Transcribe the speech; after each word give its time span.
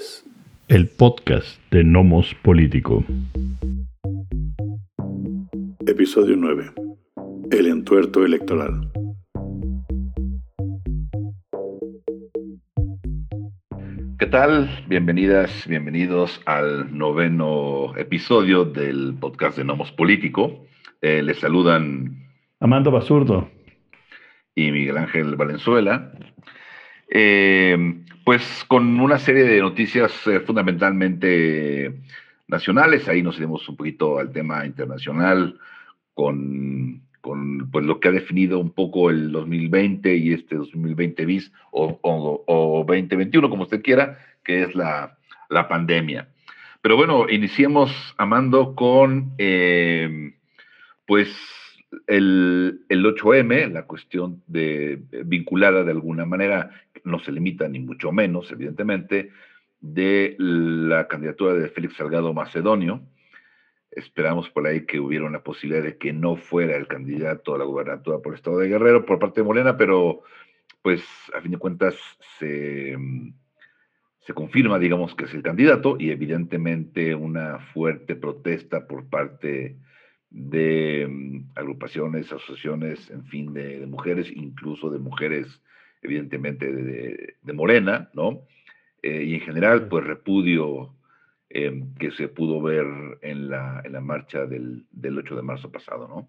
es 0.00 0.24
el 0.68 0.88
podcast 0.88 1.60
de 1.70 1.84
Nomos 1.84 2.34
Político. 2.36 3.04
Episodio 5.86 6.36
9. 6.36 6.72
El 7.50 7.66
entuerto 7.66 8.24
electoral. 8.24 8.90
¿Qué 14.18 14.26
tal? 14.26 14.84
Bienvenidas, 14.88 15.66
bienvenidos 15.68 16.40
al 16.46 16.96
noveno 16.96 17.94
episodio 17.98 18.64
del 18.64 19.14
podcast 19.20 19.58
de 19.58 19.64
Nomos 19.64 19.92
Político. 19.92 20.64
Eh, 21.02 21.22
les 21.22 21.40
saludan 21.40 22.24
Amando 22.58 22.90
Basurdo 22.90 23.50
y 24.54 24.70
Miguel 24.70 24.96
Ángel 24.96 25.36
Valenzuela. 25.36 26.12
Eh, 27.10 28.04
pues 28.24 28.64
con 28.68 29.00
una 29.00 29.18
serie 29.18 29.42
de 29.42 29.60
noticias 29.60 30.12
eh, 30.28 30.40
fundamentalmente 30.40 32.00
nacionales, 32.46 33.08
ahí 33.08 33.22
nos 33.22 33.36
iremos 33.38 33.68
un 33.68 33.76
poquito 33.76 34.18
al 34.18 34.30
tema 34.30 34.64
internacional 34.64 35.58
con, 36.14 37.02
con 37.20 37.70
pues, 37.70 37.84
lo 37.84 37.98
que 37.98 38.08
ha 38.08 38.12
definido 38.12 38.60
un 38.60 38.70
poco 38.70 39.10
el 39.10 39.32
2020 39.32 40.14
y 40.14 40.32
este 40.32 40.56
2020 40.56 41.26
bis 41.26 41.52
o, 41.72 41.98
o, 42.02 42.84
2021, 42.86 43.50
como 43.50 43.64
usted 43.64 43.82
quiera, 43.82 44.18
que 44.44 44.62
es 44.62 44.74
la, 44.74 45.18
la 45.48 45.68
pandemia. 45.68 46.28
Pero 46.82 46.96
bueno, 46.96 47.28
iniciemos, 47.28 47.90
Amando, 48.16 48.74
con 48.74 49.32
eh, 49.38 50.34
pues 51.06 51.28
el, 52.06 52.84
el, 52.88 53.04
8M, 53.04 53.72
la 53.72 53.86
cuestión 53.86 54.42
de, 54.46 55.02
vinculada 55.24 55.84
de 55.84 55.90
alguna 55.90 56.24
manera, 56.24 56.70
no 57.04 57.18
se 57.18 57.32
limita 57.32 57.68
ni 57.68 57.80
mucho 57.80 58.12
menos, 58.12 58.50
evidentemente, 58.52 59.30
de 59.80 60.36
la 60.38 61.08
candidatura 61.08 61.54
de 61.54 61.68
Félix 61.68 61.96
Salgado 61.96 62.32
Macedonio. 62.32 63.02
Esperamos 63.90 64.48
por 64.50 64.66
ahí 64.66 64.86
que 64.86 65.00
hubiera 65.00 65.24
una 65.24 65.42
posibilidad 65.42 65.82
de 65.82 65.96
que 65.96 66.12
no 66.12 66.36
fuera 66.36 66.76
el 66.76 66.86
candidato 66.86 67.54
a 67.54 67.58
la 67.58 67.64
gubernatura 67.64 68.18
por 68.18 68.34
Estado 68.34 68.58
de 68.58 68.68
Guerrero 68.68 69.04
por 69.04 69.18
parte 69.18 69.40
de 69.40 69.46
Morena, 69.46 69.76
pero 69.76 70.22
pues 70.82 71.02
a 71.34 71.40
fin 71.40 71.50
de 71.50 71.58
cuentas 71.58 71.96
se, 72.38 72.96
se 74.20 74.32
confirma, 74.32 74.78
digamos, 74.78 75.14
que 75.14 75.24
es 75.24 75.34
el 75.34 75.42
candidato 75.42 75.96
y 75.98 76.10
evidentemente 76.10 77.14
una 77.14 77.58
fuerte 77.58 78.14
protesta 78.14 78.86
por 78.86 79.08
parte 79.08 79.76
de 80.30 81.06
mm, 81.08 81.50
agrupaciones, 81.56 82.32
asociaciones, 82.32 83.10
en 83.10 83.24
fin, 83.24 83.52
de, 83.52 83.84
mujeres, 83.86 84.30
incluso 84.34 84.90
de 84.90 84.98
mujeres, 84.98 85.46
evidentemente, 86.02 86.72
de, 86.72 87.52
Morena, 87.52 88.08
¿no? 88.14 88.42
Eh, 89.02 89.24
y 89.24 89.34
en 89.34 89.40
general, 89.40 89.88
pues 89.88 90.04
repudio 90.04 90.94
em, 91.48 91.94
que 91.94 92.12
se 92.12 92.28
pudo 92.28 92.62
ver 92.62 92.86
en 93.22 93.48
la, 93.48 93.82
en 93.84 93.92
la 93.92 94.00
marcha 94.00 94.46
del, 94.46 94.84
del, 94.92 95.18
8 95.18 95.36
de 95.36 95.42
marzo 95.42 95.72
pasado, 95.72 96.06
¿no? 96.08 96.28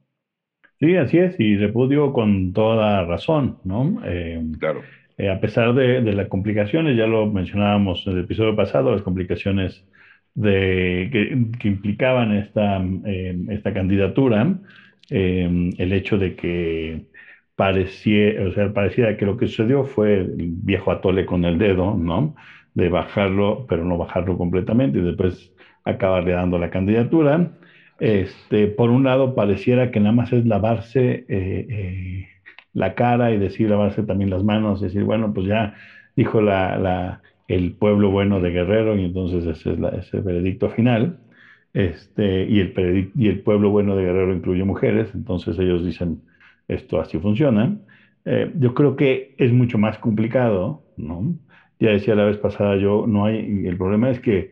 Sí, 0.79 0.95
así 0.95 1.19
es, 1.19 1.39
y 1.39 1.57
repudio 1.57 2.11
con 2.11 2.53
toda 2.53 3.05
razón, 3.05 3.59
¿no? 3.63 4.03
Em, 4.03 4.53
claro. 4.53 4.81
Eh, 5.17 5.29
a 5.29 5.39
pesar 5.39 5.75
de, 5.75 6.01
de, 6.01 6.13
las 6.13 6.27
complicaciones, 6.27 6.97
ya 6.97 7.05
lo 7.05 7.27
mencionábamos 7.27 8.07
en 8.07 8.13
el 8.13 8.23
episodio 8.23 8.55
pasado, 8.55 8.91
las 8.91 9.03
complicaciones 9.03 9.85
de, 10.35 11.09
que, 11.59 11.67
implicaban 11.67 12.33
esta, 12.33 12.77
em, 12.77 13.49
esta 13.49 13.73
candidatura, 13.73 14.59
em, 15.09 15.71
el 15.77 15.93
hecho 15.93 16.17
de 16.17 16.35
que 16.35 17.05
parecía, 17.55 18.41
o 18.47 18.53
sea, 18.53 18.73
pareciera 18.73 19.17
que 19.17 19.25
lo 19.25 19.37
que 19.37 19.47
sucedió 19.47 19.83
fue 19.85 20.19
el 20.19 20.35
viejo 20.63 20.91
atole 20.91 21.25
con 21.25 21.45
el 21.45 21.57
dedo, 21.57 21.95
¿no? 21.97 22.35
De 22.73 22.89
bajarlo, 22.89 23.65
pero 23.69 23.85
no 23.85 23.97
bajarlo 23.97 24.37
completamente 24.37 24.99
y 24.99 25.01
después 25.01 25.53
acabarle 25.85 26.31
dando 26.33 26.57
la 26.57 26.69
candidatura. 26.69 27.51
Este, 27.99 28.67
por 28.67 28.89
un 28.89 29.03
lado, 29.03 29.35
pareciera 29.35 29.91
que 29.91 29.99
nada 29.99 30.13
más 30.13 30.33
es 30.33 30.45
lavarse 30.45 31.25
eh, 31.29 31.67
eh, 31.69 32.27
la 32.73 32.95
cara 32.95 33.31
y 33.31 33.37
decir, 33.37 33.69
lavarse 33.69 34.03
también 34.03 34.29
las 34.29 34.43
manos, 34.43 34.81
decir, 34.81 35.03
bueno, 35.03 35.33
pues 35.33 35.47
ya 35.47 35.75
dijo 36.15 36.41
la, 36.41 36.77
la 36.77 37.21
el 37.51 37.73
pueblo 37.73 38.11
bueno 38.11 38.39
de 38.39 38.51
Guerrero, 38.51 38.97
y 38.97 39.05
entonces 39.05 39.45
ese 39.45 39.73
es, 39.73 40.13
el 40.13 40.21
veredicto 40.21 40.69
final. 40.69 41.19
Este, 41.73 42.45
y, 42.49 42.59
el 42.59 43.11
y 43.15 43.27
el 43.27 43.41
pueblo 43.41 43.69
bueno 43.69 43.95
de 43.95 44.03
Guerrero 44.03 44.33
incluye 44.33 44.63
mujeres, 44.63 45.09
entonces 45.15 45.57
ellos 45.59 45.85
dicen, 45.85 46.21
esto 46.67 46.99
así 47.01 47.19
funciona. 47.19 47.77
Eh, 48.25 48.51
yo 48.55 48.73
creo 48.73 48.95
que 48.95 49.35
es 49.37 49.51
mucho 49.51 49.77
más 49.77 49.97
complicado, 49.97 50.83
¿no? 50.95 51.35
Ya 51.79 51.89
decía 51.91 52.15
la 52.15 52.25
vez 52.25 52.37
pasada, 52.37 52.77
yo 52.77 53.05
no 53.07 53.25
hay, 53.25 53.65
el 53.65 53.77
problema 53.77 54.09
es 54.11 54.19
que 54.19 54.51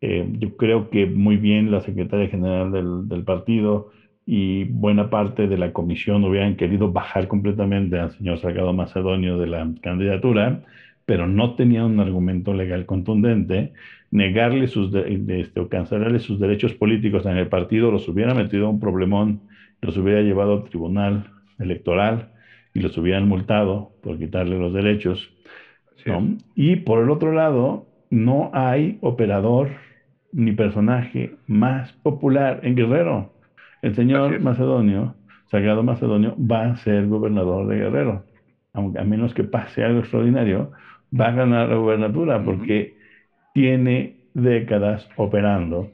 eh, 0.00 0.26
yo 0.38 0.56
creo 0.56 0.90
que 0.90 1.06
muy 1.06 1.36
bien 1.36 1.70
la 1.70 1.82
secretaria 1.82 2.28
general 2.28 2.72
del, 2.72 3.08
del, 3.08 3.22
partido 3.24 3.90
y 4.24 4.64
buena 4.64 5.10
parte 5.10 5.46
de 5.46 5.58
la 5.58 5.72
comisión 5.72 6.24
hubieran 6.24 6.56
querido 6.56 6.90
bajar 6.90 7.28
completamente 7.28 7.98
al 7.98 8.12
señor 8.12 8.38
Salgado 8.38 8.72
Macedonio 8.72 9.38
de 9.38 9.46
la 9.48 9.70
candidatura, 9.82 10.62
pero 11.10 11.26
no 11.26 11.56
tenía 11.56 11.84
un 11.84 11.98
argumento 11.98 12.54
legal 12.54 12.86
contundente, 12.86 13.72
negarle 14.12 14.68
sus 14.68 14.94
este, 14.94 15.58
o 15.58 15.68
cancelarle 15.68 16.20
sus 16.20 16.38
derechos 16.38 16.72
políticos 16.74 17.26
en 17.26 17.36
el 17.36 17.48
partido 17.48 17.90
los 17.90 18.06
hubiera 18.06 18.32
metido 18.32 18.68
a 18.68 18.70
un 18.70 18.78
problemón, 18.78 19.40
los 19.80 19.96
hubiera 19.96 20.20
llevado 20.20 20.52
al 20.52 20.64
tribunal 20.70 21.32
electoral 21.58 22.30
y 22.74 22.78
los 22.78 22.96
hubieran 22.96 23.26
multado 23.26 23.90
por 24.04 24.18
quitarle 24.18 24.56
los 24.56 24.72
derechos. 24.72 25.34
Y 26.54 26.76
por 26.76 27.02
el 27.02 27.10
otro 27.10 27.32
lado, 27.32 27.88
no 28.10 28.52
hay 28.54 28.98
operador 29.00 29.70
ni 30.30 30.52
personaje 30.52 31.34
más 31.48 31.92
popular 32.04 32.60
en 32.62 32.76
Guerrero. 32.76 33.32
El 33.82 33.96
señor 33.96 34.38
Macedonio, 34.38 35.16
Sagrado 35.46 35.82
Macedonio, 35.82 36.36
va 36.38 36.66
a 36.66 36.76
ser 36.76 37.08
gobernador 37.08 37.66
de 37.66 37.78
Guerrero. 37.78 38.22
Aunque, 38.72 39.00
a 39.00 39.04
menos 39.04 39.34
que 39.34 39.42
pase 39.42 39.82
algo 39.82 39.98
extraordinario, 39.98 40.70
va 41.18 41.28
a 41.28 41.32
ganar 41.32 41.68
la 41.68 41.76
gubernatura 41.76 42.42
porque 42.44 42.94
tiene 43.54 44.16
décadas 44.34 45.08
operando 45.16 45.90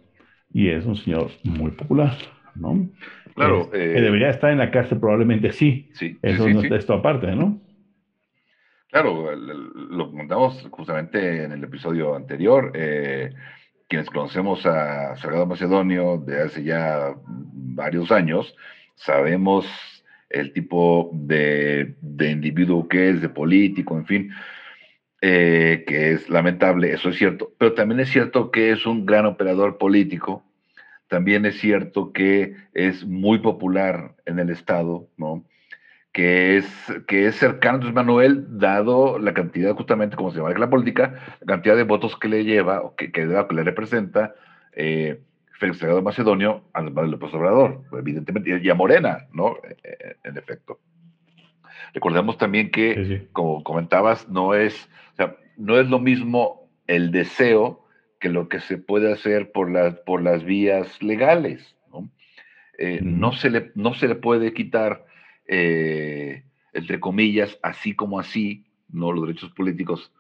y 0.53 0.69
es 0.69 0.87
un 0.87 0.97
señor 0.97 1.31
muy 1.45 1.71
popular, 1.71 2.17
¿no? 2.55 2.89
Claro. 3.35 3.71
que 3.71 3.99
eh, 3.99 4.01
debería 4.01 4.31
estar 4.31 4.51
en 4.51 4.59
la 4.59 4.71
cárcel 4.71 4.99
probablemente 4.99 5.53
sí. 5.53 5.91
Sí. 5.93 6.19
Eso 6.23 6.49
no 6.49 6.61
está 6.61 6.77
esto 6.77 6.95
aparte, 6.95 7.35
¿no? 7.37 7.61
Claro, 8.91 9.37
lo 9.37 10.11
comentamos 10.11 10.67
justamente 10.71 11.45
en 11.45 11.53
el 11.53 11.63
episodio 11.63 12.15
anterior. 12.15 12.73
Eh, 12.75 13.31
quienes 13.89 14.09
conocemos 14.09 14.65
a 14.65 15.17
Salgado 15.17 15.45
Macedonio 15.45 16.17
de 16.19 16.43
hace 16.43 16.65
ya 16.65 17.15
varios 17.27 18.11
años, 18.11 18.57
sabemos 18.95 19.67
el 20.31 20.53
tipo 20.53 21.11
de, 21.13 21.95
de 22.01 22.31
individuo 22.31 22.89
que 22.89 23.11
es, 23.11 23.21
de 23.21 23.29
político, 23.29 23.97
en 23.97 24.07
fin. 24.07 24.31
Eh, 25.23 25.85
que 25.87 26.13
es 26.13 26.29
lamentable, 26.29 26.93
eso 26.93 27.09
es 27.09 27.17
cierto, 27.17 27.51
pero 27.57 27.73
también 27.73 28.01
es 28.01 28.11
cierto 28.11 28.51
que 28.51 28.71
es 28.71 28.85
un 28.85 29.07
gran 29.07 29.25
operador 29.25 29.79
político, 29.79 30.45
también 31.09 31.47
es 31.47 31.59
cierto 31.59 32.13
que 32.13 32.55
es 32.75 33.07
muy 33.07 33.39
popular 33.39 34.15
en 34.27 34.39
el 34.39 34.51
Estado, 34.51 35.09
¿no? 35.17 35.43
Que 36.13 36.59
es, 36.59 36.67
que 37.07 37.27
es 37.27 37.37
cercano 37.37 37.89
a 37.89 37.93
Manuel, 37.93 38.59
dado 38.59 39.19
la 39.19 39.33
cantidad, 39.33 39.75
justamente 39.75 40.17
como 40.17 40.31
se 40.31 40.39
llama 40.39 40.53
la 40.53 40.71
política, 40.71 41.15
la 41.41 41.47
cantidad 41.47 41.77
de 41.77 41.85
votos 41.85 42.19
que 42.19 42.29
le 42.29 42.45
lleva 42.45 42.83
o 42.83 42.95
que, 42.95 43.11
que, 43.11 43.25
le 43.25 43.65
representa 43.65 44.35
eh, 44.73 45.21
Félix 45.59 45.79
Salgado 45.79 46.03
Macedonio 46.03 46.65
al 46.75 46.93
López 46.93 47.33
Obrador, 47.33 47.83
evidentemente, 47.93 48.61
y 48.63 48.69
a 48.69 48.75
Morena, 48.75 49.29
¿no? 49.33 49.57
Eh, 49.83 50.17
en 50.25 50.37
efecto. 50.37 50.79
Recordemos 51.95 52.39
también 52.39 52.71
que, 52.71 53.29
como 53.33 53.63
comentabas, 53.63 54.29
no 54.29 54.55
es, 54.55 54.89
o 55.13 55.17
sea, 55.17 55.37
no 55.57 55.79
es 55.79 55.89
lo 55.89 55.99
mismo 55.99 56.69
el 56.87 57.11
deseo 57.11 57.87
que 58.21 58.29
lo 58.29 58.49
que 58.49 58.61
se 58.61 58.79
puede 58.79 59.13
hacer 59.13 59.53
por, 59.53 59.71
las 59.71 59.95
por 60.01 60.23
las 60.23 60.45
vías 60.45 61.03
legales. 61.03 61.77
¿no? 61.91 62.11
Eh, 62.79 63.01
no, 63.03 63.33
se 63.33 63.51
le, 63.51 63.73
no 63.75 63.95
se 63.95 64.09
le 64.09 64.15
puede 64.15 64.53
quitar, 64.53 65.07
eh, 65.47 66.45
entre 66.73 67.01
comillas, 67.01 67.59
así 67.63 67.95
como 67.95 68.19
así, 68.19 68.67
no 68.89 69.13
los 69.13 69.27
derechos 69.27 69.51
políticos 69.51 70.13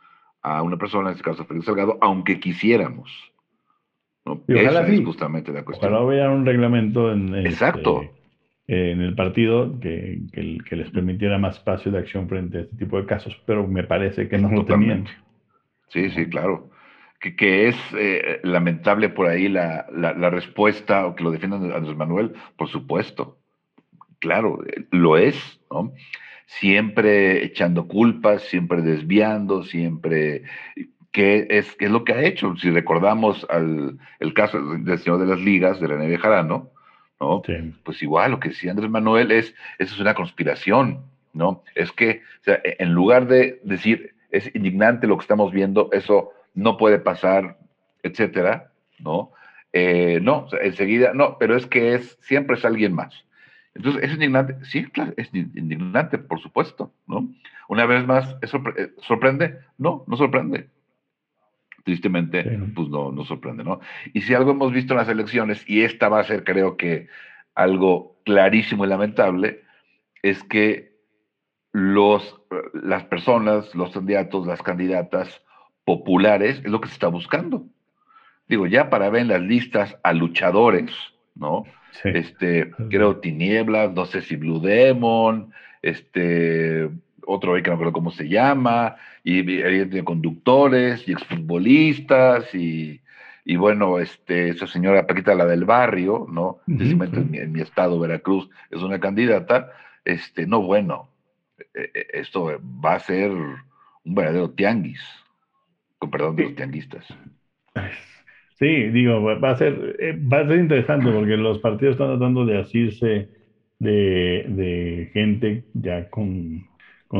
a 0.42 0.62
una 0.62 0.76
persona, 0.76 1.08
en 1.08 1.16
este 1.16 1.24
caso 1.24 1.44
Félix 1.44 1.66
Salgado, 1.66 1.98
aunque 2.00 2.38
quisiéramos. 2.38 3.10
¿no? 4.24 4.42
Esa 4.48 4.86
es 4.86 5.04
justamente 5.04 5.52
la 5.52 5.64
cuestión. 5.64 5.92
Ojalá 5.92 6.06
hubiera 6.06 6.30
un 6.30 6.46
reglamento 6.46 7.12
en, 7.12 7.34
este, 7.34 7.64
Exacto 8.68 8.96
en 8.96 9.00
el 9.00 9.14
partido 9.14 9.78
que, 9.80 10.20
que, 10.32 10.76
les 10.76 10.90
permitiera 10.90 11.38
más 11.38 11.56
espacio 11.56 11.92
de 11.92 11.98
acción 11.98 12.28
frente 12.28 12.58
a 12.58 12.60
este 12.62 12.76
tipo 12.76 13.00
de 13.00 13.06
casos, 13.06 13.40
pero 13.46 13.66
me 13.66 13.84
parece 13.84 14.28
que 14.28 14.38
no 14.38 14.50
lo 14.50 14.64
tenían. 14.64 15.06
Sí, 15.88 16.10
sí, 16.10 16.26
claro. 16.28 16.70
Que, 17.20 17.36
que 17.36 17.68
es 17.68 17.76
eh, 17.96 18.40
lamentable 18.42 19.08
por 19.08 19.28
ahí 19.28 19.48
la, 19.48 19.86
la, 19.92 20.30
respuesta, 20.30 21.06
o 21.06 21.14
que 21.14 21.22
lo 21.22 21.30
defiendan 21.30 21.70
Andrés 21.72 21.96
Manuel, 21.96 22.34
por 22.56 22.68
supuesto. 22.68 23.38
Claro, 24.18 24.58
lo 24.90 25.16
es, 25.16 25.60
¿no? 25.70 25.92
Siempre 26.46 27.44
echando 27.44 27.86
culpas, 27.86 28.42
siempre 28.42 28.82
desviando, 28.82 29.62
siempre 29.62 30.42
¿qué 31.12 31.46
es, 31.50 31.74
qué 31.76 31.86
es 31.86 31.90
lo 31.90 32.04
que 32.04 32.12
ha 32.12 32.24
hecho? 32.24 32.56
Si 32.56 32.70
recordamos 32.70 33.46
al, 33.48 33.98
el 34.20 34.34
caso 34.34 34.60
del 34.60 34.98
señor 34.98 35.20
de 35.20 35.26
las 35.26 35.40
ligas, 35.40 35.80
de 35.80 35.86
René 35.86 36.08
Bejarano, 36.08 36.70
¿no? 37.20 37.42
Pues 37.84 38.02
igual, 38.02 38.32
lo 38.32 38.40
que 38.40 38.50
decía 38.50 38.70
Andrés 38.70 38.90
Manuel 38.90 39.30
es, 39.32 39.54
eso 39.78 39.94
es 39.94 40.00
una 40.00 40.14
conspiración, 40.14 41.04
¿no? 41.32 41.62
Es 41.74 41.92
que, 41.92 42.22
o 42.40 42.44
sea, 42.44 42.60
e, 42.64 42.76
en 42.78 42.92
lugar 42.92 43.26
de 43.26 43.60
decir, 43.64 44.14
es 44.30 44.54
indignante 44.54 45.06
lo 45.06 45.16
que 45.16 45.22
estamos 45.22 45.52
viendo, 45.52 45.88
eso 45.92 46.30
no 46.54 46.76
puede 46.76 46.98
pasar, 46.98 47.58
etcétera, 48.02 48.70
¿no? 48.98 49.32
Eh, 49.72 50.20
no, 50.22 50.46
enseguida, 50.60 51.12
no, 51.14 51.36
pero 51.38 51.56
es 51.56 51.66
que 51.66 51.94
es, 51.94 52.18
siempre 52.20 52.56
es 52.56 52.64
alguien 52.64 52.94
más. 52.94 53.24
Entonces, 53.74 54.04
¿es 54.04 54.12
indignante? 54.12 54.56
Sí, 54.64 54.84
claro, 54.86 55.12
es 55.16 55.28
indignante, 55.34 56.18
por 56.18 56.40
supuesto, 56.40 56.92
¿no? 57.06 57.28
Una 57.68 57.84
vez 57.84 58.06
más, 58.06 58.36
¿eso 58.40 58.62
eh, 58.76 58.90
sorprende? 59.02 59.58
No, 59.76 60.04
no 60.06 60.16
sorprende. 60.16 60.68
Tristemente, 61.86 62.42
pues 62.74 62.88
no, 62.88 63.12
no 63.12 63.24
sorprende, 63.24 63.62
¿no? 63.62 63.78
Y 64.12 64.22
si 64.22 64.34
algo 64.34 64.50
hemos 64.50 64.72
visto 64.72 64.92
en 64.92 64.98
las 64.98 65.08
elecciones, 65.08 65.64
y 65.68 65.82
esta 65.82 66.08
va 66.08 66.18
a 66.18 66.24
ser, 66.24 66.42
creo 66.42 66.76
que, 66.76 67.06
algo 67.54 68.16
clarísimo 68.24 68.84
y 68.84 68.88
lamentable, 68.88 69.62
es 70.20 70.42
que 70.42 70.96
los, 71.72 72.40
las 72.74 73.04
personas, 73.04 73.72
los 73.76 73.92
candidatos, 73.92 74.48
las 74.48 74.62
candidatas 74.62 75.42
populares, 75.84 76.58
es 76.58 76.70
lo 76.70 76.80
que 76.80 76.88
se 76.88 76.94
está 76.94 77.06
buscando. 77.06 77.64
Digo, 78.48 78.66
ya 78.66 78.90
para 78.90 79.08
ver 79.08 79.22
en 79.22 79.28
las 79.28 79.42
listas 79.42 79.96
a 80.02 80.12
luchadores, 80.12 80.90
¿no? 81.36 81.66
Este, 82.02 82.72
creo 82.90 83.18
Tinieblas, 83.18 83.92
no 83.92 84.06
sé 84.06 84.22
si 84.22 84.34
Blue 84.34 84.58
Demon, 84.58 85.52
este, 85.82 86.90
otro 87.26 87.54
que 87.54 87.62
no 87.62 87.72
recuerdo 87.72 87.92
cómo 87.92 88.10
se 88.10 88.28
llama, 88.28 88.96
y 89.22 89.42
de 89.42 90.04
conductores 90.04 91.06
y 91.08 91.12
exfutbolistas 91.12 92.54
y, 92.54 93.00
y 93.44 93.56
bueno, 93.56 93.98
este, 93.98 94.48
esa 94.50 94.66
señora 94.66 95.06
Paquita, 95.06 95.34
la 95.34 95.46
del 95.46 95.64
barrio, 95.64 96.26
¿no? 96.30 96.58
en, 96.66 97.52
mi, 97.52 97.60
estado, 97.60 98.00
Veracruz, 98.00 98.48
es 98.70 98.82
una 98.82 98.98
candidata, 98.98 99.70
este, 100.04 100.46
no, 100.46 100.62
bueno, 100.62 101.08
e, 101.74 101.90
e, 101.94 102.06
esto 102.14 102.60
va 102.84 102.94
a 102.94 103.00
ser 103.00 103.30
un 103.30 104.14
verdadero 104.14 104.50
tianguis, 104.50 105.00
con 105.98 106.10
perdón 106.10 106.36
de 106.36 106.44
los 106.44 106.54
tianguistas. 106.56 107.06
Sí, 108.58 108.88
digo, 108.88 109.22
va 109.22 109.50
a 109.50 109.56
ser, 109.56 109.96
eh, 109.98 110.18
va 110.18 110.40
a 110.40 110.46
ser 110.46 110.58
interesante 110.58 111.10
porque 111.12 111.36
los 111.36 111.58
partidos 111.58 111.92
están 111.92 112.08
tratando 112.08 112.46
de 112.46 112.58
asirse 112.58 113.28
de, 113.78 115.10
gente 115.12 115.64
ya 115.74 116.08
con, 116.08 116.66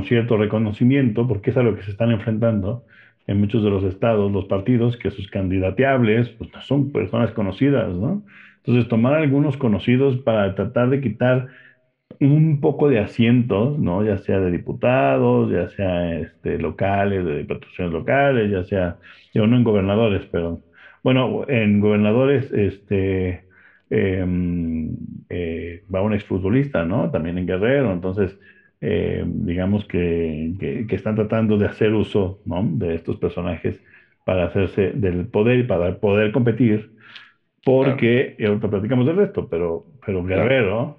cierto 0.05 0.37
reconocimiento, 0.37 1.27
porque 1.27 1.51
es 1.51 1.57
a 1.57 1.63
lo 1.63 1.77
que 1.77 1.83
se 1.83 1.91
están 1.91 2.11
enfrentando 2.11 2.85
en 3.27 3.41
muchos 3.41 3.63
de 3.65 3.71
los 3.71 3.85
estados, 3.85 4.31
los 4.33 4.47
partidos, 4.47 4.97
que 4.97 5.11
sus 5.11 5.29
candidateables 5.29 6.29
pues, 6.31 6.51
son 6.65 6.93
personas 6.93 7.33
conocidas, 7.33 7.95
¿no? 7.95 8.25
Entonces, 8.59 8.89
tomar 8.89 9.15
algunos 9.15 9.57
conocidos 9.57 10.19
para 10.19 10.55
tratar 10.55 10.91
de 10.91 11.01
quitar 11.01 11.49
un 12.21 12.61
poco 12.61 12.89
de 12.89 12.99
asientos, 13.01 13.79
¿no? 13.79 14.05
Ya 14.05 14.19
sea 14.19 14.41
de 14.41 14.51
diputados, 14.51 15.51
ya 15.51 15.69
sea 15.69 16.19
este, 16.19 16.59
locales, 16.59 17.25
de 17.25 17.39
diputaciones 17.39 17.93
locales, 17.93 18.51
ya 18.51 18.65
sea, 18.65 18.99
yo 19.35 19.47
no 19.47 19.57
en 19.57 19.65
gobernadores, 19.65 20.27
pero 20.33 20.63
bueno, 21.03 21.45
en 21.49 21.81
gobernadores, 21.81 22.53
este, 22.53 23.45
em, 23.91 24.97
eh, 25.29 25.85
va 25.95 26.03
un 26.03 26.15
exfutbolista, 26.15 26.85
¿no? 26.85 27.11
También 27.11 27.39
en 27.39 27.47
Guerrero, 27.47 27.93
entonces, 27.93 28.39
eh, 28.89 29.25
digamos 29.27 29.85
que, 29.85 30.55
están 30.91 31.17
tratando 31.17 31.59
de 31.59 31.67
hacer 31.67 31.93
uso, 31.93 32.39
¿no? 32.45 32.63
De 32.63 32.95
estos 32.95 33.17
personajes 33.17 33.83
para 34.25 34.45
hacerse 34.45 34.93
del 34.95 35.27
poder 35.27 35.59
y 35.59 35.63
para 35.65 35.97
poder 35.97 36.31
competir, 36.31 36.89
porque, 37.65 38.37
y 38.39 38.45
ahorita 38.45 38.71
platicamos 38.71 39.05
del 39.07 39.17
resto, 39.17 39.49
pero, 39.49 39.83
pero 40.05 40.23
Guerrero, 40.23 40.99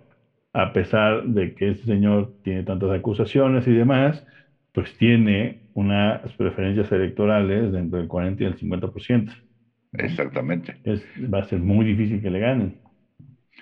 a 0.51 0.73
pesar 0.73 1.23
de 1.23 1.53
que 1.53 1.69
ese 1.69 1.85
señor 1.85 2.33
tiene 2.41 2.63
tantas 2.63 2.91
acusaciones 2.91 3.65
y 3.67 3.71
demás, 3.71 4.21
pues 4.73 4.93
tiene 4.97 5.61
unas 5.73 6.33
preferencias 6.33 6.91
electorales 6.91 7.71
de 7.71 7.79
entre 7.79 8.01
el 8.01 8.07
40 8.09 8.43
y 8.43 8.47
el 8.47 8.57
50%. 8.57 9.31
Exactamente. 9.93 10.75
va 11.33 11.39
a 11.39 11.43
ser 11.43 11.59
muy 11.59 11.85
difícil 11.85 12.21
que 12.21 12.31
le 12.31 12.39
ganen. 12.39 12.75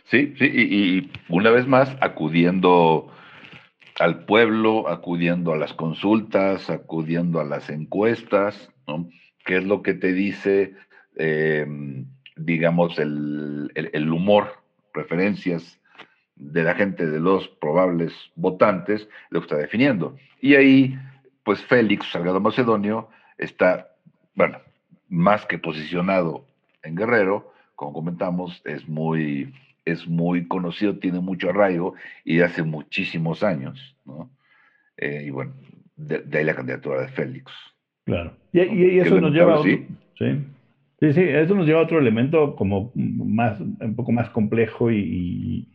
Sí, 0.06 0.34
sí, 0.40 0.46
y, 0.46 1.12
una 1.30 1.52
vez 1.52 1.68
más 1.68 1.96
acudiendo 2.02 3.08
al 4.00 4.26
pueblo, 4.26 4.90
acudiendo 4.90 5.54
a 5.54 5.58
las 5.58 5.74
consultas, 5.74 6.70
acudiendo 6.70 7.40
a 7.40 7.46
las 7.46 7.70
encuestas, 7.70 8.70
¿no? 8.88 9.10
¿Qué 9.46 9.58
es 9.58 9.64
lo 9.64 9.82
que 9.82 9.94
te 9.94 10.12
dice, 10.12 10.74
em, 11.16 12.06
digamos, 12.36 12.98
el, 13.00 14.10
humor, 14.12 14.64
preferencias 14.92 15.80
de 16.36 16.64
la 16.64 16.76
gente, 16.76 17.06
de 17.06 17.20
los 17.20 17.48
probables 17.48 18.14
votantes, 18.36 19.08
lo 19.30 19.40
que 19.40 19.46
está 19.46 19.58
definiendo? 19.58 20.18
Y 20.42 20.56
ahí, 20.56 21.00
pues 21.44 21.64
Félix 21.64 22.12
Salgado 22.12 22.40
Macedonio 22.40 23.10
está, 23.38 23.92
bueno, 24.34 24.60
más 25.08 25.46
que 25.46 25.58
posicionado 25.58 26.46
en 26.84 26.96
Guerrero, 26.96 27.54
como 27.76 27.94
comentamos, 27.94 28.62
es 28.66 28.88
muy, 28.88 29.54
es 29.86 30.08
muy 30.08 30.48
conocido, 30.48 30.98
tiene 30.98 31.20
mucho 31.20 31.50
arraigo 31.50 31.94
y 32.24 32.38
de 32.38 32.44
hace 32.44 32.64
muchísimos 32.64 33.44
años, 33.44 33.96
¿no? 34.06 34.30
Eh, 34.98 35.26
y 35.28 35.30
bueno, 35.30 35.54
de, 35.96 36.24
ahí 36.38 36.44
la 36.44 36.56
candidatura 36.56 37.02
de 37.02 37.08
Félix. 37.10 37.52
Claro. 38.06 38.36
Y, 38.52 39.00
eso 39.00 39.20
nos 39.22 39.32
lleva 39.32 39.54
a 39.54 39.60
otro, 39.60 39.72
¿sí? 39.72 39.86
¿sí? 41.00 41.14
sí, 41.14 41.22
eso 41.22 41.56
nos 41.56 41.66
lleva 41.66 41.80
a 41.80 41.84
otro 41.84 42.00
elemento 42.00 42.56
como 42.56 42.92
más, 42.96 43.60
un 43.60 43.96
poco 43.96 44.12
más 44.12 44.30
complejo 44.30 44.92
y, 44.92 45.68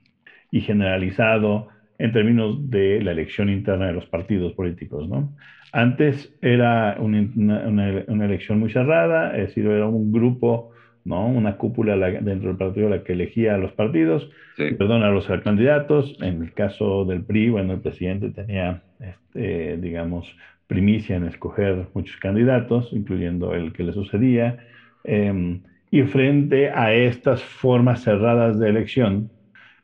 y 0.50 0.60
generalizado 0.60 1.68
en 1.98 2.12
términos 2.12 2.70
de 2.70 3.02
la 3.02 3.12
elección 3.12 3.50
interna 3.50 3.88
de 3.88 3.92
los 3.92 4.06
partidos 4.06 4.54
políticos, 4.54 5.08
¿no? 5.08 5.34
Antes 5.72 6.34
era 6.42 6.96
una, 6.98 8.24
elección 8.24 8.58
muy 8.58 8.70
cerrada, 8.72 9.36
es 9.36 9.48
decir, 9.48 9.66
era 9.66 9.86
un 9.86 10.10
grupo, 10.10 10.72
¿no? 11.04 11.26
Una 11.26 11.56
cúpula 11.56 11.96
dentro 11.96 12.48
del 12.48 12.56
partido 12.56 12.88
la 12.88 13.02
que 13.02 13.12
elegía 13.12 13.54
a 13.54 13.58
los 13.58 13.72
partidos, 13.72 14.30
perdón, 14.56 15.02
a 15.02 15.10
los 15.10 15.26
candidatos. 15.42 16.16
En 16.20 16.42
el 16.42 16.52
caso 16.52 17.04
del 17.04 17.22
PRI, 17.22 17.50
bueno, 17.50 17.72
el 17.74 17.80
presidente 17.80 18.30
tenía, 18.30 18.82
este, 19.00 19.76
digamos, 19.78 20.34
primicia 20.66 21.16
en 21.16 21.26
escoger 21.26 21.86
muchos 21.94 22.16
candidatos, 22.18 22.90
incluyendo 22.92 23.54
el 23.54 23.72
que 23.72 23.82
le 23.82 23.92
sucedía. 23.92 24.58
Em, 25.04 25.62
y 25.90 26.02
frente 26.02 26.70
a 26.70 26.92
estas 26.92 27.42
formas 27.42 28.02
cerradas 28.02 28.58
de 28.60 28.68
elección, 28.68 29.30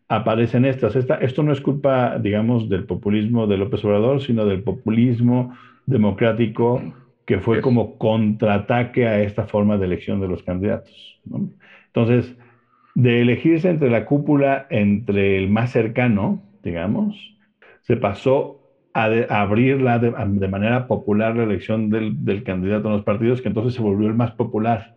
aparecen 0.08 0.64
estas. 0.64 0.94
esto 0.94 1.42
no 1.42 1.52
es 1.52 1.60
culpa, 1.60 2.18
digamos, 2.18 2.68
del 2.68 2.84
populismo 2.84 3.46
de 3.46 3.56
López 3.56 3.84
Obrador, 3.84 4.22
sino 4.22 4.46
del 4.46 4.62
populismo 4.62 5.56
democrático 5.86 6.80
que 7.26 7.40
fue 7.40 7.60
como 7.60 7.98
contraataque 7.98 9.06
a 9.06 9.20
esta 9.20 9.46
forma 9.46 9.76
de 9.76 9.86
elección 9.86 10.20
de 10.20 10.28
los 10.28 10.42
candidatos. 10.44 11.20
Entonces, 11.86 12.36
de 12.94 13.20
elegirse 13.20 13.68
entre 13.68 13.90
la 13.90 14.06
cúpula, 14.06 14.66
entre 14.70 15.36
el 15.36 15.50
más 15.50 15.72
cercano, 15.72 16.42
digamos, 16.62 17.36
se 17.82 17.96
pasó 17.96 18.62
a, 18.94 19.10
abrirla 19.28 19.98
de, 19.98 20.48
manera 20.48 20.86
popular 20.86 21.36
la 21.36 21.42
elección 21.42 21.90
del, 21.90 22.24
del 22.24 22.44
candidato 22.44 22.88
en 22.88 22.94
los 22.94 23.04
partidos, 23.04 23.42
que 23.42 23.48
entonces 23.48 23.74
se 23.74 23.82
volvió 23.82 24.06
el 24.06 24.14
más 24.14 24.30
popular. 24.32 24.96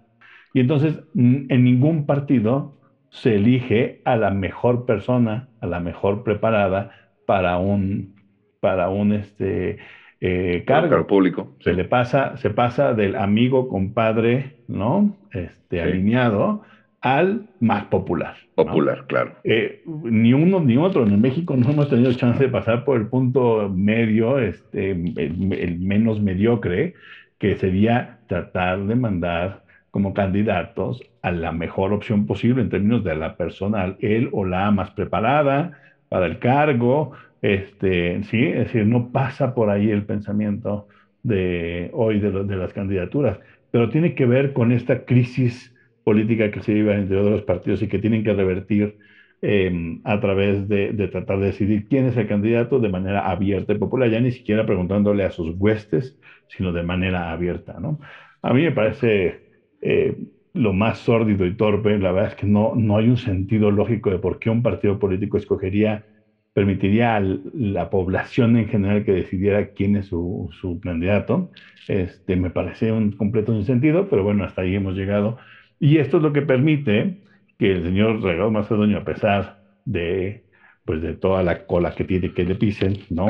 Y 0.53 0.59
entonces, 0.59 0.99
en 1.15 1.63
ningún 1.63 2.05
partido 2.05 2.79
se 3.09 3.35
elige 3.35 4.01
a 4.05 4.15
la 4.15 4.29
mejor 4.29 4.85
persona, 4.85 5.49
a 5.61 5.67
la 5.67 5.79
mejor 5.79 6.23
preparada 6.23 6.91
para 7.25 7.57
un, 7.57 8.15
para 8.59 8.89
un 8.89 9.13
este, 9.13 9.77
eh, 10.21 10.63
cargo. 10.65 11.07
público. 11.07 11.53
Se 11.59 11.73
le 11.73 11.85
pasa, 11.85 12.37
se 12.37 12.49
pasa 12.49 12.93
del 12.93 13.15
amigo, 13.15 13.67
compadre, 13.67 14.57
¿no? 14.67 15.15
Este, 15.31 15.81
alineado 15.81 16.63
al 17.01 17.47
más 17.61 17.85
popular. 17.85 18.35
Popular, 18.55 19.05
claro. 19.07 19.35
Eh, 19.43 19.83
ni 19.85 20.33
uno 20.33 20.59
ni 20.59 20.77
otro. 20.77 21.05
En 21.05 21.21
México 21.21 21.55
no 21.55 21.69
hemos 21.69 21.89
tenido 21.89 22.11
chance 22.13 22.43
de 22.43 22.49
pasar 22.49 22.83
por 22.83 22.97
el 22.97 23.07
punto 23.07 23.69
medio, 23.69 24.39
este, 24.39 24.91
el 24.91 25.79
menos 25.79 26.21
mediocre, 26.21 26.95
que 27.37 27.55
sería 27.55 28.19
tratar 28.27 28.85
de 28.85 28.95
mandar 28.95 29.63
como 29.91 30.13
candidatos 30.13 31.01
a 31.21 31.31
la 31.31 31.51
mejor 31.51 31.93
opción 31.93 32.25
posible 32.27 32.61
en 32.61 32.69
términos 32.69 33.03
de 33.03 33.15
la 33.15 33.35
persona, 33.37 33.95
él 33.99 34.29
o 34.33 34.45
la 34.45 34.69
más 34.71 34.91
preparada 34.91 35.71
para 36.09 36.25
el 36.25 36.39
cargo, 36.39 37.13
este, 37.41 38.23
sí, 38.23 38.45
es 38.45 38.65
decir, 38.67 38.85
no 38.85 39.11
pasa 39.11 39.53
por 39.53 39.69
ahí 39.69 39.89
el 39.91 40.05
pensamiento 40.05 40.87
de 41.23 41.89
hoy 41.93 42.19
de, 42.19 42.31
de 42.43 42.55
las 42.57 42.73
candidaturas, 42.73 43.39
pero 43.71 43.89
tiene 43.89 44.15
que 44.15 44.25
ver 44.25 44.53
con 44.53 44.71
esta 44.71 45.05
crisis 45.05 45.73
política 46.03 46.51
que 46.51 46.61
se 46.61 46.73
vive 46.73 46.93
entre 46.95 47.17
los 47.23 47.43
partidos 47.43 47.81
y 47.81 47.87
que 47.87 47.99
tienen 47.99 48.23
que 48.23 48.33
revertir 48.33 48.97
em, 49.41 50.01
a 50.03 50.19
través 50.19 50.67
de, 50.67 50.91
de, 50.93 51.07
tratar 51.07 51.39
de 51.39 51.47
decidir 51.47 51.87
quién 51.87 52.05
es 52.07 52.17
el 52.17 52.27
candidato 52.27 52.79
de 52.79 52.89
manera 52.89 53.29
abierta 53.29 53.73
y 53.73 53.77
popular, 53.77 54.09
ya 54.09 54.19
ni 54.21 54.31
siquiera 54.31 54.65
preguntándole 54.65 55.23
a 55.23 55.31
sus 55.31 55.51
huestes, 55.57 56.17
sino 56.47 56.71
de 56.73 56.83
manera 56.83 57.31
abierta, 57.31 57.79
¿no? 57.79 57.99
A 58.41 58.53
mí 58.53 58.63
me 58.63 58.71
parece 58.71 59.41
eh, 59.81 60.15
lo 60.53 60.73
más 60.73 60.99
sórdido 60.99 61.45
y 61.45 61.55
torpe. 61.55 61.97
La 61.99 62.11
verdad 62.11 62.31
es 62.31 62.35
que 62.35 62.47
no, 62.47 62.73
no 62.75 62.97
hay 62.97 63.07
un 63.09 63.17
sentido 63.17 63.71
lógico 63.71 64.09
de 64.09 64.19
por 64.19 64.39
qué 64.39 64.49
un 64.49 64.61
partido 64.63 64.99
político 64.99 65.37
escogería, 65.37 66.05
permitiría 66.53 67.15
a 67.15 67.21
la 67.21 67.89
población 67.89 68.57
en 68.57 68.67
general 68.67 69.05
que 69.05 69.13
decidiera 69.13 69.67
quién 69.73 69.95
es 69.95 70.07
su, 70.07 70.49
su 70.59 70.79
candidato. 70.79 71.51
Este, 71.87 72.35
me 72.35 72.49
parece 72.49 72.91
un 72.91 73.11
completo 73.13 73.61
sentido, 73.63 74.09
pero 74.09 74.23
bueno, 74.23 74.43
hasta 74.43 74.61
ahí 74.61 74.75
hemos 74.75 74.95
llegado. 74.95 75.37
Y 75.79 75.97
esto 75.97 76.17
es 76.17 76.23
lo 76.23 76.33
que 76.33 76.41
permite 76.41 77.21
que 77.57 77.71
el 77.71 77.83
señor 77.83 78.21
Regado 78.21 78.51
Macedonio, 78.51 78.99
a 78.99 79.05
pesar 79.05 79.61
de 79.85 80.43
pues 80.89 81.03
de 81.03 81.13
toda 81.13 81.43
la 81.43 81.67
cola 81.67 81.93
que 81.93 82.03
tiene 82.03 82.33
que 82.33 82.43
le 82.43 82.55
pisen, 82.55 82.97
¿no? 83.11 83.27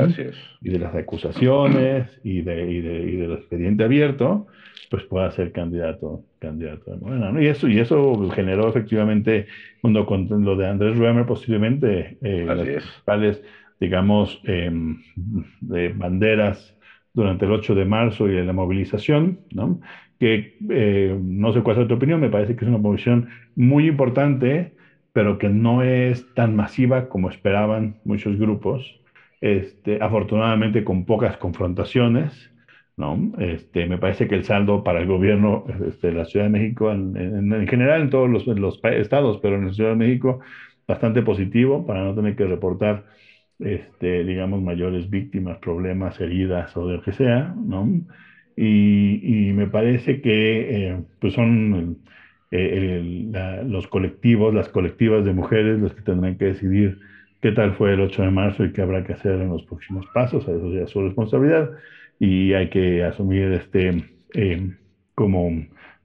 Y 0.62 0.70
de 0.70 0.78
las 0.78 0.94
acusaciones 0.94 2.18
y, 2.24 2.40
de, 2.40 2.72
y, 2.72 2.80
de, 2.80 3.02
y 3.02 3.16
del 3.16 3.32
expediente 3.32 3.84
abierto, 3.84 4.46
pues 4.88 5.04
pueda 5.04 5.30
ser 5.30 5.52
candidato, 5.52 6.24
candidato 6.38 6.96
de 6.96 7.44
Y 7.44 7.48
eso, 7.48 7.68
y 7.68 7.78
eso 7.78 8.30
generó 8.30 8.66
efectivamente, 8.66 9.46
cuando 9.82 10.06
con 10.06 10.26
lo 10.42 10.56
de 10.56 10.68
Andrés 10.68 10.96
Ruemer, 10.96 11.26
posiblemente 11.26 12.16
eh, 12.22 12.46
las 12.46 12.66
principales, 12.66 13.42
digamos, 13.78 14.40
em, 14.44 15.02
de 15.60 15.90
banderas 15.90 16.74
durante 17.12 17.44
el 17.44 17.52
8 17.52 17.74
de 17.74 17.84
marzo 17.84 18.26
y 18.26 18.36
de 18.36 18.44
la 18.44 18.54
movilización, 18.54 19.40
¿no? 19.52 19.82
Que 20.18 20.56
eh, 20.70 21.14
no 21.22 21.52
sé 21.52 21.60
cuál 21.60 21.82
es 21.82 21.88
tu 21.88 21.92
opinión, 21.92 22.22
me 22.22 22.30
parece 22.30 22.56
que 22.56 22.64
es 22.64 22.70
una 22.70 22.78
movilización 22.78 23.28
muy 23.54 23.86
importante 23.86 24.79
pero 25.12 25.38
que 25.38 25.48
no 25.48 25.82
es 25.82 26.32
tan 26.34 26.54
masiva 26.56 27.08
como 27.08 27.30
esperaban 27.30 27.98
muchos 28.04 28.38
grupos, 28.38 29.00
este, 29.40 30.02
afortunadamente 30.02 30.84
con 30.84 31.04
pocas 31.04 31.36
confrontaciones, 31.36 32.50
¿no? 32.96 33.32
Este, 33.38 33.86
me 33.86 33.98
parece 33.98 34.28
que 34.28 34.34
el 34.34 34.44
saldo 34.44 34.84
para 34.84 35.00
el 35.00 35.06
gobierno 35.06 35.64
este, 35.88 36.08
de 36.08 36.12
la 36.14 36.24
Ciudad 36.26 36.46
de 36.46 36.50
México, 36.50 36.92
en, 36.92 37.16
en, 37.16 37.66
general 37.66 38.02
en 38.02 38.10
todos 38.10 38.28
los, 38.28 38.46
los, 38.46 38.80
estados, 38.84 39.38
pero 39.42 39.56
en 39.56 39.66
la 39.66 39.72
Ciudad 39.72 39.90
de 39.90 39.96
México, 39.96 40.40
bastante 40.86 41.22
positivo 41.22 41.86
para 41.86 42.04
no 42.04 42.14
tener 42.14 42.36
que 42.36 42.46
reportar, 42.46 43.06
este, 43.58 44.24
digamos, 44.24 44.62
mayores 44.62 45.08
víctimas, 45.10 45.58
problemas, 45.58 46.20
heridas 46.20 46.76
o 46.76 46.86
de 46.86 46.96
lo 46.96 47.02
que 47.02 47.12
sea, 47.12 47.54
¿no? 47.56 47.88
Y, 48.56 49.48
y 49.48 49.52
me 49.54 49.68
parece 49.68 50.20
que 50.20 50.88
eh, 50.90 51.02
pues 51.18 51.32
son 51.34 52.02
eh, 52.50 53.62
los 53.66 53.86
colectivos, 53.86 54.52
las 54.54 54.68
colectivas 54.68 55.24
de 55.24 55.32
mujeres, 55.32 55.78
los 55.78 55.94
que 55.94 56.02
tendrán 56.02 56.36
que 56.36 56.46
decidir 56.46 56.98
qué 57.40 57.52
tal 57.52 57.74
fue 57.74 57.94
el 57.94 58.00
8 58.00 58.22
de 58.22 58.30
marzo 58.30 58.64
y 58.64 58.72
qué 58.72 58.82
habrá 58.82 59.04
que 59.04 59.12
hacer 59.12 59.40
en 59.40 59.48
los 59.48 59.62
próximos 59.64 60.06
pasos, 60.12 60.42
eso 60.44 60.72
ya 60.72 60.82
es 60.82 60.90
su 60.90 61.02
responsabilidad 61.02 61.70
y 62.18 62.52
hay 62.52 62.68
que 62.68 63.04
asumir 63.04 63.52
este 63.52 64.04
eh, 64.34 64.70
como 65.14 65.50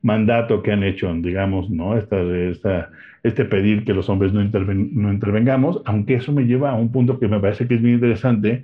mandato 0.02 0.62
que 0.62 0.72
han 0.72 0.84
hecho, 0.84 1.12
digamos, 1.16 1.70
¿no? 1.70 1.98
Esta, 1.98 2.22
esta, 2.22 2.92
este 3.24 3.44
pedir 3.46 3.84
que 3.84 3.94
los 3.94 4.08
hombres 4.08 4.32
no, 4.34 4.44
no 4.44 5.12
intervengamos, 5.12 5.82
aunque 5.86 6.16
eso 6.16 6.32
me 6.32 6.44
lleva 6.44 6.72
a 6.72 6.76
un 6.76 6.92
punto 6.92 7.20
que 7.20 7.28
me 7.28 7.40
parece 7.40 7.68
que 7.68 7.76
es 7.76 7.82
bien 7.82 7.96
interesante, 7.96 8.62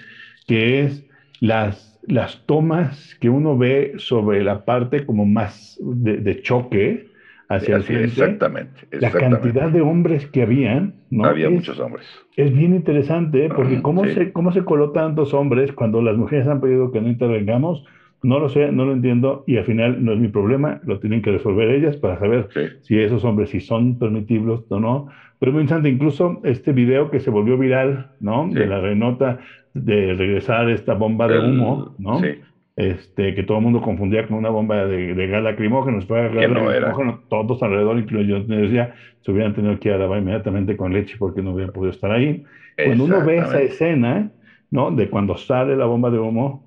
que 0.48 0.82
es 0.82 1.04
las, 1.40 2.00
las 2.08 2.46
tomas 2.46 3.16
que 3.20 3.30
uno 3.30 3.58
ve 3.58 3.94
sobre 3.98 4.44
la 4.44 4.66
parte 4.66 5.06
como 5.06 5.26
más 5.26 5.80
de, 5.82 6.18
de 6.18 6.42
choque, 6.42 7.11
hacia 7.56 7.76
el 7.76 7.84
frente. 7.84 8.06
Exactamente, 8.06 8.88
La 8.92 9.12
cantidad 9.12 9.70
de 9.70 9.82
hombres 9.82 10.28
que 10.28 10.44
habían, 10.44 10.96
¿no? 11.10 11.26
Había 11.26 11.50
muchos 11.50 11.80
hombres. 11.80 12.06
Es 12.36 12.54
bien 12.54 12.74
interesante, 12.74 13.46
¿eh? 13.46 13.50
porque 13.54 13.82
¿cómo, 13.82 14.06
se, 14.06 14.32
¿cómo 14.32 14.52
se 14.52 14.64
coló 14.64 14.92
tantos 14.92 15.34
hombres 15.34 15.72
cuando 15.74 16.02
las 16.02 16.18
mujeres 16.18 16.48
han 16.48 16.62
pedido 16.62 16.92
que 16.92 17.02
no 17.02 17.10
intervengamos? 17.10 17.84
No 18.24 18.40
lo 18.40 18.50
sé, 18.50 18.72
no 18.72 18.86
lo 18.86 18.94
entiendo 18.94 19.44
y 19.48 19.58
al 19.58 19.66
final 19.66 20.04
no 20.06 20.14
es 20.14 20.20
mi 20.20 20.28
problema, 20.28 20.80
lo 20.84 21.00
tienen 21.00 21.22
que 21.24 21.32
resolver 21.32 21.70
ellas 21.70 21.98
para 21.98 22.20
saber 22.20 22.50
si 22.82 23.00
esos 23.00 23.24
hombres 23.26 23.50
si 23.50 23.60
son 23.60 23.98
permitibles 23.98 24.62
o 24.70 24.80
no. 24.80 25.08
Pero 25.40 25.52
muy 25.52 25.62
interesante, 25.62 25.90
incluso 25.90 26.40
este 26.44 26.72
video 26.72 27.10
que 27.10 27.20
se 27.20 27.32
volvió 27.32 27.58
viral, 27.58 28.12
¿no? 28.20 28.48
De 28.48 28.68
la 28.68 28.80
renota 28.80 29.40
de 29.74 30.14
regresar 30.14 30.70
esta 30.70 30.94
bomba 30.94 31.28
de 31.28 31.40
humo, 31.40 31.96
¿no? 31.98 32.20
Sí 32.20 32.42
este, 32.76 33.36
que 33.36 33.44
todo 33.44 33.58
el 33.58 33.64
mundo 33.64 33.82
confundía 33.82 34.26
con 34.26 34.38
una 34.38 34.50
bomba 34.50 34.86
de, 34.86 35.14
de 35.14 35.28
gas 35.28 35.44
lacrimógeno, 35.44 36.00
no 36.00 37.22
todos 37.28 37.62
alrededor, 37.64 38.00
incluso 38.00 38.24
yo 38.24 38.44
decía, 38.44 38.94
se 39.22 39.32
hubieran 39.32 39.54
tenido 39.54 39.78
que 39.80 39.90
ir 39.90 39.96
a 39.96 39.98
lavar 39.98 40.20
inmediatamente 40.20 40.78
con 40.78 40.94
leche 40.94 41.16
porque 41.20 41.42
no 41.42 41.52
hubieran 41.52 41.74
podido 41.74 41.92
estar 41.92 42.12
ahí. 42.12 42.44
Cuando 42.84 43.04
uno 43.04 43.24
ve 43.24 43.38
esa 43.40 43.62
escena, 43.62 44.32
¿no? 44.70 44.92
De 44.92 45.10
cuando 45.10 45.36
sale 45.36 45.76
la 45.76 45.86
bomba 45.86 46.10
de 46.10 46.20
humo, 46.20 46.66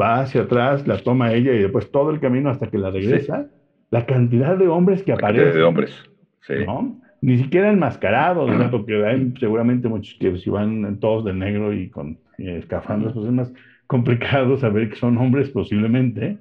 va 0.00 0.20
hacia 0.20 0.42
atrás, 0.42 0.86
la 0.86 0.98
toma 0.98 1.32
ella 1.32 1.52
y 1.52 1.58
después 1.58 1.90
todo 1.90 2.10
el 2.10 2.20
camino 2.20 2.50
hasta 2.50 2.66
que 2.66 2.78
la 2.78 2.90
regresa, 2.90 3.46
la 3.90 4.06
cantidad 4.06 4.56
de 4.56 4.68
hombres 4.68 5.02
que 5.02 5.12
aparecen. 5.12 5.54
de 5.54 5.62
hombres, 5.62 6.04
sí. 6.42 6.54
¿no? 6.66 7.00
Ni 7.20 7.38
siquiera 7.38 7.70
enmascarados, 7.70 8.50
¿no? 8.50 8.70
porque 8.70 9.02
hay 9.06 9.32
seguramente 9.40 9.88
muchos 9.88 10.14
que 10.18 10.36
si 10.36 10.50
van 10.50 10.98
todos 10.98 11.24
de 11.24 11.32
negro 11.32 11.72
y 11.72 11.88
con 11.88 12.18
escafandros, 12.36 13.14
pues 13.14 13.26
es 13.26 13.32
más 13.32 13.52
complicado 13.86 14.56
saber 14.58 14.90
que 14.90 14.96
son 14.96 15.18
hombres 15.18 15.50
posiblemente, 15.50 16.38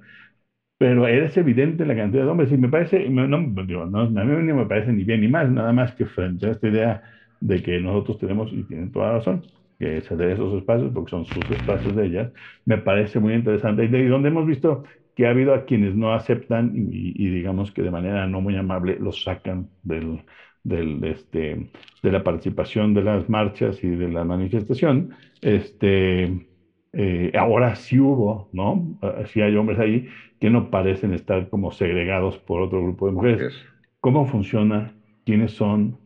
pero 0.78 1.08
es 1.08 1.38
evidente 1.38 1.86
la 1.86 1.96
cantidad 1.96 2.24
de 2.26 2.30
hombres 2.30 2.52
y 2.52 2.58
me 2.58 2.70
parece, 2.70 3.10
no, 3.10 3.26
digo, 3.66 3.86
no, 3.86 4.02
a 4.02 4.06
mí 4.08 4.48
no 4.48 4.56
me 4.56 4.66
parece 4.66 4.92
ni 4.92 5.04
bien 5.04 5.22
ni 5.22 5.28
mal, 5.30 5.54
nada 5.54 5.74
más 5.74 5.94
que 5.96 6.06
frente 6.06 6.48
a 6.48 6.52
esta 6.52 6.68
idea 6.68 7.04
de 7.40 7.62
que 7.64 7.80
nosotros 7.80 8.18
tenemos, 8.20 8.52
y 8.54 8.64
tienen 8.64 8.92
toda 8.92 9.08
la 9.08 9.14
razón, 9.16 9.44
que 9.80 10.02
ceder 10.02 10.32
esos 10.32 10.56
espacios, 10.56 10.92
porque 10.94 11.12
son 11.12 11.26
sus 11.26 11.50
espacios 11.52 11.96
de 11.96 12.06
ellas, 12.06 12.32
me 12.66 12.78
parece 12.78 13.20
muy 13.20 13.34
interesante. 13.34 13.86
Y 13.86 13.88
de 13.88 14.08
donde 14.08 14.30
hemos 14.30 14.46
visto 14.48 14.84
que 15.16 15.28
ha 15.28 15.32
habido 15.32 15.54
a 15.54 15.66
quienes 15.66 15.96
no 15.96 16.14
aceptan 16.14 16.72
y, 16.76 17.30
digamos 17.30 17.72
que 17.72 17.82
de 17.82 17.92
manera 17.92 18.28
no 18.28 18.42
muy 18.42 18.56
amable 18.56 18.98
los 19.00 19.24
sacan 19.24 19.70
del, 19.84 20.24
del, 20.64 21.04
este, 21.04 21.72
de 22.02 22.12
la 22.12 22.24
participación 22.24 22.94
de 22.94 23.04
las 23.04 23.30
marchas 23.30 23.84
y 23.84 23.90
de 23.90 24.10
la 24.10 24.24
manifestación, 24.24 25.12
este, 25.42 26.48
eh, 26.94 27.32
ahora 27.38 27.76
sí 27.76 28.00
hubo, 28.00 28.50
¿no? 28.52 28.98
Ah, 29.02 29.24
sí 29.26 29.42
hay 29.42 29.56
hombres 29.56 29.80
ahí 29.80 30.08
que 30.40 30.50
no 30.50 30.70
parecen 30.70 31.14
estar 31.14 31.50
como 31.50 31.72
segregados 31.72 32.40
por 32.40 32.62
otro 32.62 32.82
grupo 32.84 33.08
de 33.08 33.14
mujeres. 33.14 33.46
¿Cómo 34.00 34.26
funciona? 34.26 34.96
¿Quiénes 35.26 35.54
son? 35.54 36.00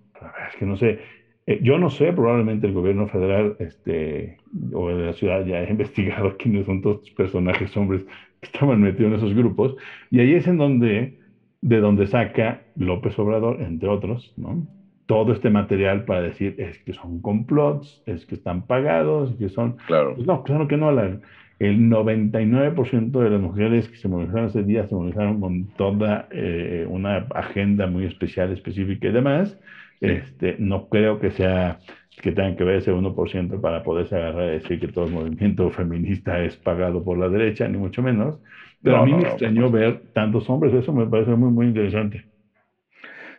Es 0.50 0.56
que 0.58 0.66
no 0.66 0.78
sé. 0.78 1.00
Eh, 1.46 1.60
yo 1.64 1.78
no 1.78 1.90
sé, 1.90 2.14
probablemente 2.14 2.68
el 2.68 2.74
gobierno 2.74 3.08
federal 3.08 3.56
este, 3.60 4.38
o 4.74 4.90
de 4.90 5.06
la 5.06 5.14
ciudad 5.14 5.46
ya 5.46 5.58
ha 5.60 5.70
investigado 5.70 6.36
quiénes 6.38 6.66
son 6.66 6.82
todos 6.82 6.98
los 6.98 7.12
personajes 7.12 7.76
hombres 7.78 8.04
que 8.06 8.48
estaban 8.48 8.82
metidos 8.82 9.12
en 9.12 9.18
esos 9.18 9.34
grupos. 9.34 9.76
Y 10.10 10.20
ahí 10.20 10.34
es 10.36 10.48
en 10.48 10.58
donde, 10.58 11.16
de 11.62 11.80
donde 11.80 12.08
saca 12.08 12.66
López 12.76 13.18
Obrador, 13.20 13.62
entre 13.62 13.90
otros, 13.90 14.34
¿no? 14.36 14.68
Todo 15.08 15.34
este 15.34 15.50
material 15.50 16.06
para 16.06 16.22
decir 16.22 16.56
es 16.60 16.78
que 16.80 16.94
son 16.94 17.22
complots, 17.22 18.04
es 18.06 18.26
que 18.26 18.36
están 18.36 18.68
pagados, 18.68 19.36
que 19.38 19.50
son... 19.50 19.78
Claro. 19.88 20.14
Pues 20.16 20.28
no, 20.28 20.44
claro 20.44 20.68
que 20.68 20.78
no. 20.78 20.92
La, 20.92 21.18
el 21.60 21.90
99% 21.90 23.12
de 23.12 23.30
las 23.30 23.42
mujeres 23.42 23.90
que 23.90 23.98
se 23.98 24.08
movilizaron 24.08 24.48
ese 24.48 24.64
día 24.64 24.88
se 24.88 24.94
movilizaron 24.94 25.42
con 25.42 25.66
toda 25.76 26.28
eh, 26.32 26.86
una 26.88 27.26
agenda 27.34 27.88
muy 27.88 28.06
especial, 28.06 28.52
específica 28.52 29.08
y 29.08 29.12
demás. 29.12 29.58
Este, 30.00 30.58
no 30.60 30.88
creo 30.90 31.20
que 31.20 31.32
sea 31.32 31.80
que 32.22 32.32
tengan 32.32 32.56
que 32.56 32.64
ver 32.64 32.76
ese 32.78 32.94
1% 32.94 33.62
para 33.62 33.82
poderse 33.82 34.16
agarrar 34.16 34.50
y 34.50 34.60
decir 34.60 34.80
que 34.80 34.88
todo 34.90 35.06
el 35.06 35.12
movimiento 35.12 35.70
feminista 35.72 36.44
es 36.44 36.56
pagado 36.58 37.04
por 37.04 37.18
la 37.18 37.30
derecha, 37.30 37.68
ni 37.68 37.78
mucho 37.78 38.04
menos. 38.04 38.40
Pero 38.84 38.98
a 38.98 39.06
mí 39.06 39.14
me 39.14 39.24
extrañó 39.24 39.72
ver 39.72 40.02
tantos 40.14 40.48
hombres, 40.50 40.74
eso 40.74 40.94
me 40.94 41.08
parece 41.08 41.32
muy, 41.32 41.52
muy 41.52 41.66
interesante. 41.68 42.26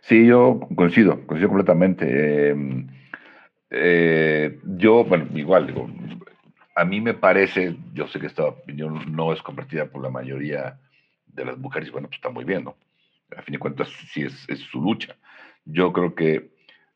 Sí, 0.01 0.25
yo 0.25 0.59
coincido, 0.75 1.25
coincido 1.27 1.49
completamente. 1.49 2.49
Em, 2.49 2.87
eh, 3.69 4.59
yo, 4.63 5.03
bueno, 5.03 5.27
igual, 5.35 5.67
digo, 5.67 5.89
a 6.75 6.85
mí 6.85 7.01
me 7.01 7.13
parece, 7.13 7.75
yo 7.93 8.07
sé 8.07 8.19
que 8.19 8.27
esta 8.27 8.45
opinión 8.45 9.15
no 9.15 9.33
es 9.33 9.41
compartida 9.41 9.85
por 9.87 10.01
la 10.01 10.09
mayoría 10.09 10.79
de 11.27 11.45
las 11.45 11.57
mujeres, 11.57 11.91
bueno, 11.91 12.07
pues 12.07 12.17
está 12.17 12.29
muy 12.29 12.45
bien, 12.45 12.63
¿no? 12.63 12.75
A 13.37 13.41
fin 13.41 13.53
de 13.53 13.59
cuentas, 13.59 13.89
sí 14.11 14.23
es, 14.23 14.47
es 14.49 14.59
su 14.59 14.81
lucha. 14.81 15.15
Yo 15.65 15.93
creo 15.93 16.15
que 16.15 16.51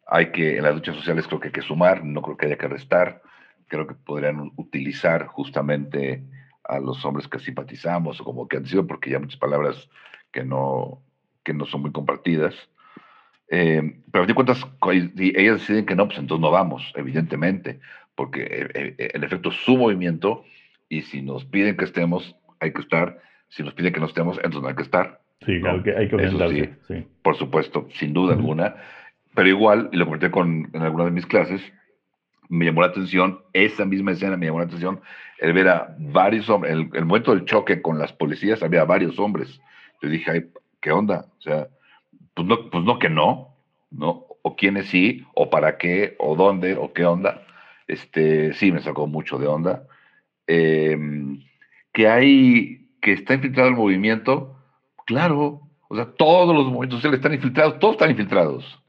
hay 0.07 0.31
que, 0.31 0.57
en 0.57 0.63
las 0.63 0.75
luchas 0.75 0.95
sociales 0.95 1.27
creo 1.27 1.39
que 1.39 1.47
hay 1.47 1.53
que 1.53 1.61
sumar, 1.61 2.03
no 2.03 2.21
creo 2.21 2.37
que 2.37 2.47
haya 2.47 2.57
que 2.57 2.67
restar, 2.67 3.21
creo 3.67 3.87
que 3.87 3.95
podrían 3.95 4.51
utilizar 4.55 5.27
justamente 5.27 6.23
a 6.63 6.79
los 6.79 7.03
hombres 7.05 7.27
que 7.27 7.39
simpatizamos 7.39 8.19
o 8.21 8.23
como 8.23 8.47
que 8.47 8.57
han 8.57 8.65
sido, 8.65 8.87
porque 8.87 9.09
ya 9.11 9.19
muchas 9.19 9.39
palabras 9.39 9.89
que 10.31 10.43
no, 10.43 11.01
que 11.43 11.53
no 11.53 11.65
son 11.65 11.81
muy 11.81 11.91
compartidas. 11.91 12.55
Eh, 13.49 13.81
pero 14.11 14.23
a 14.23 14.25
fin 14.25 14.27
de 14.27 14.35
cuentas, 14.35 14.67
si 15.15 15.33
ellas 15.35 15.59
deciden 15.59 15.85
que 15.85 15.95
no, 15.95 16.07
pues 16.07 16.19
entonces 16.19 16.41
no 16.41 16.51
vamos, 16.51 16.91
evidentemente, 16.95 17.79
porque 18.15 18.43
eh, 18.43 18.95
eh, 18.97 19.11
en 19.13 19.23
efecto 19.23 19.51
su 19.51 19.77
movimiento, 19.77 20.43
y 20.89 21.01
si 21.01 21.21
nos 21.21 21.45
piden 21.45 21.77
que 21.77 21.85
estemos, 21.85 22.35
hay 22.59 22.71
que 22.73 22.81
estar, 22.81 23.19
si 23.49 23.63
nos 23.63 23.73
piden 23.73 23.93
que 23.93 23.99
no 23.99 24.05
estemos, 24.05 24.37
entonces 24.37 24.61
no 24.61 24.67
hay 24.67 24.75
que 24.75 24.83
estar. 24.83 25.19
Sí, 25.45 25.59
claro 25.59 25.83
que 25.83 25.95
hay 25.95 26.07
que 26.07 26.15
orientarse. 26.15 26.73
Sí, 26.87 27.05
Por 27.21 27.35
supuesto, 27.35 27.87
sin 27.93 28.13
duda 28.13 28.33
alguna. 28.33 28.75
Pero 29.35 29.49
igual, 29.49 29.89
y 29.91 29.97
lo 29.97 30.05
comenté 30.05 30.31
con, 30.31 30.69
en 30.73 30.81
alguna 30.81 31.05
de 31.05 31.11
mis 31.11 31.25
clases, 31.25 31.61
me 32.49 32.65
llamó 32.65 32.81
la 32.81 32.87
atención, 32.87 33.41
esa 33.53 33.85
misma 33.85 34.11
escena 34.11 34.37
me 34.37 34.45
llamó 34.45 34.59
la 34.59 34.65
atención, 34.65 35.01
el 35.39 35.53
ver 35.53 35.67
a 35.67 35.95
varios 35.97 36.49
hombres, 36.49 36.73
el, 36.73 36.89
el 36.93 37.05
momento 37.05 37.33
del 37.33 37.45
choque 37.45 37.81
con 37.81 37.97
las 37.97 38.13
policías, 38.13 38.61
había 38.63 38.85
varios 38.85 39.17
hombres 39.17 39.59
Yo 40.01 40.09
dije, 40.09 40.31
ay, 40.31 40.45
¿qué 40.79 40.91
onda? 40.91 41.25
O 41.39 41.41
sea, 41.41 41.67
pues 42.33 42.47
no, 42.47 42.69
pues 42.69 42.83
no 42.83 42.99
que 42.99 43.09
no, 43.09 43.55
¿no? 43.91 44.25
O 44.41 44.55
quiénes 44.55 44.87
sí, 44.87 45.25
o 45.33 45.49
para 45.49 45.77
qué, 45.77 46.15
o 46.19 46.35
dónde, 46.35 46.75
o 46.75 46.93
qué 46.93 47.05
onda. 47.05 47.45
Este, 47.87 48.53
sí, 48.53 48.71
me 48.71 48.81
sacó 48.81 49.07
mucho 49.07 49.37
de 49.37 49.47
onda. 49.47 49.87
Em, 50.47 51.43
que 51.93 52.07
hay, 52.07 52.89
que 53.01 53.13
está 53.13 53.35
infiltrado 53.35 53.69
el 53.69 53.75
movimiento, 53.75 54.57
claro, 55.05 55.61
o 55.87 55.95
sea, 55.95 56.05
todos 56.05 56.55
los 56.55 56.65
movimientos 56.65 56.97
sociales 56.99 57.19
están 57.19 57.33
infiltrados, 57.33 57.79
todos 57.79 57.93
están 57.93 58.11
infiltrados. 58.11 58.79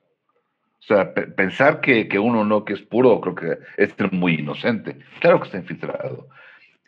O 0.80 0.86
sea, 0.86 1.14
pensar 1.14 1.80
que, 1.80 2.08
que, 2.08 2.18
uno 2.18 2.44
no, 2.44 2.64
que 2.64 2.74
es 2.74 2.82
puro, 2.82 3.20
creo 3.20 3.34
que 3.34 3.58
es 3.78 3.94
muy 4.12 4.34
inocente. 4.34 4.98
Claro 5.20 5.40
que 5.40 5.46
está 5.46 5.58
infiltrado. 5.58 6.28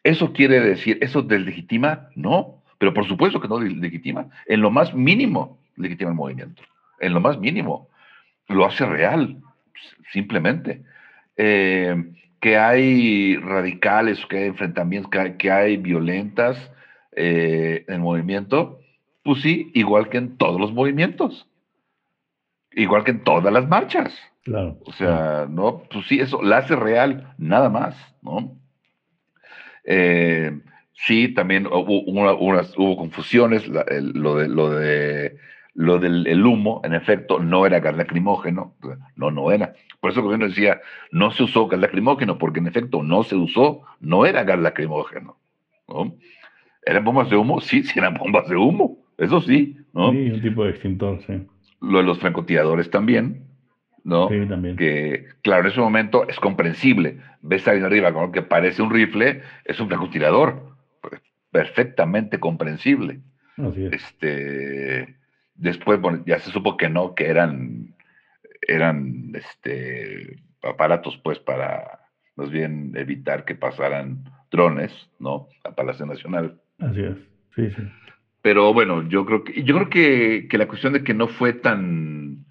¿Eso 0.02 0.32
quiere 0.32 0.60
decir, 0.60 0.98
eso 1.00 1.22
deslegitima? 1.22 2.10
No, 2.14 2.62
pero 2.78 2.92
por 2.92 3.06
supuesto 3.06 3.40
que 3.40 3.48
no 3.48 3.58
legitima. 3.58 4.28
En 4.46 4.60
lo 4.60 4.70
más 4.70 4.94
mínimo 4.94 5.58
legitima 5.76 6.10
el 6.10 6.16
movimiento. 6.16 6.62
En 7.00 7.14
lo 7.14 7.20
más 7.20 7.38
mínimo. 7.38 7.88
Lo 8.48 8.64
hace 8.64 8.86
real, 8.86 9.42
simplemente. 10.12 10.82
Eh, 11.36 12.12
que 12.40 12.56
hay 12.56 13.36
radicales, 13.36 14.24
que 14.26 14.38
hay 14.38 14.44
enfrentamientos, 14.46 15.10
que 15.38 15.50
hay, 15.50 15.76
violentas 15.76 16.70
eh, 17.12 17.84
en 17.88 17.94
el 17.94 18.00
movimiento, 18.00 18.78
pues 19.24 19.42
sí, 19.42 19.70
igual 19.74 20.08
que 20.08 20.18
en 20.18 20.36
todos 20.36 20.60
los 20.60 20.72
movimientos. 20.72 21.48
Igual 22.72 23.04
que 23.04 23.10
en 23.12 23.24
todas 23.24 23.52
las 23.52 23.66
marchas. 23.66 24.14
Claro. 24.44 24.78
O 24.84 24.92
sea, 24.92 25.46
no, 25.50 25.82
pues 25.90 26.06
sí, 26.06 26.20
eso 26.20 26.40
la 26.42 26.58
hace 26.58 26.76
real, 26.76 27.34
nada 27.36 27.68
más, 27.68 27.96
¿no? 28.22 28.56
Eh, 29.84 30.60
sí, 30.92 31.28
también 31.34 31.66
hubo, 31.66 32.02
hubo 32.04 32.96
confusiones, 32.96 33.66
lo, 33.66 34.36
de, 34.36 34.48
lo, 34.48 34.70
de, 34.70 35.36
lo 35.76 35.98
del 35.98 36.44
humo, 36.44 36.80
en 36.84 36.94
efecto, 36.94 37.38
no 37.38 37.66
era 37.66 37.80
gas 37.80 37.96
lacrimógeno, 37.96 38.74
no, 39.14 39.30
no 39.30 39.52
era. 39.52 39.74
Por 40.00 40.10
eso 40.10 40.20
el 40.20 40.24
gobierno 40.24 40.48
decía, 40.48 40.80
no 41.12 41.30
se 41.30 41.44
usó 41.44 41.68
gas 41.68 41.80
lacrimógeno, 41.80 42.38
porque 42.38 42.60
en 42.60 42.66
efecto 42.66 43.02
no 43.02 43.22
se 43.22 43.36
usó, 43.36 43.82
no 44.00 44.26
era 44.26 44.44
gas 44.44 44.58
lacrimógeno, 44.58 45.36
¿no? 45.88 46.14
¿Eran 46.84 47.04
bombas 47.04 47.30
de 47.30 47.36
humo? 47.36 47.60
Sí, 47.60 47.82
sí 47.82 47.98
eran 47.98 48.14
bombas 48.14 48.48
de 48.48 48.56
humo, 48.56 48.98
eso 49.18 49.40
sí, 49.40 49.76
¿no? 49.92 50.12
Sí, 50.12 50.30
un 50.30 50.42
tipo 50.42 50.64
de 50.64 50.70
extintor, 50.70 51.20
sí 51.26 51.46
lo 51.80 51.98
de 51.98 52.04
los 52.04 52.18
francotiradores 52.18 52.90
también, 52.90 53.44
¿no? 54.04 54.28
Sí, 54.28 54.46
también. 54.48 54.76
Que, 54.76 55.26
claro, 55.42 55.62
en 55.64 55.70
ese 55.70 55.80
momento 55.80 56.28
es 56.28 56.38
comprensible. 56.38 57.18
Ves 57.42 57.66
a 57.66 57.72
alguien 57.72 57.86
arriba 57.86 58.12
con 58.12 58.22
lo 58.26 58.32
que 58.32 58.42
parece 58.42 58.82
un 58.82 58.90
rifle, 58.90 59.42
es 59.64 59.80
un 59.80 59.88
francotirador. 59.88 60.76
Perfectamente 61.50 62.38
comprensible. 62.38 63.20
Así 63.56 63.86
es. 63.86 63.92
Este, 63.92 65.16
después, 65.56 66.00
bueno, 66.00 66.22
ya 66.26 66.38
se 66.38 66.50
supo 66.50 66.76
que 66.76 66.88
no, 66.88 67.14
que 67.14 67.26
eran, 67.26 67.94
eran 68.62 69.32
este, 69.34 70.36
aparatos, 70.62 71.18
pues, 71.22 71.38
para 71.38 72.00
más 72.36 72.50
bien 72.50 72.92
evitar 72.96 73.44
que 73.44 73.54
pasaran 73.54 74.24
drones, 74.50 74.92
¿no? 75.18 75.48
A 75.64 75.74
Palacio 75.74 76.06
Nacional. 76.06 76.60
Así 76.78 77.02
es, 77.02 77.16
sí, 77.54 77.70
sí. 77.70 77.82
Pero 78.42 78.72
bueno, 78.72 79.08
yo 79.08 79.26
creo 79.26 79.42
que, 79.42 79.64
yo 79.64 79.74
creo 79.74 79.90
que, 79.90 80.46
que 80.48 80.58
la 80.58 80.68
cuestión 80.68 80.92
de 80.92 81.02
que 81.02 81.14
no 81.14 81.26
fue 81.26 81.52
tan, 81.52 82.44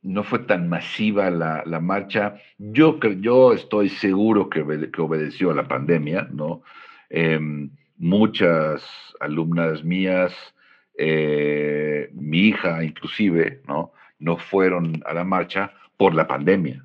no 0.00 0.22
fue 0.22 0.38
tan 0.38 0.68
masiva 0.68 1.28
la, 1.30 1.62
la 1.66 1.80
marcha, 1.80 2.36
yo, 2.58 2.98
yo 3.20 3.52
estoy 3.52 3.90
seguro 3.90 4.48
que, 4.48 4.90
que 4.90 5.02
obedeció 5.02 5.50
a 5.50 5.54
la 5.54 5.68
pandemia, 5.68 6.28
¿no? 6.32 6.62
Em, 7.10 7.70
muchas 7.98 8.82
alumnas 9.20 9.84
mías, 9.84 10.32
eh, 10.98 12.10
mi 12.14 12.48
hija 12.48 12.82
inclusive, 12.82 13.60
¿no? 13.66 13.92
No 14.18 14.38
fueron 14.38 15.02
a 15.04 15.12
la 15.12 15.24
marcha 15.24 15.72
por 15.96 16.14
la 16.14 16.26
pandemia, 16.26 16.84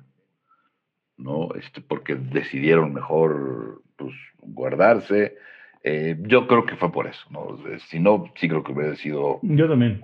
¿no? 1.16 1.48
Este, 1.54 1.80
porque 1.80 2.14
decidieron 2.14 2.92
mejor 2.92 3.82
pues, 3.96 4.14
guardarse, 4.40 5.36
eh, 5.84 6.16
yo 6.20 6.46
creo 6.46 6.64
que 6.64 6.76
fue 6.76 6.92
por 6.92 7.06
eso, 7.06 7.26
¿no? 7.30 7.58
Si 7.88 7.98
no, 7.98 8.32
sí 8.36 8.48
creo 8.48 8.62
que 8.62 8.72
hubiera 8.72 8.94
sido 8.96 9.40
yo 9.42 9.68
también. 9.68 10.00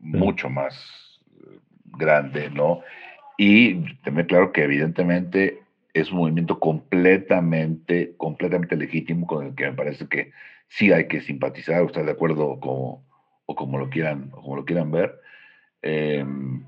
mucho 0.00 0.48
más 0.48 1.20
eh, 1.44 1.58
grande, 1.84 2.50
¿no? 2.50 2.80
Y 3.36 3.96
también 4.02 4.26
claro 4.26 4.52
que 4.52 4.62
evidentemente 4.62 5.62
es 5.92 6.10
un 6.10 6.18
movimiento 6.18 6.58
completamente, 6.58 8.14
completamente 8.16 8.76
legítimo 8.76 9.26
con 9.26 9.46
el 9.46 9.54
que 9.54 9.64
me 9.64 9.72
parece 9.72 10.06
que 10.08 10.32
sí 10.68 10.92
hay 10.92 11.06
que 11.08 11.20
simpatizar 11.20 11.82
o 11.82 11.86
estar 11.86 12.04
de 12.04 12.12
acuerdo 12.12 12.58
como, 12.60 13.04
o 13.52 13.54
como 13.54 13.78
lo 13.78 13.90
quieran, 13.90 14.30
o 14.32 14.42
como 14.42 14.56
lo 14.56 14.64
quieran 14.64 14.90
ver. 14.90 15.20
Em, 15.82 16.64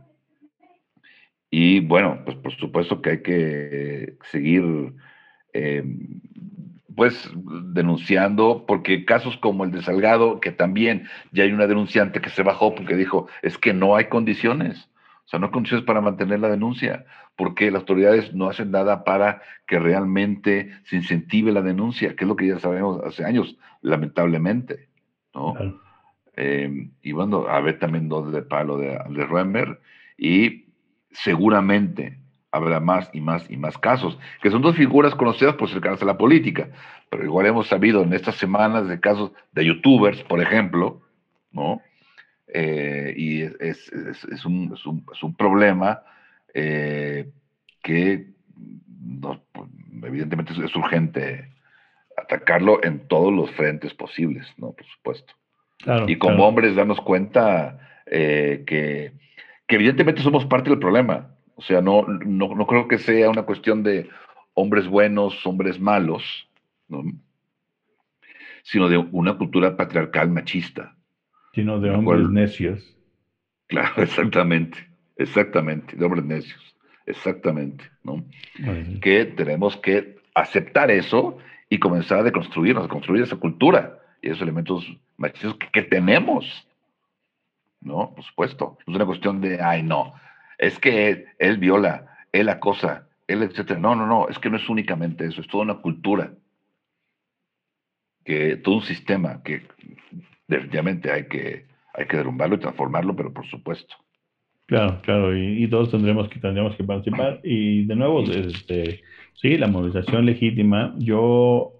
y 1.50 1.80
bueno, 1.80 2.20
pues 2.24 2.36
por 2.36 2.52
supuesto 2.54 3.00
que 3.00 3.10
hay 3.10 3.22
que 3.22 4.16
seguir 4.30 4.94
em, 5.52 6.20
pues 6.96 7.30
denunciando, 7.72 8.64
porque 8.66 9.04
casos 9.04 9.36
como 9.38 9.64
el 9.64 9.72
de 9.72 9.82
Salgado, 9.82 10.40
que 10.40 10.52
también 10.52 11.08
ya 11.32 11.44
hay 11.44 11.52
una 11.52 11.66
denunciante 11.66 12.20
que 12.20 12.30
se 12.30 12.42
bajó 12.42 12.74
porque 12.74 12.96
dijo, 12.96 13.28
es 13.42 13.58
que 13.58 13.72
no 13.72 13.96
hay 13.96 14.06
condiciones, 14.06 14.88
o 15.24 15.28
sea, 15.28 15.38
no 15.38 15.46
hay 15.46 15.52
condiciones 15.52 15.86
para 15.86 16.00
mantener 16.00 16.40
la 16.40 16.50
denuncia, 16.50 17.04
porque 17.36 17.70
las 17.70 17.80
autoridades 17.80 18.34
no 18.34 18.48
hacen 18.48 18.70
nada 18.70 19.04
para 19.04 19.42
que 19.66 19.78
realmente 19.78 20.70
se 20.84 20.96
incentive 20.96 21.50
la 21.50 21.62
denuncia, 21.62 22.14
que 22.14 22.24
es 22.24 22.28
lo 22.28 22.36
que 22.36 22.48
ya 22.48 22.58
sabemos 22.60 23.00
hace 23.04 23.24
años, 23.24 23.56
lamentablemente, 23.80 24.88
¿no? 25.34 25.54
Eh, 26.36 26.88
y 27.02 27.12
bueno, 27.12 27.46
a 27.48 27.60
ver 27.60 27.78
también 27.78 28.08
dos 28.08 28.32
de 28.32 28.42
palo 28.42 28.78
de, 28.78 28.88
de 28.88 29.76
y 30.18 30.66
seguramente 31.10 32.18
habrá 32.50 32.78
más 32.78 33.10
y 33.12 33.20
más 33.20 33.50
y 33.50 33.56
más 33.56 33.76
casos, 33.78 34.18
que 34.40 34.50
son 34.50 34.62
dos 34.62 34.76
figuras 34.76 35.14
conocidas 35.16 35.54
por 35.56 35.68
cercanas 35.68 36.00
a 36.02 36.06
la 36.06 36.16
política, 36.16 36.68
pero 37.10 37.24
igual 37.24 37.46
hemos 37.46 37.66
sabido 37.66 38.02
en 38.02 38.12
estas 38.12 38.36
semanas 38.36 38.86
de 38.86 39.00
casos 39.00 39.32
de 39.52 39.64
youtubers, 39.64 40.22
por 40.22 40.40
ejemplo, 40.40 41.02
¿no? 41.50 41.82
Eh, 42.46 43.12
y 43.16 43.42
es, 43.42 43.90
es, 43.92 44.44
un, 44.44 44.72
es, 44.72 45.22
un, 45.22 45.34
problema 45.34 46.02
eh, 46.52 47.28
que 47.82 48.28
pues, 49.20 49.68
evidentemente 50.04 50.52
es, 50.52 50.76
urgente 50.76 51.50
atacarlo 52.16 52.84
en 52.84 53.08
todos 53.08 53.32
los 53.32 53.50
frentes 53.52 53.92
posibles, 53.94 54.46
¿no? 54.56 54.70
Por 54.72 54.86
supuesto. 54.86 55.34
Y 56.06 56.16
como 56.16 56.46
hombres 56.46 56.76
darnos 56.76 57.00
cuenta 57.00 58.02
eh, 58.06 58.64
que, 58.66 59.12
que 59.66 59.74
evidentemente 59.76 60.22
somos 60.22 60.46
parte 60.46 60.70
del 60.70 60.78
problema, 60.78 61.34
o 61.56 61.62
sea, 61.62 61.80
no, 61.80 62.02
no, 62.06 62.66
creo 62.66 62.88
que 62.88 62.98
sea 62.98 63.30
una 63.30 63.42
cuestión 63.42 63.82
de 63.82 64.08
hombres 64.54 64.86
buenos, 64.88 65.46
hombres 65.46 65.80
malos, 65.80 66.48
sino 68.62 68.88
de 68.88 68.96
una 68.96 69.36
cultura 69.36 69.76
patriarcal 69.76 70.30
machista. 70.30 70.96
Sino 71.52 71.78
de 71.80 71.90
hombres 71.90 72.28
necios. 72.28 72.96
Claro, 73.68 73.94
exactamente, 74.02 74.78
exactamente, 75.16 75.96
de 75.96 76.04
hombres 76.04 76.24
necios, 76.24 76.76
exactamente, 77.06 77.84
¿no? 78.02 78.24
Que 79.00 79.24
tenemos 79.24 79.76
que 79.76 80.16
aceptar 80.34 80.90
eso 80.90 81.38
y 81.68 81.78
comenzar 81.78 82.18
a 82.18 82.24
deconstruirnos, 82.24 82.84
a 82.84 82.88
construir 82.88 83.22
esa 83.22 83.36
cultura 83.36 84.00
y 84.20 84.28
esos 84.28 84.42
elementos 84.42 84.84
machistas 85.16 85.54
que, 85.54 85.68
que 85.68 85.82
tenemos, 85.82 86.66
¿no? 87.80 88.14
Por 88.14 88.24
supuesto. 88.24 88.78
No 88.86 88.92
es 88.92 88.96
una 88.96 89.06
cuestión 89.06 89.40
de, 89.40 89.60
ay, 89.62 89.82
no, 89.82 90.14
es 90.58 90.78
que 90.78 91.26
él, 91.38 91.58
viola, 91.58 92.18
él 92.32 92.48
acosa, 92.48 93.08
él, 93.26 93.42
etcétera. 93.42 93.80
No, 93.80 93.94
no, 93.94 94.06
no, 94.06 94.28
es 94.28 94.38
que 94.38 94.50
no 94.50 94.56
es 94.56 94.68
únicamente 94.68 95.26
eso, 95.26 95.40
es 95.40 95.48
toda 95.48 95.64
una 95.64 95.76
cultura, 95.76 96.32
que 98.24 98.56
todo 98.56 98.76
un 98.76 98.82
sistema 98.82 99.42
que 99.42 99.62
definitivamente 100.48 101.10
hay 101.10 101.28
que, 101.28 101.66
hay 101.92 102.06
que 102.06 102.16
derrumbarlo 102.16 102.56
y 102.56 102.60
transformarlo, 102.60 103.14
pero 103.14 103.32
por 103.32 103.46
supuesto. 103.46 103.94
Claro, 104.66 105.02
claro, 105.02 105.36
y, 105.36 105.68
todos 105.68 105.90
tendremos 105.90 106.28
que, 106.30 106.40
tendremos 106.40 106.74
que 106.74 106.84
participar. 106.84 107.40
Y 107.44 107.84
de 107.84 107.96
nuevo, 107.96 108.22
este, 108.22 109.02
sí, 109.34 109.58
la 109.58 109.66
movilización 109.66 110.24
legítima, 110.24 110.94
yo, 110.96 111.73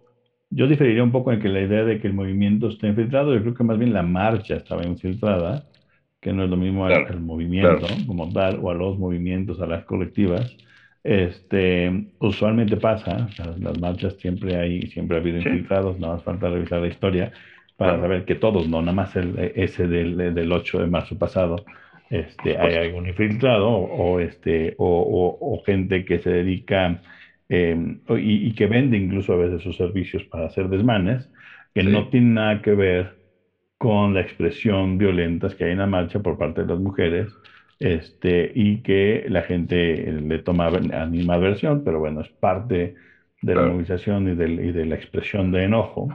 yo 0.55 0.67
diferiría 0.69 1.03
un 1.03 1.13
poco 1.13 1.33
en 1.33 1.41
que 1.41 1.49
la 1.49 1.61
idea 1.61 1.85
de 1.85 2.01
que 2.01 2.07
el 2.07 2.15
movimiento 2.15 2.69
esté 2.69 2.89
infiltrado, 2.89 3.35
yo 3.35 3.41
creo 3.43 3.55
que 3.55 3.65
más 3.65 3.79
bien 3.79 3.93
la 3.93 4.03
marcha 4.03 4.57
estaba 4.57 4.85
infiltrada 4.85 5.65
que 6.21 6.33
no 6.33 6.45
es 6.45 6.51
lo 6.51 6.57
mismo 6.57 6.87
al, 6.87 7.21
movimiento 7.21 7.87
como 8.07 8.33
tal, 8.33 8.59
o 8.63 8.71
a 8.71 8.75
los 8.75 8.99
movimientos, 8.99 9.61
a 9.61 9.67
las 9.67 9.85
colectivas. 9.85 10.57
Este, 11.03 12.07
usualmente 12.19 12.79
pasa, 12.79 13.29
las 13.59 13.79
marchas 13.79 14.15
siempre 14.15 14.57
hay, 14.57 14.83
siempre 14.87 15.19
ha 15.19 15.21
habido 15.21 15.37
infiltrados, 15.37 16.01
nada 16.01 16.15
más 16.15 16.23
falta 16.23 16.49
revisar 16.49 16.81
la 16.81 16.87
historia 16.87 17.33
para 17.77 18.01
saber 18.01 18.25
que 18.25 18.37
todos, 18.37 18.67
no 18.69 18.81
nada 18.81 18.95
más 18.95 19.15
el, 19.17 19.53
ese 19.55 19.87
del, 19.87 20.17
del 20.35 20.51
8 20.51 20.79
de 20.79 20.87
marzo 20.87 21.19
pasado, 21.19 21.57
este, 22.09 22.57
hay 22.57 22.77
algún 22.77 23.07
infiltrado 23.07 23.69
o, 23.69 24.19
este, 24.19 24.75
o, 24.79 25.37
o, 25.39 25.63
gente 25.65 26.07
que 26.07 26.21
se 26.21 26.31
dedica 26.31 27.03
em, 27.49 28.01
y, 28.09 28.49
y, 28.49 28.55
que 28.55 28.67
vende 28.67 28.97
incluso 28.97 29.33
a 29.35 29.37
veces 29.37 29.63
sus 29.63 29.77
servicios 29.77 30.25
para 30.25 30.47
hacer 30.47 30.69
desmanes, 30.69 31.31
que 31.75 31.83
no 31.83 32.09
tiene 32.09 32.35
nada 32.35 32.63
que 32.63 32.75
ver 32.75 33.17
con 33.79 34.15
la 34.15 34.21
expresión 34.21 34.97
violentas 34.99 35.55
que 35.55 35.65
hay 35.65 35.73
en 35.73 35.79
la 35.79 35.87
marcha 35.87 36.21
por 36.21 36.39
parte 36.39 36.63
de 36.63 36.69
las 36.69 36.79
mujeres 36.79 37.33
este, 37.81 38.51
y 38.55 38.79
que 38.79 39.27
la 39.29 39.43
gente 39.43 40.11
le 40.11 40.39
toma 40.39 40.69
animadversión, 40.69 41.85
pero 41.85 41.99
bueno, 41.99 42.21
es 42.21 42.29
parte 42.29 42.95
de 43.43 43.55
la 43.55 43.63
movilización 43.63 44.29
y 44.29 44.35
de, 44.35 44.49
y 44.51 44.73
de, 44.73 44.87
la 44.87 44.95
expresión 44.95 45.53
de 45.53 45.65
enojo. 45.65 46.09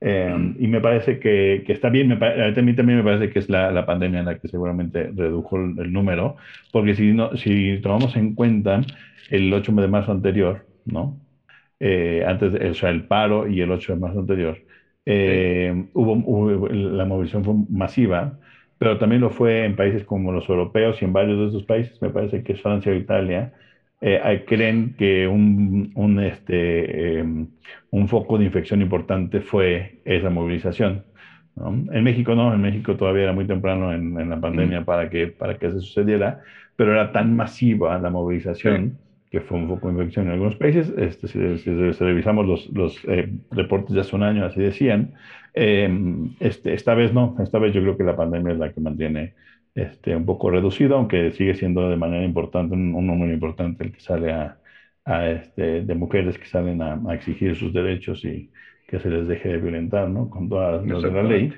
Em, 0.00 0.56
y 0.58 0.66
me 0.66 0.80
parece 0.80 1.18
que, 1.18 1.62
que 1.66 1.74
está 1.74 1.90
bien, 1.90 2.08
me, 2.08 2.14
a 2.14 2.62
mí 2.62 2.74
también 2.74 2.98
me 2.98 3.04
parece 3.04 3.30
que 3.30 3.38
es 3.38 3.50
la, 3.50 3.70
la 3.70 3.84
pandemia 3.84 4.22
la 4.22 4.38
que 4.38 4.48
seguramente 4.48 5.10
redujo 5.14 5.56
el, 5.56 5.92
número, 5.92 6.36
porque 6.72 6.94
si, 6.94 7.12
no, 7.12 7.36
si 7.36 7.78
tomamos 7.82 8.16
en 8.16 8.34
cuenta 8.34 8.80
el 9.28 9.52
8 9.52 9.72
de 9.72 9.88
marzo 9.88 10.12
anterior, 10.12 10.64
¿no? 10.84 11.18
Eh, 11.80 12.24
antes, 12.26 12.54
o 12.54 12.74
sea, 12.74 12.90
el 12.90 13.04
paro 13.06 13.48
y 13.48 13.60
el 13.60 13.70
8 13.70 13.94
de 13.94 13.98
marzo 14.00 14.20
anterior, 14.20 14.58
eh, 15.06 15.86
hubo, 15.94 16.68
la 16.68 17.04
movilización 17.06 17.44
fue 17.44 17.54
masiva, 17.70 18.38
pero 18.78 18.98
también 18.98 19.22
lo 19.22 19.30
fue 19.30 19.64
en 19.64 19.76
países 19.76 20.04
como 20.04 20.32
los 20.32 20.48
europeos 20.48 21.00
y 21.00 21.06
en 21.06 21.12
varios 21.12 21.38
de 21.38 21.48
esos 21.48 21.64
países, 21.64 22.00
me 22.02 22.10
parece 22.10 22.42
que 22.42 22.52
es 22.52 22.62
Francia 22.62 22.92
o 22.92 22.94
Italia, 22.94 23.54
eh, 24.00 24.44
creen 24.46 24.94
que 24.96 25.26
un, 25.26 25.92
un, 25.94 26.20
este, 26.20 27.18
em, 27.18 27.48
un 27.90 28.08
foco 28.08 28.38
de 28.38 28.44
infección 28.46 28.80
importante 28.82 29.40
fue 29.40 30.00
esa 30.04 30.30
movilización. 30.30 31.04
En 31.92 32.04
México 32.04 32.34
no, 32.34 32.54
en 32.54 32.60
México 32.62 32.96
todavía 32.96 33.24
era 33.24 33.32
muy 33.32 33.46
temprano 33.46 33.92
en, 33.92 34.18
en 34.18 34.30
la 34.30 34.40
pandemia 34.40 34.84
para, 34.84 35.10
que, 35.10 35.26
para 35.28 35.58
que 35.58 35.66
eso 35.66 35.80
sucediera, 35.80 36.40
pero 36.76 36.92
era 36.92 37.12
tan 37.12 37.36
masiva 37.36 37.98
la 37.98 38.08
movilización 38.10 38.98
que 39.30 39.40
fue 39.40 39.58
un 39.58 39.68
foco 39.68 39.88
de 39.88 39.94
infección 39.94 40.26
en 40.26 40.32
algunos 40.32 40.56
países. 40.56 40.92
Este, 40.98 41.28
si, 41.28 41.38
revisamos 41.38 42.46
los, 42.46 42.68
los 42.70 42.98
eh, 43.06 43.32
reportes 43.52 43.94
de 43.94 44.00
hace 44.00 44.16
un 44.16 44.24
año, 44.24 44.44
así 44.44 44.60
decían. 44.60 45.14
Em, 45.54 46.34
este, 46.40 46.74
esta 46.74 46.94
vez 46.94 47.12
no, 47.12 47.36
esta 47.40 47.58
vez 47.58 47.72
yo 47.72 47.80
creo 47.80 47.96
que 47.96 48.04
la 48.04 48.16
pandemia 48.16 48.52
es 48.52 48.58
la 48.58 48.72
que 48.72 48.80
mantiene 48.80 49.34
este, 49.74 50.16
un 50.16 50.26
poco 50.26 50.50
reducido, 50.50 50.96
aunque 50.96 51.30
sigue 51.32 51.54
siendo 51.54 51.88
de 51.88 51.96
manera 51.96 52.24
importante, 52.24 52.74
un, 52.74 53.06
número 53.06 53.32
importante 53.32 53.84
el 53.84 53.92
que 53.92 54.00
sale 54.00 54.32
a, 54.32 54.58
a 55.04 55.30
este, 55.30 55.82
de 55.82 55.94
mujeres 55.94 56.36
que 56.36 56.46
salen 56.46 56.82
a, 56.82 57.00
exigir 57.14 57.54
sus 57.56 57.72
derechos 57.72 58.24
y 58.24 58.50
que 58.88 58.98
se 58.98 59.10
les 59.10 59.28
deje 59.28 59.48
de 59.48 59.58
violentar, 59.58 60.08
¿no? 60.08 60.28
Con 60.28 60.48
todas 60.48 60.84
las 60.84 61.02
de 61.02 61.10
la 61.12 61.22
ley. 61.22 61.52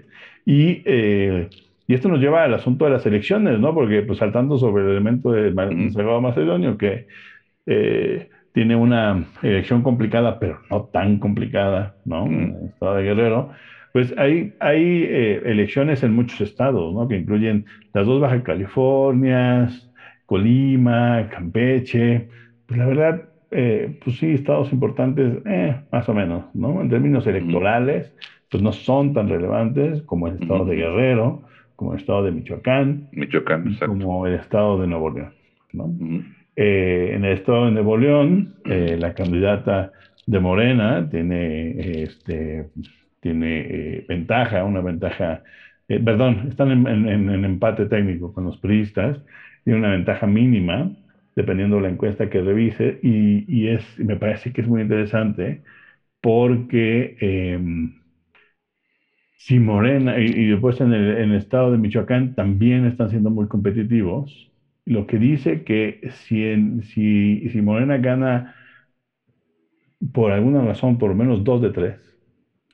Y, 0.45 0.83
eh, 0.85 1.49
y 1.87 1.95
esto 1.95 2.09
nos 2.09 2.21
lleva 2.21 2.45
al 2.45 2.53
asunto 2.53 2.85
de 2.85 2.91
las 2.91 3.07
elecciones, 3.07 3.59
¿no? 3.59 3.75
Porque, 3.75 4.03
pues, 4.03 4.19
saltando 4.19 4.59
sobre 4.59 4.85
el 4.85 4.91
elemento 4.91 5.33
de 5.33 5.53
Salvador 5.93 6.21
Macedonio, 6.21 6.77
que 6.77 7.07
eh, 7.67 8.29
tiene 8.53 8.77
una 8.77 9.25
elección 9.43 9.83
complicada, 9.83 10.39
pero 10.39 10.61
no 10.71 10.85
tan 10.93 11.19
complicada, 11.19 11.95
¿no? 12.05 12.27
En 12.27 12.57
el 12.61 12.67
estado 12.67 12.97
de 12.97 13.03
Guerrero. 13.03 13.51
Pues 13.93 14.15
hay, 14.17 14.55
hay 14.61 15.05
eh, 15.05 15.43
elecciones 15.45 16.03
en 16.03 16.15
muchos 16.15 16.41
estados, 16.41 16.95
¿no? 16.95 17.09
Que 17.09 17.17
incluyen 17.17 17.65
las 17.93 18.07
dos 18.07 18.21
Baja 18.21 18.43
Californias, 18.43 19.91
Colima, 20.27 21.29
Campeche. 21.31 22.29
Pues 22.67 22.79
la 22.79 22.87
verdad, 22.87 23.29
eh, 23.51 23.99
pues 24.03 24.17
sí, 24.17 24.33
estados 24.33 24.73
importantes, 24.73 25.43
eh, 25.45 25.79
más 25.91 26.09
o 26.09 26.15
menos, 26.15 26.45
¿no? 26.55 26.81
En 26.81 26.89
términos 26.89 27.27
electorales, 27.27 28.15
pues 28.51 28.63
no 28.63 28.73
son 28.73 29.13
tan 29.13 29.29
relevantes 29.29 30.03
como 30.03 30.29
el 30.29 30.41
estado 30.41 30.65
de 30.65 30.77
Guerrero, 30.77 31.43
como 31.77 31.93
el 31.93 32.01
estado 32.01 32.23
de 32.25 32.33
Michoacán, 32.33 33.09
Michoacán 33.13 33.77
como 33.79 34.27
el 34.27 34.35
estado 34.35 34.81
de 34.81 34.87
Nuevo 34.87 35.11
León, 35.11 35.33
¿no? 35.73 35.87
En 36.57 37.25
el 37.25 37.33
estado 37.39 37.67
de 37.67 37.73
Nuevo 37.73 37.97
León, 37.97 38.57
la 38.65 39.15
candidata 39.15 39.93
de 40.27 40.41
Morena 40.41 41.09
tiene 41.11 42.03
este, 42.03 42.71
tiene 43.23 43.61
eh, 43.61 44.07
ventaja, 44.09 44.65
una 44.65 44.81
ventaja, 44.83 45.45
eh, 45.89 46.01
perdón, 46.01 46.49
están 46.51 46.87
en, 46.87 47.45
empate 47.45 47.87
técnico 47.87 48.33
con 48.33 48.45
los 48.45 48.59
priistas, 48.59 49.19
tiene 49.65 49.79
una 49.79 49.91
ventaja 49.91 50.27
mínima, 50.27 50.91
dependiendo 51.37 51.77
de 51.77 51.83
la 51.83 51.89
encuesta 51.91 52.29
que 52.29 52.43
revise, 52.43 52.99
y, 53.03 53.69
es, 53.69 53.99
me 53.99 54.17
parece 54.17 54.53
que 54.53 54.63
es 54.63 54.69
muy 54.69 54.83
interesante 54.83 55.63
porque 56.21 57.17
em, 57.21 57.95
si 59.37 59.59
Morena, 59.59 60.19
y, 60.19 60.47
después 60.47 60.81
en 60.81 60.93
el, 60.93 61.35
estado 61.35 61.73
de 61.73 61.79
Michoacán 61.79 62.35
también 62.35 62.87
están 62.87 63.11
siendo 63.11 63.31
muy 63.31 63.49
competitivos, 63.49 64.52
lo 64.85 65.07
que 65.07 65.19
dice 65.19 65.63
que 65.63 66.01
si, 66.11 66.83
si, 66.83 67.49
si 67.49 67.63
Morena 67.63 67.99
gana 67.99 68.55
por 70.13 70.33
alguna 70.33 70.65
razón 70.65 70.99
por 70.99 71.11
lo 71.11 71.17
menos 71.17 71.45
dos 71.45 71.63
de 71.63 71.71
tres, 71.71 72.01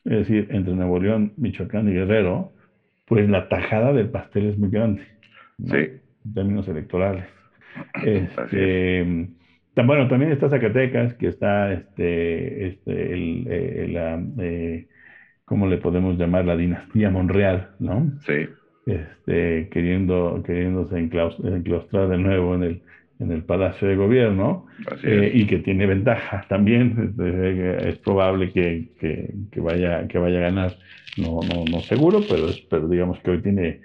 es 0.05 0.19
decir, 0.19 0.47
entre 0.51 0.75
Nuevo 0.75 0.99
León, 0.99 1.35
Michoacán 1.37 1.89
y 1.89 1.93
Guerrero, 1.93 2.53
pues 3.07 3.29
la 3.29 3.49
tajada 3.49 3.93
del 3.93 4.09
pastel 4.09 4.47
es 4.47 4.59
muy 4.59 4.71
grande. 4.71 5.03
Sí. 5.65 5.77
En 6.25 6.35
términos 6.35 6.69
electorales. 6.69 7.25
Este, 8.03 9.29
bueno, 9.75 10.09
también 10.09 10.33
está 10.33 10.49
Zacatecas, 10.49 11.15
que 11.15 11.29
está 11.29 11.73
este, 11.73 12.69
este, 12.69 13.13
el, 13.13 13.47
eh, 13.49 13.89
la, 13.89 14.23
eh, 14.39 14.89
¿cómo 15.45 15.67
le 15.67 15.79
podemos 15.79 16.19
llamar? 16.19 16.45
La 16.45 16.57
dinastía 16.57 17.11
Monreal, 17.11 17.71
¿no? 17.79 18.11
Sí. 18.27 18.49
Este, 18.89 19.69
queriendo, 19.71 20.43
queriéndose 20.47 20.99
enclaustrar 20.99 22.09
de 22.09 22.17
nuevo 22.17 22.55
en 22.55 22.63
el, 22.63 22.83
en 23.19 23.33
el 23.33 23.43
Palacio 23.43 23.87
de 23.87 23.97
Gobierno 23.97 24.65
eh, 25.03 25.31
y 25.35 25.47
que 25.47 25.59
tiene 25.59 25.85
ventaja 25.85 26.47
también. 26.49 27.15
Eh, 27.21 27.89
es 27.89 27.99
probable 27.99 28.51
que, 28.51 28.89
que, 28.99 29.61
vaya, 29.61 30.07
que 30.09 30.19
vaya 30.19 30.39
a 30.39 30.41
ganar, 30.41 30.79
no, 31.19 31.41
no, 31.43 31.65
no 31.71 31.81
seguro, 31.83 32.21
pero, 32.27 32.49
es, 32.49 32.63
pero 32.71 32.89
digamos 32.89 33.21
que 33.21 33.33
hoy 33.33 33.43
tiene 33.43 33.79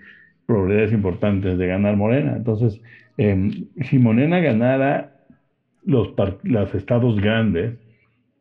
probabilidades 0.45 0.93
importantes 0.93 1.57
de 1.57 1.67
ganar 1.67 1.97
Morena. 1.97 2.35
Entonces, 2.37 2.81
em, 3.17 3.51
si 3.81 3.99
Morena 3.99 4.39
ganara 4.39 5.11
los, 5.83 6.13
los 6.43 6.75
estados 6.75 7.19
grandes, 7.19 7.73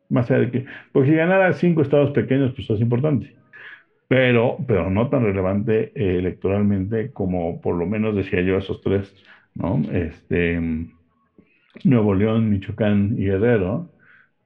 más 0.07 0.31
allá 0.31 0.41
de 0.41 0.51
que, 0.51 0.65
porque 0.93 1.09
si 1.09 1.15
ganara 1.15 1.51
cinco 1.51 1.81
estados 1.81 2.11
pequeños, 2.11 2.53
pues 2.55 2.69
es 2.69 2.79
importante. 2.79 3.42
Pero, 4.13 4.57
pero 4.67 4.91
no 4.91 5.09
tan 5.09 5.23
relevante 5.23 5.91
eh, 5.95 6.19
electoralmente 6.19 7.09
como 7.11 7.59
por 7.61 7.75
lo 7.75 7.87
menos 7.87 8.15
decía 8.15 8.41
yo 8.41 8.59
esos 8.59 8.79
tres 8.81 9.11
¿no? 9.55 9.81
Este, 9.91 10.61
Nuevo 11.83 12.13
León, 12.13 12.47
Michoacán 12.51 13.15
y 13.17 13.25
Guerrero, 13.25 13.89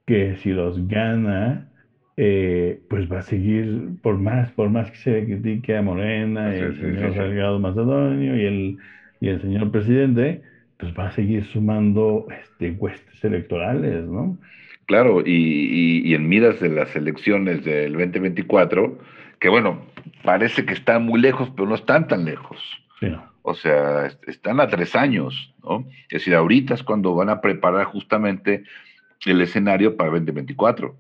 que 0.06 0.38
si 0.38 0.52
los 0.52 0.88
gana, 0.88 1.70
eh, 2.16 2.80
pues 2.90 3.12
va 3.12 3.20
a 3.20 3.24
seguir, 3.24 3.90
por 4.02 4.18
más, 4.18 4.54
por 4.54 4.70
más 4.70 4.90
que 4.90 4.98
se 5.00 5.26
critique 5.26 5.76
a 5.76 5.82
Morena, 5.82 6.56
y 6.56 6.60
el 6.60 6.76
señor 6.78 7.14
Salgado 7.14 7.60
Macedonio 7.60 8.38
y 8.38 8.46
el, 8.46 8.78
y 9.20 9.28
el 9.28 9.42
señor 9.42 9.70
presidente, 9.72 10.44
pues 10.78 10.94
va 10.98 11.08
a 11.08 11.12
seguir 11.12 11.44
sumando 11.44 12.26
este, 12.42 12.72
huestes 12.72 13.22
electorales, 13.22 14.06
¿no? 14.06 14.38
Claro, 14.86 15.22
y, 15.26 16.06
y, 16.06 16.14
en 16.14 16.30
miras 16.30 16.62
de 16.62 16.70
las 16.70 16.96
elecciones 16.96 17.66
del 17.66 17.92
2024, 17.92 18.98
que 19.40 19.50
bueno, 19.50 19.86
parece 20.24 20.66
que 20.66 20.74
están 20.74 21.06
muy 21.06 21.20
lejos, 21.20 21.50
pero 21.56 21.68
no 21.68 21.76
están 21.76 22.08
tan 22.08 22.26
lejos. 22.26 22.60
Sí, 23.00 23.08
o 23.50 23.54
sea, 23.54 24.08
están 24.28 24.60
a 24.60 24.68
tres 24.68 24.94
años, 24.94 25.54
¿no? 25.64 25.86
Es 26.10 26.20
decir, 26.20 26.36
ahorita 26.36 26.74
es 26.74 26.84
cuando 26.84 27.16
van 27.16 27.30
a 27.30 27.40
preparar 27.40 27.86
justamente 27.86 28.66
el 29.26 29.40
escenario 29.40 29.96
para 29.96 30.12
2024. 30.12 30.94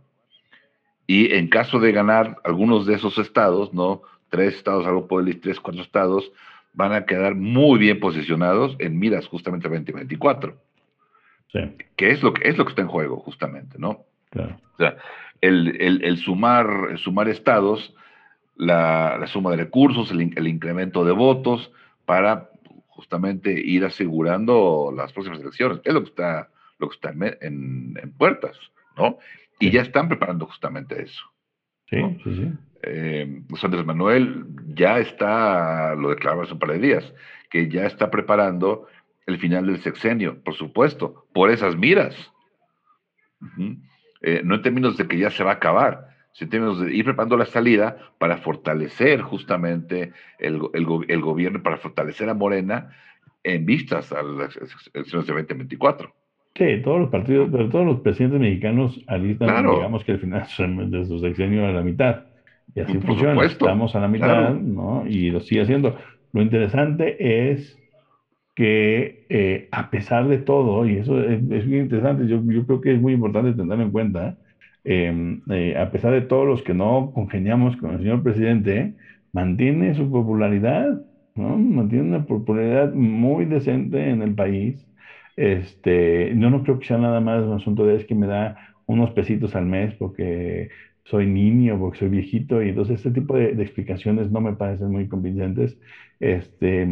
Y 1.07 1.33
en 1.33 1.49
caso 1.49 1.79
de 1.79 1.91
ganar 1.91 2.37
algunos 2.45 2.85
de 2.85 2.95
esos 2.95 3.17
estados, 3.17 3.73
¿no? 3.73 4.01
Tres 4.29 4.55
estados, 4.55 4.85
algo 4.85 5.07
por 5.07 5.27
el 5.27 5.41
tres, 5.41 5.59
cuatro 5.59 5.81
estados, 5.81 6.31
van 6.71 6.93
a 6.93 7.05
quedar 7.05 7.35
muy 7.35 7.79
bien 7.79 7.99
posicionados 7.99 8.77
en 8.79 8.97
miras 8.97 9.27
justamente 9.27 9.67
a 9.67 9.71
2024. 9.71 10.55
Sí. 11.51 11.59
Que 11.97 12.11
es 12.11 12.23
lo 12.23 12.33
que 12.33 12.47
es 12.47 12.57
lo 12.57 12.63
que 12.63 12.69
está 12.69 12.81
en 12.81 12.87
juego, 12.87 13.19
justamente, 13.19 13.77
¿no? 13.77 14.05
Claro. 14.29 14.57
O 14.73 14.77
sea, 14.77 14.95
el, 15.41 16.17
sumar, 16.17 16.97
sumar 16.97 17.27
estados, 17.27 17.93
la, 18.57 19.25
suma 19.27 19.51
de 19.51 19.57
recursos, 19.57 20.11
el, 20.11 20.33
el 20.35 20.47
incremento 20.47 21.05
de 21.05 21.11
votos, 21.13 21.71
para 22.05 22.49
justamente 22.97 23.51
ir 23.51 23.85
asegurando 23.85 24.91
las 24.95 25.13
próximas 25.13 25.39
elecciones. 25.39 25.79
Es 25.83 25.93
lo 25.93 26.01
que 26.01 26.09
está, 26.09 26.49
lo 26.79 26.89
que 26.89 26.95
está 26.95 27.13
en, 27.41 27.93
puertas, 28.17 28.57
¿no? 28.97 29.19
Y 29.59 29.69
ya 29.71 29.81
están 29.81 30.07
preparando 30.07 30.47
justamente 30.47 31.01
eso. 31.03 31.23
Sí, 31.89 31.97
sí, 32.23 32.35
sí. 32.35 32.51
Eh, 32.83 33.41
Andrés 33.61 33.85
Manuel 33.85 34.45
ya 34.73 34.99
está, 34.99 35.95
lo 35.95 36.09
declaraba 36.09 36.43
hace 36.43 36.53
un 36.53 36.59
par 36.59 36.71
de 36.71 36.79
días, 36.79 37.13
que 37.49 37.69
ya 37.69 37.85
está 37.85 38.09
preparando 38.09 38.87
el 39.25 39.37
final 39.37 39.67
del 39.67 39.81
sexenio, 39.81 40.41
por 40.43 40.55
supuesto, 40.55 41.27
por 41.33 41.51
esas 41.51 41.75
miras. 41.75 42.15
Eh, 44.21 44.41
no 44.43 44.55
en 44.55 44.61
términos 44.61 44.97
de 44.97 45.07
que 45.07 45.19
ya 45.19 45.29
se 45.29 45.43
va 45.43 45.51
a 45.51 45.55
acabar, 45.55 46.16
términos 46.45 46.79
de 46.79 46.93
ir 46.93 47.05
preparando 47.05 47.37
la 47.37 47.45
salida 47.45 47.97
para 48.17 48.37
fortalecer 48.37 49.21
justamente 49.21 50.11
el, 50.39 50.61
el, 50.73 51.21
gobierno, 51.21 51.63
para 51.63 51.77
fortalecer 51.77 52.29
a 52.29 52.33
Morena 52.33 52.91
en 53.43 53.65
vistas 53.65 54.11
a 54.11 54.21
las 54.21 54.55
elecciones 54.93 55.27
de 55.27 55.33
2024. 55.33 56.13
Sí, 56.55 56.81
todos 56.83 57.01
los 57.01 57.09
partidos, 57.09 57.49
pero 57.51 57.69
todos 57.69 57.85
los 57.85 57.99
presidentes 58.01 58.39
mexicanos 58.39 58.99
alistan, 59.07 59.63
digamos 59.63 60.03
que 60.03 60.13
el 60.13 60.19
final 60.19 60.45
de 60.91 61.05
su 61.05 61.19
sexenio 61.19 61.65
a 61.65 61.71
la 61.71 61.81
mitad. 61.81 62.25
Y 62.75 62.81
así 62.81 62.97
funciona. 62.99 63.43
Estamos 63.45 63.95
a 63.95 63.99
la 63.99 64.07
mitad, 64.07 64.53
¿no? 64.53 65.05
Y 65.07 65.31
lo 65.31 65.39
sigue 65.39 65.61
haciendo. 65.61 65.97
Lo 66.33 66.41
interesante 66.41 67.51
es 67.51 67.77
que 68.55 69.25
eh, 69.29 69.69
a 69.71 69.91
pesar 69.91 70.27
de 70.27 70.39
todo, 70.39 70.85
y 70.87 70.97
eso 70.97 71.21
es, 71.21 71.41
muy 71.43 71.77
interesante, 71.77 72.27
yo, 72.27 72.41
yo, 72.43 72.65
creo 72.65 72.81
que 72.81 72.93
es 72.93 72.99
muy 72.99 73.13
importante 73.13 73.53
tenerlo 73.53 73.83
en 73.83 73.91
cuenta, 73.91 74.29
em, 74.29 74.35
eh, 74.89 75.75
a 75.77 75.91
pesar 75.91 76.13
de 76.13 76.21
todos 76.21 76.47
los 76.47 76.63
que 76.63 76.73
no 76.73 77.11
congeniamos 77.13 77.75
con 77.77 77.91
el 77.91 77.99
señor 77.99 78.23
presidente, 78.23 78.95
mantiene 79.33 79.95
su 79.95 80.09
popularidad, 80.09 81.01
¿no? 81.35 81.57
Mantiene 81.57 82.09
una 82.09 82.25
popularidad 82.25 82.93
muy 82.93 83.45
decente 83.45 84.09
en 84.09 84.21
el 84.21 84.33
país. 84.35 84.87
Este, 85.35 86.33
yo 86.35 86.49
no 86.49 86.63
creo 86.63 86.79
que 86.79 86.87
sea 86.87 86.97
nada 86.97 87.19
más 87.21 87.43
un 87.43 87.53
asunto 87.53 87.85
de 87.85 87.97
es 87.97 88.05
que 88.05 88.15
me 88.15 88.27
da 88.27 88.57
unos 88.85 89.11
pesitos 89.11 89.55
al 89.55 89.65
mes 89.65 89.93
porque 89.95 90.69
soy 91.03 91.27
niño, 91.27 91.79
porque 91.79 91.99
soy 91.99 92.09
viejito, 92.09 92.61
y 92.63 92.69
entonces 92.69 92.97
este 92.97 93.11
tipo 93.11 93.35
de, 93.35 93.51
explicaciones 93.61 94.31
no 94.31 94.41
me 94.41 94.53
parecen 94.53 94.91
muy 94.91 95.07
convincentes. 95.07 95.77
Este, 96.19 96.85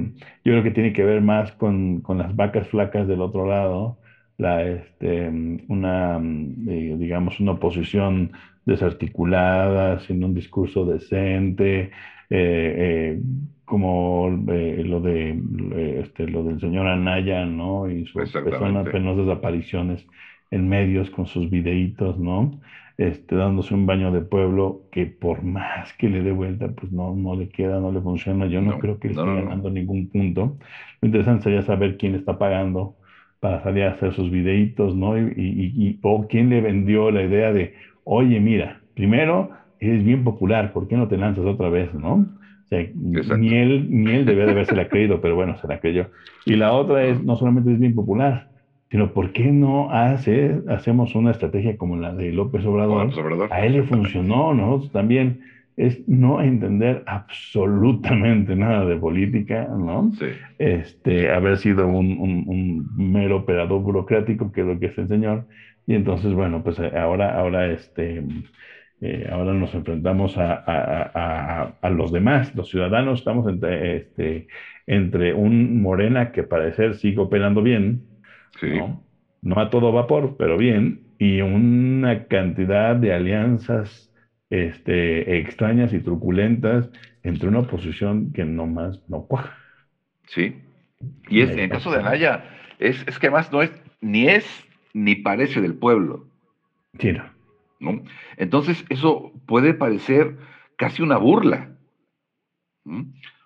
yo 0.43 0.51
creo 0.53 0.63
que 0.63 0.71
tiene 0.71 0.93
que 0.93 1.03
ver 1.03 1.21
más 1.21 1.51
con, 1.53 2.01
con 2.01 2.17
las 2.17 2.35
vacas 2.35 2.67
flacas 2.69 3.07
del 3.07 3.21
otro 3.21 3.45
lado, 3.47 3.99
la, 4.37 4.63
este, 4.63 5.29
una, 5.67 6.17
eh, 6.17 6.95
digamos, 6.97 7.39
una 7.39 7.53
oposición 7.53 8.31
desarticulada, 8.65 9.99
sin 9.99 10.23
un 10.23 10.33
discurso 10.33 10.85
decente, 10.85 11.81
eh, 11.81 11.91
eh, 12.29 13.21
como 13.63 14.29
lo 14.29 15.01
de 15.01 15.39
este, 16.01 16.27
lo 16.27 16.43
del 16.43 16.59
señor 16.59 16.87
Anaya, 16.87 17.45
¿no? 17.45 17.89
Y 17.89 18.05
sus 18.05 18.31
personas, 18.31 18.87
penosas 18.89 19.27
apariciones 19.29 20.05
en 20.51 20.69
medios 20.69 21.09
con 21.09 21.25
sus 21.25 21.49
videitos, 21.49 22.19
¿no? 22.19 22.59
Este, 22.97 23.35
dándose 23.35 23.73
un 23.73 23.85
baño 23.85 24.11
de 24.11 24.21
pueblo 24.21 24.83
que 24.91 25.05
por 25.05 25.43
más 25.43 25.93
que 25.93 26.09
le 26.09 26.21
dé 26.21 26.31
vuelta, 26.31 26.69
pues 26.69 26.91
no, 26.91 27.13
no 27.15 27.35
le 27.35 27.49
queda, 27.49 27.79
no 27.79 27.91
le 27.91 28.01
funciona. 28.01 28.45
Yo 28.47 28.61
no, 28.61 28.79
creo 28.79 28.99
que 28.99 29.09
esté 29.09 29.21
ganando 29.21 29.69
ningún 29.69 30.09
punto. 30.09 30.57
Lo 31.01 31.07
interesante 31.07 31.43
sería 31.43 31.61
saber 31.63 31.97
quién 31.97 32.15
está 32.15 32.37
pagando 32.37 32.95
para 33.39 33.61
salir 33.63 33.83
a 33.83 33.91
hacer 33.91 34.13
sus 34.13 34.31
videitos, 34.31 34.95
¿no? 34.95 35.17
Y, 35.17 35.33
y, 35.35 35.99
o 36.01 36.27
quién 36.27 36.49
le 36.49 36.61
vendió 36.61 37.11
la 37.11 37.23
idea 37.23 37.51
de, 37.51 37.73
oye, 38.03 38.39
mira, 38.39 38.81
primero 38.93 39.49
eres 39.79 40.03
bien 40.03 40.23
popular, 40.23 40.73
¿por 40.73 40.87
qué 40.87 40.95
no 40.95 41.07
te 41.07 41.17
lanzas 41.17 41.45
otra 41.45 41.69
vez, 41.69 41.93
no? 41.93 42.13
O 42.13 42.67
sea, 42.67 42.83
ni 42.93 43.53
él, 43.53 43.87
ni 43.89 44.11
él 44.11 44.25
debe 44.25 44.45
de 44.45 44.51
haberse 44.51 44.75
la 44.75 44.87
creído, 44.87 45.21
pero 45.21 45.35
bueno, 45.35 45.55
se 45.57 45.67
la 45.67 45.79
creyó. 45.79 46.09
Y 46.45 46.55
la 46.55 46.73
otra 46.73 47.05
es, 47.05 47.23
no 47.23 47.35
solamente 47.35 47.71
es 47.71 47.79
bien 47.79 47.93
popular, 47.93 48.47
sino 48.89 49.13
¿por 49.13 49.31
qué 49.33 49.51
no 49.51 49.91
hace, 49.91 50.61
hacemos 50.67 51.13
una 51.13 51.31
estrategia 51.31 51.77
como 51.77 51.97
la 51.97 52.13
de 52.13 52.31
López 52.31 52.65
Obrador? 52.65 53.11
A 53.51 53.65
él 53.65 53.73
le 53.73 53.83
funcionó, 53.83 54.53
nosotros 54.53 54.91
también 54.91 55.41
es 55.77 56.07
no 56.07 56.41
entender 56.41 57.03
absolutamente 57.05 58.55
nada 58.55 58.85
de 58.85 58.95
política, 58.95 59.67
¿no? 59.69 60.11
Sí. 60.17 60.27
Este, 60.57 61.31
haber 61.31 61.57
sido 61.57 61.87
un, 61.87 62.89
mero 62.95 63.37
operador 63.37 63.81
burocrático, 63.81 64.51
que 64.51 64.61
es 64.61 64.67
lo 64.67 64.79
que 64.79 64.87
es 64.87 64.97
el 64.97 65.07
señor, 65.07 65.45
y 65.85 65.95
entonces, 65.95 66.33
bueno, 66.33 66.63
pues 66.63 66.79
eh, 66.79 66.91
ahora, 66.97 67.37
ahora, 67.37 67.67
este, 67.67 68.23
eh, 69.01 69.27
ahora 69.29 69.53
nos 69.53 69.73
enfrentamos 69.75 70.37
a, 70.37 71.73
a, 71.81 71.89
los 71.89 72.11
demás, 72.11 72.55
los 72.55 72.69
ciudadanos, 72.69 73.19
estamos 73.19 73.47
entre, 73.47 73.97
este, 73.97 74.47
entre 74.87 75.33
un 75.33 75.81
Morena 75.81 76.31
que 76.31 76.43
parecer 76.43 76.95
sigue 76.95 77.19
operando 77.19 77.61
bien, 77.61 78.01
¿no? 79.41 79.59
a 79.59 79.69
todo 79.69 79.91
vapor, 79.91 80.35
pero 80.37 80.57
bien, 80.57 81.01
y 81.19 81.41
una 81.41 82.25
cantidad 82.25 82.95
de 82.95 83.13
alianzas 83.13 84.11
este, 84.49 85.39
extrañas 85.39 85.93
y 85.93 85.99
truculentas 85.99 86.89
entre 87.23 87.49
una 87.49 87.59
oposición 87.59 88.31
que 88.31 88.45
nomás 88.45 89.01
no 89.09 89.25
cuaja. 89.25 89.57
Sí. 90.27 90.61
Y 91.29 91.41
es, 91.41 91.51
en 91.51 91.59
el 91.59 91.69
caso 91.69 91.91
de 91.91 91.99
Anaya, 91.99 92.45
es, 92.79 93.03
es, 93.07 93.19
que 93.19 93.27
además 93.27 93.51
no 93.51 93.61
es, 93.61 93.71
ni 94.01 94.27
es, 94.27 94.45
ni 94.93 95.15
parece 95.15 95.61
del 95.61 95.75
pueblo. 95.75 96.27
Sí, 96.99 97.11
no. 97.79 98.03
Entonces, 98.37 98.85
eso 98.89 99.33
puede 99.45 99.73
parecer 99.73 100.37
casi 100.77 101.01
una 101.01 101.17
burla. 101.17 101.75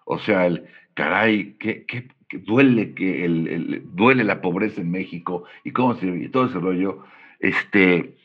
O 0.06 0.20
sea, 0.20 0.46
el 0.46 0.68
caray, 0.94 1.56
qué, 1.60 1.86
qué, 1.86 2.08
duele 2.46 2.94
que 2.94 3.26
el, 3.26 3.84
duele 3.94 4.24
la 4.24 4.42
pobreza 4.42 4.82
en 4.82 4.92
México 4.92 5.46
y 5.64 5.72
cómo 5.72 5.96
se 5.96 6.08
y 6.08 6.30
todo 6.30 6.46
ese 6.46 6.60
rollo. 6.60 7.04
Este, 7.40 8.18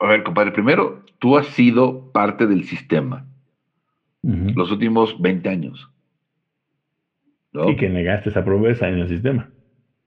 a 0.00 0.06
ver, 0.06 0.22
compadre, 0.22 0.52
primero, 0.52 1.04
tú 1.18 1.36
has 1.36 1.46
sido 1.48 2.10
parte 2.12 2.46
del 2.46 2.64
sistema 2.64 3.26
los 4.22 4.70
últimos 4.70 5.20
20 5.20 5.48
años. 5.48 5.90
Y 7.52 7.76
que 7.76 7.88
negaste 7.88 8.28
esa 8.28 8.44
pobreza 8.44 8.88
en 8.88 8.98
el 8.98 9.08
sistema. 9.08 9.50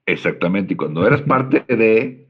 Exactamente, 0.05 0.73
y 0.73 0.77
cuando 0.77 1.05
eras 1.07 1.21
parte 1.21 1.63
de, 1.67 2.27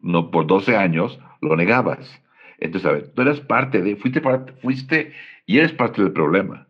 no 0.00 0.30
por 0.30 0.46
12 0.46 0.76
años, 0.76 1.20
lo 1.40 1.56
negabas. 1.56 2.22
Entonces, 2.58 2.88
a 2.88 2.92
ver, 2.92 3.08
tú 3.08 3.22
eras 3.22 3.40
parte 3.40 3.82
de, 3.82 3.96
fuiste 3.96 4.20
parte, 4.20 4.52
fuiste 4.54 5.12
y 5.46 5.58
eres 5.58 5.72
parte 5.72 6.02
del 6.02 6.12
problema, 6.12 6.68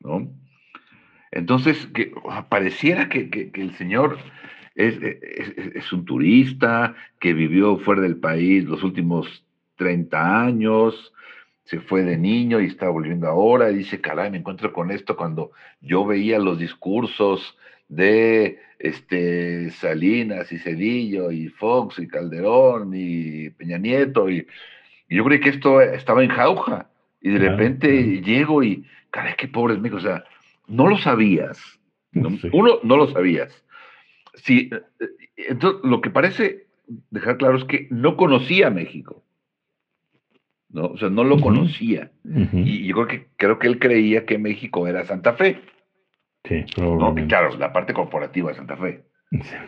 ¿no? 0.00 0.28
Entonces, 1.30 1.86
que, 1.88 2.12
pareciera 2.48 3.08
que, 3.08 3.50
el 3.54 3.74
señor 3.74 4.18
es, 4.74 5.92
un 5.92 6.04
turista 6.04 6.94
que 7.18 7.34
vivió 7.34 7.78
fuera 7.78 8.02
del 8.02 8.16
país 8.16 8.64
los 8.64 8.82
últimos 8.82 9.44
30 9.76 10.44
años, 10.44 11.12
se 11.64 11.80
fue 11.80 12.02
de 12.02 12.16
niño 12.16 12.60
y 12.60 12.66
está 12.66 12.88
volviendo 12.88 13.28
ahora 13.28 13.70
y 13.70 13.76
dice, 13.76 14.00
caray, 14.00 14.30
me 14.30 14.38
encuentro 14.38 14.72
con 14.72 14.90
esto 14.90 15.16
cuando 15.16 15.52
yo 15.80 16.04
veía 16.04 16.38
los 16.38 16.58
discursos 16.58 17.56
de 17.88 18.58
este, 18.78 19.70
Salinas 19.70 20.50
y 20.50 20.58
Cedillo 20.58 21.30
y 21.30 21.48
Fox 21.48 21.98
y 21.98 22.08
Calderón 22.08 22.92
y 22.94 23.50
Peña 23.50 23.78
Nieto 23.78 24.28
y, 24.28 24.46
yo 25.08 25.24
creí 25.24 25.40
que 25.40 25.50
esto 25.50 25.82
estaba 25.82 26.24
en 26.24 26.30
jauja 26.30 26.88
y 27.20 27.30
de 27.30 27.38
repente 27.38 28.22
llego 28.22 28.62
y, 28.62 28.86
caray, 29.10 29.34
qué 29.36 29.46
pobre 29.46 29.74
es 29.74 29.80
México, 29.80 29.98
o 29.98 30.00
sea, 30.00 30.24
no 30.66 30.88
lo 30.88 30.96
sabías. 30.96 31.58
Uno, 32.14 32.78
no 32.82 32.96
lo 32.96 33.06
sabías. 33.08 33.62
Sí, 34.34 34.70
eh, 34.72 35.06
entonces, 35.36 35.80
lo 35.84 36.00
que 36.00 36.10
parece 36.10 36.66
dejar 37.10 37.36
claro 37.36 37.56
es 37.56 37.64
que 37.64 37.88
no 37.90 38.16
conocía 38.16 38.70
México. 38.70 39.24
¿no? 40.68 40.86
O 40.86 40.96
sea, 40.96 41.10
no 41.10 41.24
lo 41.24 41.38
conocía. 41.40 42.10
Y 42.24 42.86
yo 42.86 42.94
creo 42.94 43.06
que, 43.06 43.26
creo 43.36 43.58
que 43.58 43.66
él 43.66 43.78
creía 43.78 44.24
que 44.24 44.38
México 44.38 44.86
era 44.86 45.04
Santa 45.04 45.34
Fe. 45.34 45.60
Sí, 46.44 46.64
claro, 47.28 47.56
la 47.58 47.72
parte 47.72 47.92
corporativa 47.92 48.50
de 48.50 48.56
Santa 48.56 48.76
Fe. 48.76 49.04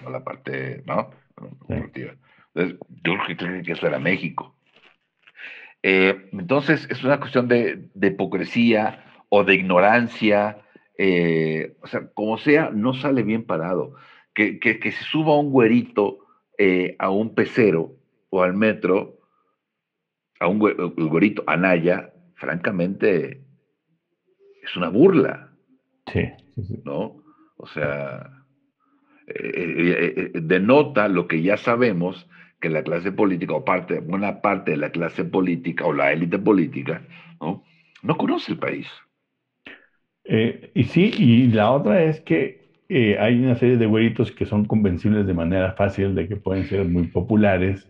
No 0.02 0.10
la 0.10 0.24
parte, 0.24 0.82
¿no? 0.86 1.10
Corporativa. 1.34 2.14
Entonces, 2.54 2.78
yo 3.04 3.12
creo 3.36 3.62
que 3.62 3.72
eso 3.72 3.86
era 3.86 3.98
México. 3.98 4.56
Eh, 5.82 6.30
entonces, 6.32 6.88
es 6.90 7.04
una 7.04 7.20
cuestión 7.20 7.48
de, 7.48 7.90
de 7.92 8.06
hipocresía 8.06 9.04
o 9.28 9.44
de 9.44 9.54
ignorancia 9.54 10.64
eh, 10.96 11.76
o 11.82 11.86
sea, 11.86 12.08
como 12.14 12.38
sea, 12.38 12.70
no 12.70 12.94
sale 12.94 13.22
bien 13.22 13.44
parado. 13.44 13.94
Que, 14.34 14.58
que, 14.58 14.90
se 14.90 15.04
suba 15.04 15.38
un 15.38 15.50
güerito 15.50 16.18
eh, 16.58 16.96
a 16.98 17.10
un 17.10 17.34
pecero 17.34 17.92
o 18.30 18.42
al 18.42 18.54
metro, 18.54 19.20
a 20.40 20.48
un 20.48 20.58
güerito, 20.58 21.44
a 21.46 21.56
Naya, 21.56 22.12
francamente, 22.34 23.44
es 24.62 24.76
una 24.76 24.88
burla. 24.88 25.52
Sí, 26.12 26.28
¿No? 26.84 27.22
O 27.56 27.66
sea, 27.66 28.44
eh, 29.28 30.32
denota 30.34 31.08
lo 31.08 31.28
que 31.28 31.42
ya 31.42 31.56
sabemos, 31.56 32.28
que 32.60 32.70
la 32.70 32.82
clase 32.82 33.12
política, 33.12 33.54
o 33.54 33.64
parte, 33.64 34.00
buena 34.00 34.40
parte 34.40 34.72
de 34.72 34.76
la 34.78 34.90
clase 34.90 35.24
política, 35.24 35.84
o 35.84 35.92
la 35.92 36.12
élite 36.12 36.38
política, 36.38 37.02
¿no? 37.40 37.62
No 38.02 38.16
conoce 38.16 38.52
el 38.52 38.58
país. 38.58 38.88
Eh, 40.24 40.70
y 40.74 40.84
sí, 40.84 41.12
y 41.18 41.48
la 41.48 41.70
otra 41.70 42.02
es 42.02 42.20
que 42.20 42.63
eh, 42.88 43.16
hay 43.18 43.38
una 43.38 43.56
serie 43.56 43.76
de 43.76 43.86
güeritos 43.86 44.32
que 44.32 44.46
son 44.46 44.64
convencibles 44.64 45.26
de 45.26 45.34
manera 45.34 45.72
fácil 45.72 46.14
de 46.14 46.28
que 46.28 46.36
pueden 46.36 46.64
ser 46.64 46.84
muy 46.86 47.08
populares 47.08 47.88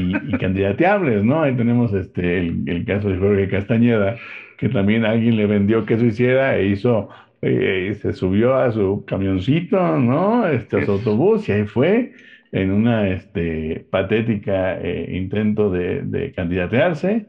y, 0.00 0.34
y 0.34 0.38
candidateables, 0.38 1.24
¿no? 1.24 1.42
Ahí 1.42 1.56
tenemos 1.56 1.92
este, 1.92 2.38
el, 2.38 2.84
caso 2.86 3.08
de 3.08 3.18
Jorge 3.18 3.48
Castañeda, 3.48 4.16
que 4.58 4.68
también 4.68 5.04
alguien 5.04 5.36
le 5.36 5.46
vendió 5.46 5.84
que 5.84 5.94
eso 5.94 6.04
hiciera 6.04 6.56
e 6.56 6.66
hizo, 6.66 7.08
eh, 7.42 7.96
se 8.00 8.12
subió 8.12 8.56
a 8.56 8.70
su 8.72 9.04
camioncito, 9.06 9.98
¿no? 9.98 10.46
Este, 10.46 10.78
a 10.78 10.84
su 10.84 10.92
autobús 10.92 11.48
y 11.48 11.52
ahí 11.52 11.64
fue 11.64 12.12
en 12.52 12.70
una 12.72 13.08
este, 13.08 13.86
patética 13.90 14.78
intento 15.08 15.70
de, 15.70 16.02
de 16.02 16.32
candidatearse 16.32 17.26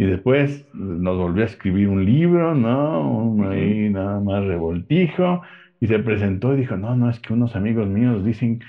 y 0.00 0.04
después 0.06 0.66
nos 0.72 1.18
volvió 1.18 1.42
a 1.42 1.46
escribir 1.46 1.86
un 1.86 2.06
libro, 2.06 2.54
¿no? 2.54 3.36
ahí 3.50 3.90
nada 3.90 4.18
más 4.18 4.42
revoltijo. 4.46 5.42
Y 5.80 5.86
se 5.86 5.98
presentó 5.98 6.54
y 6.54 6.60
dijo, 6.60 6.76
no, 6.76 6.94
no, 6.94 7.08
es 7.10 7.18
que 7.20 7.32
unos 7.32 7.56
amigos 7.56 7.88
míos 7.88 8.24
dicen 8.24 8.60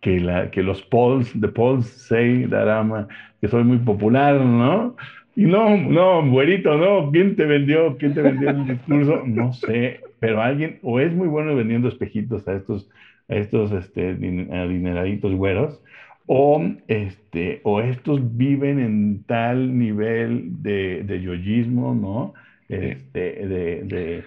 que, 0.00 0.20
la, 0.20 0.50
que 0.50 0.62
los 0.62 0.82
polls, 0.82 1.32
the 1.40 1.48
polls 1.48 1.86
say 1.86 2.46
that 2.46 2.68
I'm, 2.68 3.06
que 3.40 3.48
soy 3.48 3.64
muy 3.64 3.78
popular, 3.78 4.40
¿no? 4.40 4.96
Y 5.34 5.44
no, 5.44 5.76
no, 5.76 6.28
güerito, 6.28 6.76
no, 6.76 7.10
¿quién 7.12 7.36
te 7.36 7.46
vendió? 7.46 7.96
¿Quién 7.96 8.12
te 8.12 8.22
vendió 8.22 8.50
el 8.50 8.66
discurso? 8.66 9.22
No 9.24 9.52
sé, 9.52 10.00
pero 10.18 10.42
alguien, 10.42 10.78
o 10.82 10.98
es 10.98 11.12
muy 11.14 11.28
bueno 11.28 11.54
vendiendo 11.54 11.88
espejitos 11.88 12.46
a 12.48 12.54
estos, 12.54 12.90
a 13.28 13.36
estos 13.36 13.70
este, 13.72 14.10
adineraditos 14.10 15.32
güeros, 15.34 15.80
o, 16.26 16.62
este, 16.88 17.60
o 17.62 17.80
estos 17.80 18.36
viven 18.36 18.80
en 18.80 19.22
tal 19.24 19.78
nivel 19.78 20.62
de, 20.62 21.04
de 21.04 21.22
yoyismo, 21.22 21.94
¿no? 21.94 22.34
Este, 22.68 23.46
de, 23.46 23.82
de, 23.84 24.24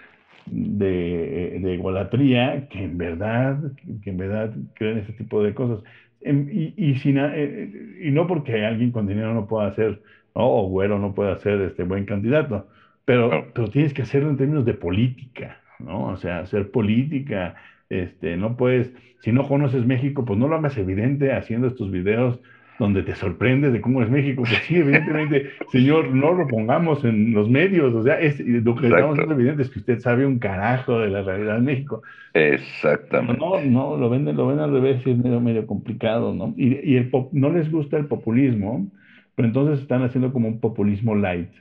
de, 0.52 1.60
de 1.62 1.74
igualatría 1.74 2.68
que 2.70 2.84
en 2.84 2.98
verdad, 2.98 3.58
que 4.04 4.10
en 4.10 4.18
verdad 4.18 4.54
creen 4.76 5.00
ese 5.00 5.14
tipo 5.14 5.42
de 5.44 5.54
cosas. 5.54 5.84
Em, 6.22 6.48
y, 6.52 6.74
y, 6.78 6.96
sin, 7.00 7.18
eh, 7.18 7.72
y 8.02 8.12
no 8.12 8.28
porque 8.28 8.66
alguien 8.66 8.92
con 8.92 9.08
dinero 9.08 9.34
no 9.34 9.48
pueda 9.48 9.68
hacer, 9.68 10.02
o 10.34 10.68
güero 10.68 11.00
no 11.00 11.14
pueda 11.16 11.38
ser 11.40 11.62
este 11.62 11.84
buen 11.84 12.06
candidato, 12.06 12.68
pero, 13.06 13.52
pero 13.54 13.70
tienes 13.70 13.94
que 13.94 14.04
hacerlo 14.04 14.30
en 14.30 14.38
términos 14.38 14.66
de 14.66 14.74
política, 14.74 15.62
¿no? 15.80 16.08
O 16.10 16.18
sea, 16.18 16.40
hacer 16.40 16.72
política, 16.72 17.56
este, 17.90 18.38
no 18.38 18.56
puedes, 18.58 18.92
si 19.22 19.32
no 19.32 19.48
conoces 19.48 19.86
México, 19.86 20.26
pues 20.26 20.38
no 20.38 20.48
lo 20.48 20.56
hagas 20.56 20.78
evidente 20.78 21.34
haciendo 21.34 21.68
estos 21.68 21.92
videos 21.92 22.40
donde 22.82 23.04
te 23.04 23.14
sorprendes 23.14 23.72
de 23.74 23.80
cómo 23.80 24.02
es 24.02 24.10
México, 24.10 24.44
sí, 24.68 24.78
evidentemente, 24.78 25.52
señor, 25.72 26.10
no 26.10 26.34
lo 26.34 26.48
pongamos 26.48 27.06
en 27.06 27.32
los 27.32 27.48
medios, 27.48 27.94
o 27.94 28.02
sea, 28.02 28.20
es, 28.20 28.40
lo 28.40 28.76
que 28.76 28.88
estamos 28.88 29.14
haciendo 29.14 29.36
evidente 29.36 29.62
es 29.62 29.70
que 29.70 29.80
usted 29.80 30.00
sabe 30.00 30.26
un 30.26 30.40
carajo 30.40 31.00
de 31.00 31.10
la 31.12 31.22
realidad 31.22 31.56
de 31.56 31.62
México. 31.62 32.02
Exactamente. 32.34 33.40
No, 33.40 33.62
no, 33.62 33.98
lo 33.98 34.10
venden, 34.10 34.36
lo 34.36 34.48
ven 34.48 34.58
al 34.58 34.72
revés 34.72 35.06
y 35.06 35.12
es 35.12 35.18
medio, 35.18 35.40
medio 35.40 35.68
complicado, 35.68 36.34
¿no? 36.34 36.56
Y, 36.58 36.80
y 36.84 36.96
el 36.98 37.12
no 37.34 37.52
les 37.52 37.72
gusta 37.72 37.98
el 37.98 38.08
populismo, 38.08 38.92
pero 39.36 39.48
entonces 39.48 39.80
están 39.80 40.02
haciendo 40.02 40.34
como 40.34 40.48
un 40.48 40.60
populismo 40.60 41.14
light, 41.14 41.52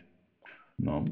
¿no? 0.79 1.05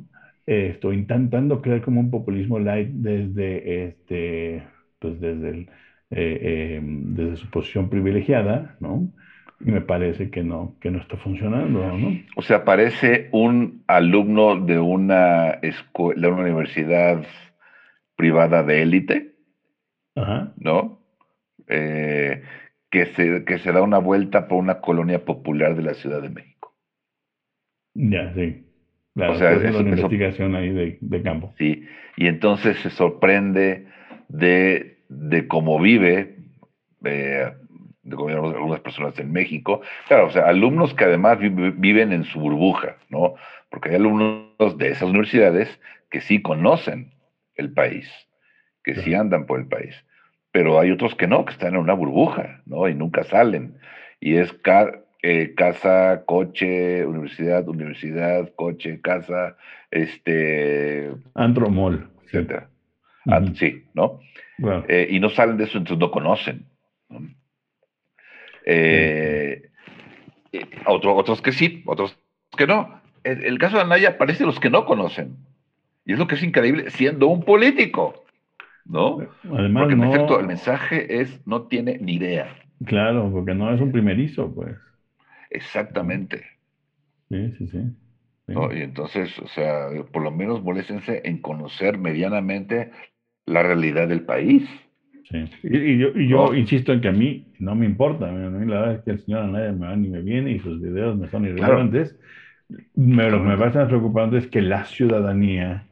Estoy 0.47 0.97
intentando 0.97 1.61
crear 1.61 1.83
como 1.83 2.01
un 2.01 2.11
populismo 2.11 2.59
light 2.59 2.89
desde, 2.89 3.85
este, 3.85 4.63
pues 4.99 5.21
desde, 5.21 5.51
el, 5.51 5.59
eh, 6.11 6.39
eh, 6.41 6.81
desde 6.83 7.37
su 7.37 7.51
posición 7.51 7.91
privilegiada, 7.91 8.79
¿no? 8.81 9.13
Y 9.61 9.71
me 9.71 9.81
parece 9.81 10.31
que 10.31 10.45
no, 10.45 10.77
que 10.81 10.91
no 10.91 10.99
está 10.99 11.17
funcionando, 11.17 11.85
¿no? 11.97 12.21
O 12.37 12.43
sea, 12.43 12.65
parece 12.65 13.29
un 13.33 13.83
alumno 13.89 14.61
de 14.61 14.79
una 14.79 15.51
escuela, 15.63 16.21
de 16.21 16.33
una 16.33 16.43
universidad 16.43 17.25
privada 18.15 18.63
de 18.63 18.83
élite, 18.83 19.35
¿no? 20.57 21.01
Eh, 21.67 22.43
que, 22.91 23.07
se, 23.07 23.45
que 23.45 23.59
se 23.59 23.73
da 23.73 23.83
una 23.83 23.99
vuelta 23.99 24.47
por 24.47 24.59
una 24.59 24.81
colonia 24.81 25.25
popular 25.25 25.75
de 25.75 25.83
la 25.83 25.95
Ciudad 25.95 26.23
de 26.23 26.31
México. 26.31 26.75
Ya, 27.95 28.33
sí. 28.35 28.65
o 29.17 29.35
sea, 29.35 29.53
es 29.53 29.75
una 29.75 29.91
investigación 29.91 30.55
ahí 30.55 30.71
de, 30.71 30.99
de, 31.01 31.23
campo. 31.23 31.53
Sí, 31.59 31.85
y 32.17 32.29
entonces 32.29 32.79
se 32.79 32.91
sorprende 32.91 33.87
de, 34.29 34.99
de 35.09 35.49
cómo 35.49 35.81
vive, 35.81 36.37
eh, 37.05 37.53
de 38.09 38.35
algunas 38.35 38.81
personas 38.81 39.19
en 39.19 39.33
México. 39.33 39.83
Claro, 40.07 40.27
o 40.27 40.31
sea, 40.31 40.47
alumnos 40.47 40.95
que 40.95 41.05
además 41.05 41.39
viven 41.41 42.13
en 42.13 42.25
su 42.25 42.41
burbuja, 42.41 42.97
¿no? 43.09 43.35
Porque 43.71 43.91
hay 43.91 43.97
alumnos 43.97 44.79
de 44.79 44.89
esas 44.89 45.09
universidades 45.09 45.81
que 46.11 46.21
sí 46.21 46.41
conocen 46.43 47.13
el 47.55 47.73
país, 47.73 48.11
que 48.83 48.95
sí 48.95 49.15
andan 49.15 49.47
por 49.47 49.61
el 49.61 49.67
país. 49.67 49.95
Pero 50.53 50.81
hay 50.81 50.91
otros 50.91 51.15
que 51.15 51.27
no, 51.27 51.45
que 51.45 51.53
están 51.53 51.75
en 51.75 51.81
una 51.81 51.93
burbuja, 51.93 52.63
¿no? 52.65 52.89
Y 52.89 52.95
nunca 52.95 53.25
salen. 53.25 53.75
Y 54.21 54.37
es 54.37 54.55
eh, 55.23 55.55
casa, 55.55 56.23
coche, 56.27 57.05
universidad, 57.05 57.69
universidad, 57.69 58.51
coche, 58.55 59.01
casa, 59.01 59.57
este... 59.91 61.11
Andromol. 61.35 62.11
Etcétera. 62.25 62.69
sí, 63.55 63.85
¿no? 63.95 64.21
Eh, 64.89 65.09
y 65.11 65.21
no 65.21 65.29
salen 65.31 65.57
de 65.57 65.65
eso, 65.65 65.79
entonces 65.79 65.99
no 65.99 66.11
conocen. 66.11 66.67
¿no? 67.09 67.21
Eh, 68.71 69.71
eh, 70.53 70.67
otros 70.87 71.41
que 71.41 71.53
sí, 71.53 71.83
otros 71.87 72.19
que 72.57 72.67
no. 72.67 73.01
El, 73.25 73.59
caso 73.59 73.77
de 73.77 73.83
Anaya 73.83 74.19
parece 74.19 74.45
los 74.45 74.61
que 74.61 74.71
no 74.71 74.85
conocen. 74.85 75.37
Y 76.05 76.13
es 76.13 76.19
lo 76.19 76.27
que 76.27 76.35
es 76.35 76.43
increíble 76.43 76.91
siendo 76.91 77.29
un 77.29 77.43
político. 77.43 78.25
¿No? 78.85 79.19
Además, 79.53 79.83
porque 79.83 79.95
en 79.95 80.05
efecto 80.05 80.41
el 80.41 80.47
mensaje 80.47 81.21
es 81.21 81.47
no 81.47 81.63
tiene 81.63 81.99
ni 81.99 82.15
idea. 82.15 82.57
Claro, 82.85 83.31
porque 83.33 83.55
no 83.55 83.73
es 83.75 83.81
un 83.81 83.93
primerizo, 83.93 84.55
pues. 84.55 84.77
Exactamente. 85.51 86.45
Sí, 87.31 87.53
sí, 87.59 87.69
sí. 87.69 87.79
Y 88.49 88.81
entonces, 88.81 89.39
o 89.41 89.49
sea, 89.49 89.89
por 90.11 90.23
lo 90.23 90.31
menos 90.31 90.63
moléstense 90.63 91.21
en 91.25 91.39
conocer 91.39 91.99
medianamente 91.99 92.91
la 93.45 93.63
realidad 93.63 94.09
del 94.09 94.23
país. 94.23 94.67
Sí. 95.31 95.45
Y, 95.63 95.99
yo, 95.99 96.09
y 96.15 96.29
yo 96.29 96.55
insisto 96.55 96.93
en 96.93 97.01
que 97.01 97.09
a 97.09 97.13
mí 97.13 97.47
no 97.59 97.75
me 97.75 97.87
importa. 97.87 98.29
A 98.29 98.33
mí 98.33 98.71
la 98.71 98.81
verdad 98.81 98.95
es 98.95 99.03
que 99.03 99.11
el 99.11 99.21
señor 99.21 99.43
Anaya 99.43 99.73
me 99.73 99.87
va 99.87 99.97
ni 99.97 100.09
me 100.09 100.23
viene 100.23 100.53
y 100.53 100.59
sus 100.61 100.81
videos 100.81 101.17
me 101.17 101.29
son 101.29 101.45
irrelevantes. 101.45 102.19
Pero 102.69 103.31
lo 103.31 103.43
que 103.43 103.49
me 103.49 103.57
parece 103.57 103.79
más 103.79 103.89
preocupante 103.89 104.39
es 104.39 104.47
que 104.47 104.63
la 104.63 104.85
ciudadanía, 104.85 105.85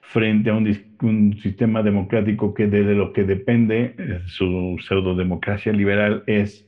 frente 0.00 0.50
a 0.50 0.54
un, 0.54 0.74
un, 1.02 1.38
sistema 1.38 1.82
democrático 1.82 2.54
que 2.54 2.66
de 2.66 2.94
lo 2.94 3.12
que 3.12 3.24
depende 3.24 3.94
eh, 3.98 4.20
su 4.26 4.78
pseudodemocracia 4.80 5.72
liberal 5.72 6.22
es 6.26 6.66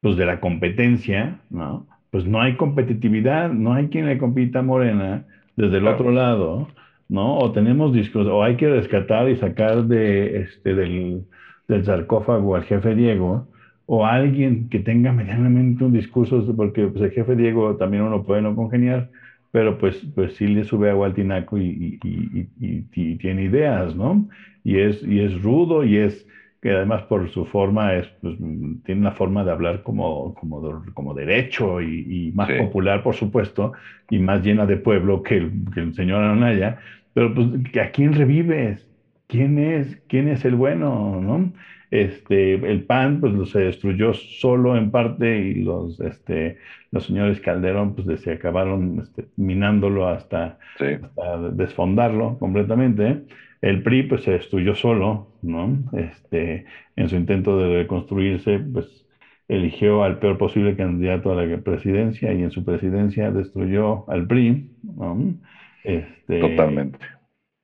pues 0.00 0.16
de 0.16 0.24
la 0.26 0.40
competencia, 0.40 1.40
¿no? 1.50 1.86
Pues 2.10 2.26
no 2.26 2.40
hay 2.40 2.56
competitividad, 2.56 3.50
no 3.50 3.74
hay 3.74 3.88
quien 3.88 4.06
le 4.06 4.18
compita 4.18 4.60
a 4.60 4.62
Morena 4.62 5.26
desde 5.56 5.78
el 5.78 5.86
otro 5.86 6.10
lado 6.10 6.68
¿no? 7.08 7.38
O 7.38 7.52
tenemos 7.52 7.92
discos, 7.92 8.26
o 8.26 8.42
hay 8.42 8.56
que 8.56 8.68
rescatar 8.68 9.28
y 9.28 9.36
sacar 9.36 9.84
de, 9.84 10.42
este, 10.42 10.74
del, 10.74 11.24
del 11.68 11.84
sarcófago 11.84 12.56
al 12.56 12.64
jefe 12.64 12.94
Diego, 12.94 13.48
o 13.86 14.04
alguien 14.04 14.68
que 14.68 14.80
tenga 14.80 15.12
medianamente 15.12 15.84
un 15.84 15.92
discurso, 15.92 16.44
porque 16.56 16.86
pues, 16.88 17.04
el 17.04 17.10
jefe 17.12 17.36
Diego 17.36 17.76
también 17.76 18.02
uno 18.02 18.24
puede 18.24 18.42
no 18.42 18.54
congeniar, 18.56 19.10
pero 19.52 19.78
pues, 19.78 20.04
pues 20.14 20.34
sí 20.34 20.48
le 20.48 20.64
sube 20.64 20.90
agua 20.90 21.06
al 21.06 21.14
tinaco 21.14 21.56
y, 21.58 21.98
y, 22.02 22.48
y, 22.60 23.16
tiene 23.16 23.44
ideas, 23.44 23.94
¿no? 23.96 24.28
Y 24.64 24.78
es, 24.78 25.02
y 25.02 25.20
es 25.20 25.40
rudo 25.42 25.84
y 25.84 25.96
es 25.98 26.26
que 26.60 26.70
además 26.70 27.02
por 27.04 27.28
su 27.30 27.44
forma 27.44 27.94
es, 27.94 28.08
pues, 28.20 28.36
tiene 28.84 29.00
una 29.00 29.12
forma 29.12 29.44
de 29.44 29.50
hablar 29.50 29.82
como, 29.82 30.34
como, 30.34 30.84
como 30.94 31.14
derecho 31.14 31.80
y, 31.80 32.32
más 32.34 32.50
popular, 32.52 33.02
por 33.02 33.14
supuesto, 33.14 33.72
y 34.10 34.18
más 34.18 34.42
llena 34.42 34.66
de 34.66 34.76
pueblo 34.76 35.22
que 35.22 35.36
el, 35.36 35.52
que 35.72 35.80
el 35.80 35.94
señor 35.94 36.22
Anaya, 36.22 36.78
pero 37.12 37.34
pues, 37.34 37.48
¿a 37.80 37.90
quién 37.90 38.12
revives? 38.12 38.86
¿Quién 39.26 39.58
es, 39.58 40.00
quién 40.06 40.28
es 40.28 40.44
el 40.44 40.54
bueno? 40.54 41.20
¿no? 41.20 41.52
Este, 41.90 42.54
el 42.54 42.84
PAN 42.84 43.20
pues 43.20 43.50
se 43.50 43.60
destruyó 43.60 44.12
solo 44.12 44.76
en 44.76 44.90
parte 44.90 45.38
y 45.38 45.54
los, 45.62 46.00
este, 46.00 46.58
los 46.90 47.06
señores 47.06 47.40
Calderón 47.40 47.94
pues 47.94 48.20
se 48.20 48.32
acabaron 48.32 49.00
este, 49.00 49.26
minándolo 49.36 50.08
hasta, 50.08 50.58
hasta 50.78 51.38
desfondarlo 51.52 52.38
completamente. 52.38 53.22
El 53.66 53.82
PRI 53.82 54.04
pues 54.04 54.22
se 54.22 54.30
destruyó 54.30 54.76
solo, 54.76 55.26
¿no? 55.42 55.76
Este, 55.92 56.66
en 56.94 57.08
su 57.08 57.16
intento 57.16 57.58
de 57.58 57.82
reconstruirse, 57.82 58.60
pues 58.60 59.08
eligió 59.48 60.04
al 60.04 60.20
peor 60.20 60.38
posible 60.38 60.76
candidato 60.76 61.32
a 61.32 61.44
la 61.44 61.58
presidencia 61.58 62.32
y 62.32 62.42
en 62.42 62.52
su 62.52 62.64
presidencia 62.64 63.32
destruyó 63.32 64.08
al 64.08 64.28
PRI, 64.28 64.70
¿no? 64.84 65.34
Este, 65.82 66.40
Totalmente. 66.40 66.98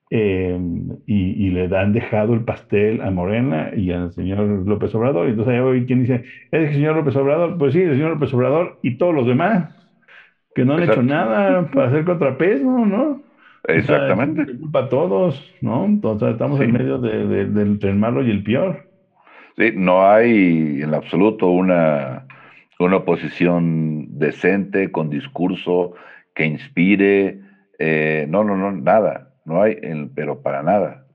Eh, 0.09 0.59
y, 1.07 1.49
le 1.51 1.75
han 1.75 1.93
dejado 1.93 2.33
el 2.33 2.43
pastel 2.43 3.01
a 3.01 3.09
Morena 3.09 3.71
y 3.73 3.91
al 3.91 4.11
señor 4.11 4.67
López 4.67 4.93
Obrador. 4.95 5.27
Y 5.27 5.31
entonces 5.31 5.53
hay 5.53 5.59
hoy 5.61 5.85
quien 5.85 6.01
dice, 6.01 6.23
¿es 6.51 6.67
el 6.67 6.73
señor 6.73 6.97
López 6.97 7.15
Obrador? 7.15 7.57
Pues 7.57 7.73
sí, 7.73 7.81
el 7.81 7.93
señor 7.93 8.11
López 8.11 8.33
Obrador 8.33 8.77
y 8.83 8.97
todos 8.97 9.15
los 9.15 9.25
demás 9.25 9.73
que 10.53 10.65
no 10.65 10.75
han 10.75 10.83
hecho 10.83 11.01
nada 11.01 11.71
para 11.71 11.87
hacer 11.87 12.03
contrapeso, 12.03 12.85
¿no? 12.85 13.22
Exactamente. 13.67 14.57
culpa 14.57 14.79
a 14.79 14.89
todos, 14.89 15.53
¿no? 15.61 15.85
Entonces 15.85 16.31
estamos 16.31 16.59
en 16.59 16.73
medio 16.73 16.97
de, 16.97 17.41
entre 17.41 17.91
el 17.91 17.95
malo 17.95 18.23
y 18.23 18.29
el 18.29 18.43
peor. 18.43 18.89
Sí, 19.57 19.71
no 19.75 20.09
hay 20.09 20.81
en 20.81 20.93
absoluto 20.93 21.47
una, 21.47 22.27
una 22.79 22.97
oposición 22.97 24.19
decente, 24.19 24.91
con 24.91 25.09
discurso 25.09 25.93
que 26.35 26.45
inspire. 26.45 27.39
Eh, 27.79 28.25
no, 28.29 28.43
no, 28.43 28.57
no, 28.57 28.71
nada. 28.71 29.29
No 29.45 29.61
hay, 29.61 29.77
pero 30.15 30.41
para 30.41 30.63
nada. 30.63 31.05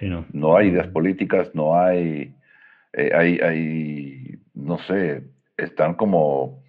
no. 0.00 0.24
no. 0.32 0.56
hay 0.56 0.68
ideas 0.68 0.88
políticas, 0.88 1.54
no 1.54 1.78
hay, 1.78 2.34
eh, 2.92 3.10
hay, 3.14 3.38
hay, 3.38 4.38
no 4.54 4.78
sé, 4.78 5.22
están 5.56 5.94
como 5.94 6.62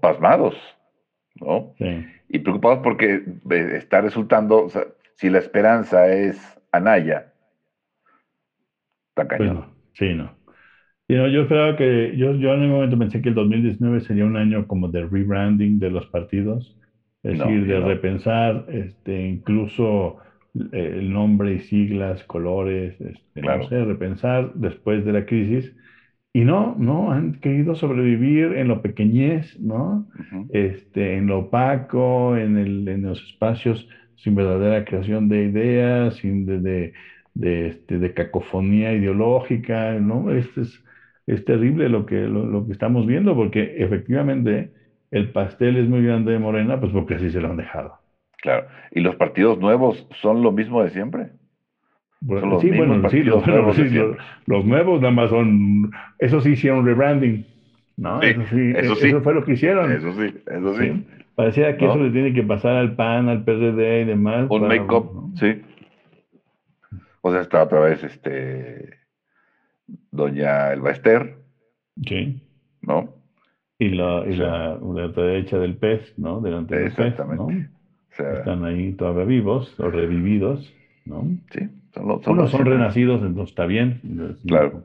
pasmados, 0.00 0.54
¿no? 1.36 1.74
Sí 1.78 2.04
y 2.32 2.38
preocupados 2.38 2.80
porque 2.82 3.22
está 3.74 4.00
resultando, 4.00 4.64
o 4.64 4.70
sea, 4.70 4.84
si 5.16 5.28
la 5.28 5.38
esperanza 5.38 6.08
es 6.08 6.58
Anaya, 6.72 7.34
está 9.10 9.28
pues 9.28 9.38
cañón. 9.38 9.66
sí, 9.92 10.14
no. 10.14 10.34
yo 11.08 11.42
esperaba 11.42 11.76
que, 11.76 12.16
yo, 12.16 12.32
yo 12.36 12.54
en 12.54 12.62
un 12.62 12.70
momento 12.70 12.98
pensé 12.98 13.20
que 13.20 13.28
el 13.28 13.34
2019 13.34 14.00
sería 14.00 14.24
un 14.24 14.38
año 14.38 14.66
como 14.66 14.88
de 14.88 15.06
rebranding 15.06 15.78
de 15.78 15.90
los 15.90 16.06
partidos, 16.06 16.74
Es 17.22 17.38
decir, 17.38 17.66
de 17.66 17.80
repensar 17.80 18.64
este, 18.68 19.28
incluso 19.28 20.16
eh, 20.72 20.94
el 21.00 21.12
nombre 21.12 21.52
y 21.52 21.58
siglas, 21.58 22.24
colores, 22.24 22.98
este, 22.98 23.42
no 23.42 23.68
sé, 23.68 23.84
repensar 23.84 24.54
después 24.54 25.04
de 25.04 25.12
la 25.12 25.26
crisis. 25.26 25.76
Y 26.34 26.44
no, 26.44 26.74
no, 26.78 27.12
han 27.12 27.34
querido 27.40 27.74
sobrevivir 27.74 28.54
en 28.56 28.68
lo 28.68 28.80
pequeñez, 28.80 29.60
¿no? 29.60 30.06
este, 30.48 31.16
en 31.16 31.26
lo 31.26 31.40
opaco, 31.40 32.36
en, 32.36 32.56
el, 32.56 32.88
en 32.88 33.02
los 33.02 33.22
espacios 33.22 33.86
sin 34.16 34.34
verdadera 34.34 34.84
creación 34.84 35.28
de 35.28 35.44
ideas, 35.44 36.16
sin 36.16 36.46
de, 36.46 36.92
de, 37.34 37.66
este, 37.66 37.98
de 37.98 38.14
cacofonía 38.14 38.92
ideológica, 38.94 39.94
¿no? 39.94 40.30
Este 40.30 40.62
es, 40.62 40.84
es 41.26 41.44
terrible 41.44 41.88
lo 41.88 42.06
que, 42.06 42.20
lo, 42.22 42.66
que 42.66 42.72
estamos 42.72 43.06
viendo, 43.06 43.34
porque 43.34 43.76
efectivamente 43.78 44.72
el 45.10 45.32
pastel 45.32 45.76
es 45.76 45.88
muy 45.88 46.02
grande 46.04 46.32
de 46.32 46.38
Morena, 46.38 46.80
pues 46.80 46.92
porque 46.92 47.14
así 47.14 47.30
se 47.30 47.40
lo 47.40 47.50
han 47.50 47.56
dejado. 47.56 47.98
Claro. 48.40 48.68
¿Y 48.90 49.00
los 49.00 49.16
partidos 49.16 49.58
nuevos 49.58 50.06
son 50.20 50.42
lo 50.42 50.52
mismo 50.52 50.82
de 50.82 50.90
siempre? 50.90 51.32
Bueno, 52.24 52.60
sí, 52.60 52.70
bueno, 52.70 53.10
sí, 53.10 53.24
los, 53.24 53.44
nuevos, 53.44 53.76
los, 54.46 54.64
nuevos 54.64 55.00
nada 55.00 55.12
más 55.12 55.30
son, 55.30 55.90
eso 56.20 56.40
sí 56.40 56.50
hicieron 56.50 56.86
rebranding, 56.86 57.44
¿no? 57.96 58.22
eso, 58.22 58.42
sí, 58.48 58.72
eso, 58.76 58.94
sí, 58.94 59.08
eso 59.08 59.22
fue 59.22 59.34
lo 59.34 59.44
que 59.44 59.54
hicieron. 59.54 59.90
Eso 59.90 60.12
sí, 60.12 60.32
eso 60.46 60.74
sí. 60.74 61.04
Parecía 61.34 61.76
que 61.76 61.86
eso 61.86 61.96
le 61.96 62.10
tiene 62.10 62.32
que 62.32 62.44
pasar 62.44 62.76
al 62.76 62.94
PAN, 62.94 63.28
al 63.28 63.42
PRD 63.42 64.02
y 64.02 64.04
demás. 64.04 64.46
Un 64.50 64.68
make-up, 64.68 65.32
sí. 65.34 65.62
O 67.22 67.32
sea, 67.32 67.40
está 67.40 67.64
otra 67.64 67.80
vez 67.80 68.04
este 68.04 68.98
doña 70.12 70.72
Elba 70.72 70.92
Ester. 70.92 71.38
Sí. 72.06 72.40
¿No? 72.82 73.14
Y 73.78 73.88
la, 73.90 74.24
y 74.28 74.36
la, 74.36 74.78
derecha 75.08 75.58
del 75.58 75.76
pez, 75.76 76.16
¿no? 76.16 76.40
Delante 76.40 76.76
del 76.76 76.86
Exactamente. 76.86 77.68
Están 78.16 78.64
ahí 78.64 78.92
todavía 78.92 79.24
vivos 79.24 79.74
o 79.80 79.90
revividos, 79.90 80.72
¿no? 81.04 81.24
Sí. 81.50 81.68
Son 81.94 82.08
los, 82.08 82.22
son 82.22 82.38
Unos 82.38 82.50
son 82.50 82.64
renacidos, 82.64 83.20
entonces 83.22 83.50
está 83.50 83.66
bien. 83.66 84.00
Claro. 84.46 84.84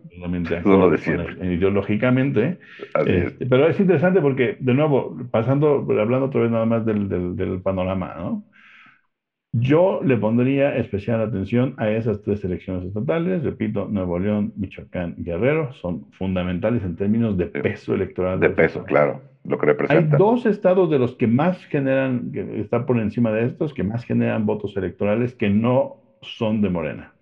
Lo 0.65 0.89
de 0.89 1.53
ideológicamente. 1.53 2.57
Este, 3.05 3.45
pero 3.45 3.69
es 3.69 3.79
interesante 3.79 4.19
porque, 4.19 4.57
de 4.59 4.73
nuevo, 4.73 5.17
pasando, 5.31 5.87
hablando 5.99 6.25
otra 6.25 6.41
vez 6.41 6.51
nada 6.51 6.65
más 6.65 6.85
del, 6.85 7.07
del, 7.07 7.35
del 7.37 7.61
panorama, 7.61 8.13
¿no? 8.17 8.43
Yo 9.53 10.01
le 10.03 10.17
pondría 10.17 10.75
especial 10.75 11.21
atención 11.21 11.73
a 11.77 11.89
esas 11.89 12.21
tres 12.21 12.43
elecciones 12.43 12.83
estatales, 12.83 13.43
repito, 13.43 13.87
Nuevo 13.87 14.19
León, 14.19 14.53
Michoacán 14.57 15.15
y 15.17 15.23
Guerrero, 15.23 15.71
son 15.73 16.11
fundamentales 16.11 16.83
en 16.83 16.95
términos 16.95 17.37
de 17.37 17.47
peso 17.47 17.95
electoral. 17.95 18.39
De 18.39 18.49
peso, 18.49 18.83
claro, 18.83 19.21
lo 19.45 19.57
que 19.57 19.67
representa. 19.67 20.15
Hay 20.15 20.19
dos 20.19 20.45
estados 20.45 20.89
de 20.91 20.99
los 20.99 21.15
que 21.15 21.27
más 21.27 21.63
generan, 21.67 22.31
que 22.33 22.59
están 22.59 22.85
por 22.85 22.99
encima 22.99 23.31
de 23.31 23.45
estos, 23.45 23.73
que 23.73 23.83
más 23.83 24.03
generan 24.03 24.45
votos 24.45 24.75
electorales 24.75 25.33
que 25.33 25.49
no 25.49 26.01
son 26.35 26.61
de 26.61 26.69
Morena, 26.69 27.15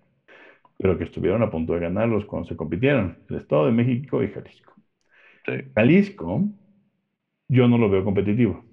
pero 0.78 0.98
que 0.98 1.04
estuvieron 1.04 1.42
a 1.42 1.50
punto 1.50 1.74
de 1.74 1.80
ganarlos 1.80 2.26
cuando 2.26 2.48
se 2.48 2.56
compitieron, 2.56 3.18
el 3.28 3.36
Estado 3.36 3.66
de 3.66 3.72
México 3.72 4.22
y 4.22 4.28
Jalisco. 4.28 4.74
Jalisco, 5.74 6.42
yo 7.48 7.68
no 7.68 7.78
lo 7.78 7.88
veo 7.90 8.04
competitivo 8.04 8.64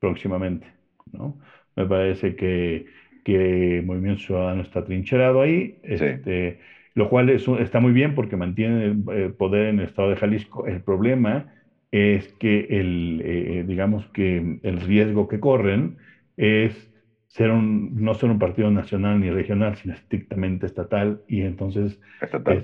próximamente, 0.00 0.66
¿no? 1.12 1.38
Me 1.76 1.86
parece 1.86 2.36
que, 2.36 2.86
que 3.24 3.82
Movimiento 3.84 4.22
Ciudadano 4.22 4.62
está 4.62 4.84
trincherado 4.84 5.40
ahí, 5.40 5.78
este, 5.82 6.60
lo 6.94 7.08
cual 7.08 7.30
está 7.30 7.80
muy 7.80 7.92
bien 7.92 8.14
porque 8.14 8.36
mantiene 8.36 8.86
el 9.08 9.34
poder 9.34 9.68
en 9.68 9.80
el 9.80 9.86
estado 9.86 10.10
de 10.10 10.16
Jalisco. 10.16 10.66
El 10.66 10.82
problema 10.82 11.54
es 11.90 12.32
que 12.34 12.66
el, 12.70 13.22
eh, 13.24 13.64
digamos 13.66 14.08
que 14.10 14.58
el 14.62 14.80
riesgo 14.80 15.28
que 15.28 15.40
corren 15.40 15.98
es 16.36 16.91
ser 17.32 17.50
un, 17.50 18.04
no 18.04 18.12
ser 18.12 18.30
un 18.30 18.38
partido 18.38 18.70
nacional 18.70 19.18
ni 19.18 19.30
regional, 19.30 19.74
sino 19.76 19.94
estrictamente 19.94 20.66
estatal, 20.66 21.22
y 21.26 21.40
entonces... 21.40 21.98
Estatal. 22.20 22.62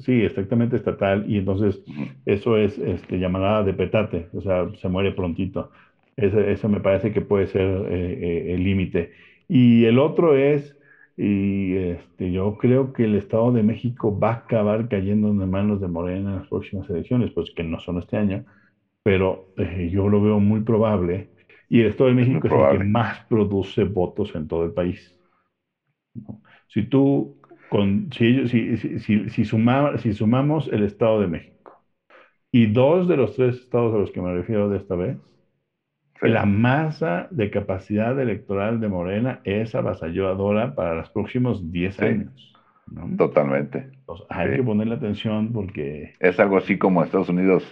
sí, 0.00 0.22
exactamente 0.22 0.76
estatal, 0.76 1.24
y 1.26 1.38
entonces 1.38 1.82
eso 2.26 2.58
es 2.58 2.76
este, 2.78 3.18
llamada 3.18 3.62
de 3.62 3.72
petate, 3.72 4.28
o 4.34 4.42
sea, 4.42 4.68
se 4.74 4.88
muere 4.90 5.12
prontito. 5.12 5.70
Eso, 6.18 6.68
me 6.68 6.80
parece 6.80 7.12
que 7.12 7.22
puede 7.22 7.46
ser 7.46 7.66
eh, 7.88 8.18
eh, 8.20 8.54
el 8.54 8.64
límite. 8.64 9.12
Y 9.48 9.86
el 9.86 9.98
otro 9.98 10.36
es, 10.36 10.76
y 11.16 11.74
este, 11.74 12.30
yo 12.30 12.58
creo 12.58 12.92
que 12.92 13.04
el 13.04 13.14
Estado 13.14 13.52
de 13.52 13.62
México 13.62 14.18
va 14.18 14.30
a 14.30 14.34
acabar 14.34 14.88
cayendo 14.88 15.28
en 15.28 15.50
manos 15.50 15.80
de 15.80 15.88
Morena 15.88 16.30
en 16.30 16.36
las 16.40 16.48
próximas 16.48 16.90
elecciones, 16.90 17.30
pues 17.30 17.52
que 17.56 17.64
no 17.64 17.80
son 17.80 17.98
este 18.00 18.18
año, 18.18 18.44
pero 19.02 19.46
eh, 19.56 19.88
yo 19.90 20.10
lo 20.10 20.20
veo 20.20 20.40
muy 20.40 20.60
probable. 20.60 21.30
Y 21.68 21.80
el 21.80 21.88
Estado 21.88 22.08
de 22.08 22.16
México 22.16 22.46
es, 22.46 22.52
el 22.52 22.78
que 22.78 22.84
más 22.84 23.20
produce 23.26 23.84
votos 23.84 24.34
en 24.34 24.48
todo 24.48 24.64
el 24.64 24.72
país. 24.72 25.14
Si 26.68 26.82
tú, 26.84 27.36
con, 27.68 28.10
si, 28.12 28.48
si, 28.48 28.76
si, 28.98 29.28
si, 29.28 29.44
sumamos 29.44 30.68
el 30.68 30.82
Estado 30.82 31.20
de 31.20 31.26
México 31.26 31.84
y 32.50 32.66
dos 32.66 33.08
de 33.08 33.16
los 33.16 33.36
tres 33.36 33.56
estados 33.56 33.94
a 33.94 33.98
los 33.98 34.10
que 34.10 34.22
me 34.22 34.34
refiero 34.34 34.68
de 34.68 34.78
esta 34.78 34.96
vez, 34.96 35.18
la 36.22 36.46
masa 36.46 37.28
de 37.30 37.50
capacidad 37.50 38.18
electoral 38.18 38.80
de 38.80 38.88
Morena 38.88 39.40
es 39.44 39.74
avasalladora 39.74 40.74
para 40.74 40.94
los 40.94 41.10
próximos 41.10 41.70
10 41.70 42.00
años. 42.00 42.54
Totalmente. 43.16 43.90
hay 44.28 44.56
que 44.56 44.62
ponerle 44.62 44.94
atención 44.94 45.52
porque... 45.52 46.14
Es 46.18 46.40
algo 46.40 46.56
así 46.56 46.78
como 46.78 47.04
Estados 47.04 47.28
Unidos, 47.28 47.64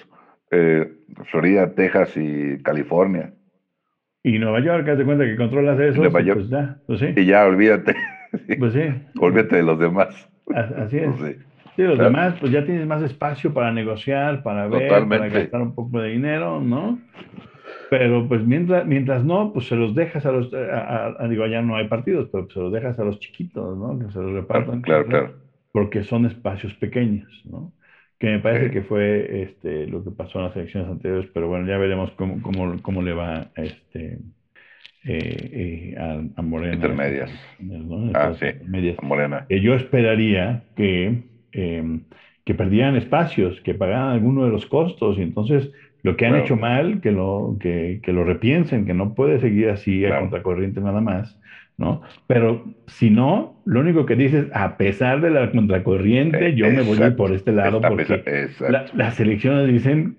eh, 0.50 0.92
Florida, 1.24 1.74
Texas 1.74 2.16
y 2.16 2.62
California. 2.62 3.32
Y 4.26 4.40
Nueva 4.40 4.58
York, 4.58 4.88
haz 4.88 4.98
de 4.98 5.04
cuenta 5.04 5.24
que 5.24 5.36
controlas 5.36 5.78
eso. 5.78 6.00
Nueva 6.00 6.20
York. 6.20 6.40
Pues 6.40 6.50
ya, 6.50 6.76
pues 6.84 6.98
sí. 6.98 7.06
Y 7.16 7.26
ya 7.26 7.46
olvídate. 7.46 7.94
Pues 8.58 8.74
sí. 8.74 8.82
Olvídate 9.18 9.56
de 9.56 9.62
los 9.62 9.78
demás. 9.78 10.28
Así 10.52 10.98
es. 10.98 11.14
Pues 11.16 11.36
sí. 11.76 11.82
los 11.82 11.96
demás, 11.96 12.34
pues 12.38 12.52
ya 12.52 12.66
tienes 12.66 12.86
más 12.86 13.02
espacio 13.02 13.54
para 13.54 13.72
negociar, 13.72 14.42
para 14.42 14.66
ver, 14.68 14.88
para 14.88 15.28
gastar 15.28 15.62
un 15.62 15.74
poco 15.74 16.00
de 16.00 16.10
dinero, 16.10 16.60
¿no? 16.60 16.98
Pero 17.88 18.28
pues 18.28 18.44
mientras, 18.44 18.84
mientras 18.84 19.24
no, 19.24 19.52
pues 19.54 19.68
se 19.68 19.76
los 19.76 19.94
dejas 19.94 20.26
a 20.26 20.32
los, 20.32 20.52
a, 20.52 21.16
digo, 21.30 21.44
allá 21.44 21.62
no 21.62 21.76
hay 21.76 21.88
partidos, 21.88 22.28
pero 22.30 22.50
se 22.50 22.60
los 22.60 22.72
dejas 22.72 22.98
a 22.98 23.04
los 23.04 23.20
chiquitos, 23.20 23.78
¿no? 23.78 23.98
Que 23.98 24.12
se 24.12 24.18
los 24.18 24.32
repartan. 24.32 24.82
Claro, 24.82 25.06
claro. 25.06 25.34
Porque 25.72 26.02
son 26.02 26.26
espacios 26.26 26.74
pequeños, 26.74 27.42
¿no? 27.48 27.72
Que 28.18 28.28
me 28.28 28.38
parece 28.38 28.70
que 28.70 28.82
fue 28.82 29.42
este, 29.42 29.86
lo 29.86 30.02
que 30.02 30.10
pasó 30.10 30.38
en 30.38 30.46
las 30.46 30.56
elecciones 30.56 30.90
anteriores, 30.90 31.28
pero 31.34 31.48
bueno, 31.48 31.66
ya 31.66 31.76
veremos 31.76 32.10
cómo, 32.12 32.40
cómo, 32.42 32.80
cómo 32.82 33.02
le 33.02 33.12
va 33.12 33.50
este, 33.56 34.18
eh, 35.08 35.94
eh, 35.94 36.32
a, 36.36 36.42
Morena. 36.42 36.74
Intermedias. 36.74 37.30
Ah, 38.14 38.32
sí. 38.40 38.46
Morena. 39.02 39.46
Eh, 39.48 39.60
yo 39.60 39.74
esperaría 39.74 40.64
que, 40.74 41.22
em, 41.52 42.00
que 42.44 42.54
perdieran 42.54 42.96
espacios, 42.96 43.60
que 43.60 43.74
pagaran 43.74 44.10
alguno 44.10 44.44
de 44.44 44.50
los 44.50 44.66
costos, 44.66 45.18
y 45.18 45.22
entonces 45.22 45.70
lo 46.02 46.16
que 46.16 46.26
han 46.26 46.36
hecho 46.36 46.56
mal, 46.56 47.00
que 47.00 47.12
lo, 47.12 47.56
que, 47.60 48.00
que, 48.02 48.12
lo 48.12 48.24
repiensen, 48.24 48.86
que 48.86 48.94
no 48.94 49.14
puede 49.14 49.40
seguir 49.40 49.68
así 49.70 50.04
a 50.04 50.18
contracorriente 50.18 50.80
nada 50.80 51.00
más, 51.00 51.38
¿no? 51.76 52.02
Pero 52.26 52.64
si 52.86 53.10
no, 53.10 53.60
lo 53.64 53.80
único 53.80 54.06
que 54.06 54.16
dices, 54.16 54.46
a 54.54 54.76
pesar 54.76 55.20
de 55.20 55.30
la 55.30 55.50
contracorriente, 55.50 56.54
yo 56.54 56.70
me 56.70 56.82
voy 56.82 57.10
por 57.10 57.32
este 57.32 57.52
lado 57.52 57.80
porque 57.80 58.48
las 58.94 59.20
elecciones 59.20 59.68
dicen 59.68 60.16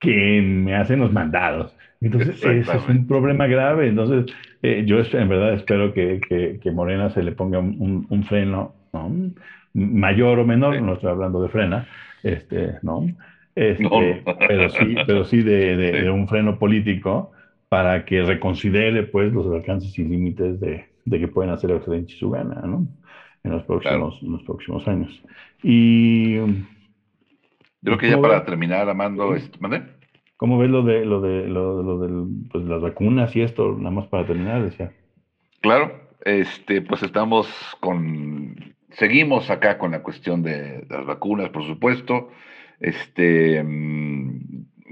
que 0.00 0.42
me 0.42 0.74
hacen 0.74 1.00
los 1.00 1.12
mandados. 1.12 1.74
Entonces, 2.00 2.36
ese 2.44 2.76
es 2.76 2.88
un 2.88 3.06
problema 3.06 3.46
grave. 3.46 3.88
Entonces, 3.88 4.32
eh, 4.62 4.84
yo 4.86 4.98
en 5.00 5.28
verdad 5.28 5.54
espero 5.54 5.92
que, 5.92 6.20
que, 6.62 6.70
Morena 6.70 7.10
se 7.10 7.22
le 7.22 7.32
ponga 7.32 7.58
un, 7.58 8.06
un, 8.08 8.24
freno, 8.24 8.74
¿no? 8.92 9.10
Mayor 9.74 10.38
o 10.38 10.46
menor, 10.46 10.80
no 10.80 10.94
estoy 10.94 11.10
hablando 11.10 11.42
de 11.42 11.48
frena, 11.48 11.88
este, 12.22 12.74
¿no? 12.82 13.06
Este, 13.54 14.22
pero 14.46 14.68
sí, 14.68 14.96
pero 15.06 15.24
sí 15.24 15.42
de, 15.42 16.08
un 16.10 16.28
freno 16.28 16.58
político 16.58 17.32
para 17.68 18.04
que 18.04 18.22
reconsidere 18.22 19.02
pues 19.04 19.32
los 19.32 19.46
alcances 19.46 19.98
y 19.98 20.04
límites 20.04 20.60
de, 20.60 20.86
que 21.10 21.28
pueden 21.28 21.50
hacer 21.52 21.72
Occidente 21.72 22.12
y 22.12 22.16
su 22.16 22.30
gana, 22.30 22.62
¿no? 22.64 22.86
En 23.44 23.52
los 23.52 23.62
próximos, 23.64 24.20
los 24.22 24.42
próximos 24.42 24.86
años. 24.88 25.22
Y 25.62 26.36
creo 27.82 27.98
que 27.98 28.10
ya 28.10 28.20
para 28.20 28.44
terminar, 28.44 28.88
Amando, 28.88 29.34
¿mande? 29.60 29.82
¿Cómo 30.36 30.58
ves 30.58 30.70
lo 30.70 30.82
de 30.82 31.04
lo 31.04 31.20
de 31.20 31.48
lo, 31.48 31.98
de 31.98 32.48
pues, 32.50 32.64
las 32.64 32.80
vacunas 32.80 33.34
y 33.34 33.42
esto, 33.42 33.76
nada 33.76 33.90
más 33.90 34.06
para 34.06 34.26
terminar, 34.26 34.62
decía? 34.62 34.92
Claro, 35.60 35.92
este, 36.24 36.80
pues 36.82 37.02
estamos 37.02 37.48
con, 37.80 38.74
seguimos 38.90 39.50
acá 39.50 39.78
con 39.78 39.90
la 39.90 40.02
cuestión 40.02 40.42
de 40.42 40.86
las 40.88 41.04
vacunas, 41.06 41.50
por 41.50 41.66
supuesto 41.66 42.30
este, 42.80 43.62
mm, 43.62 44.17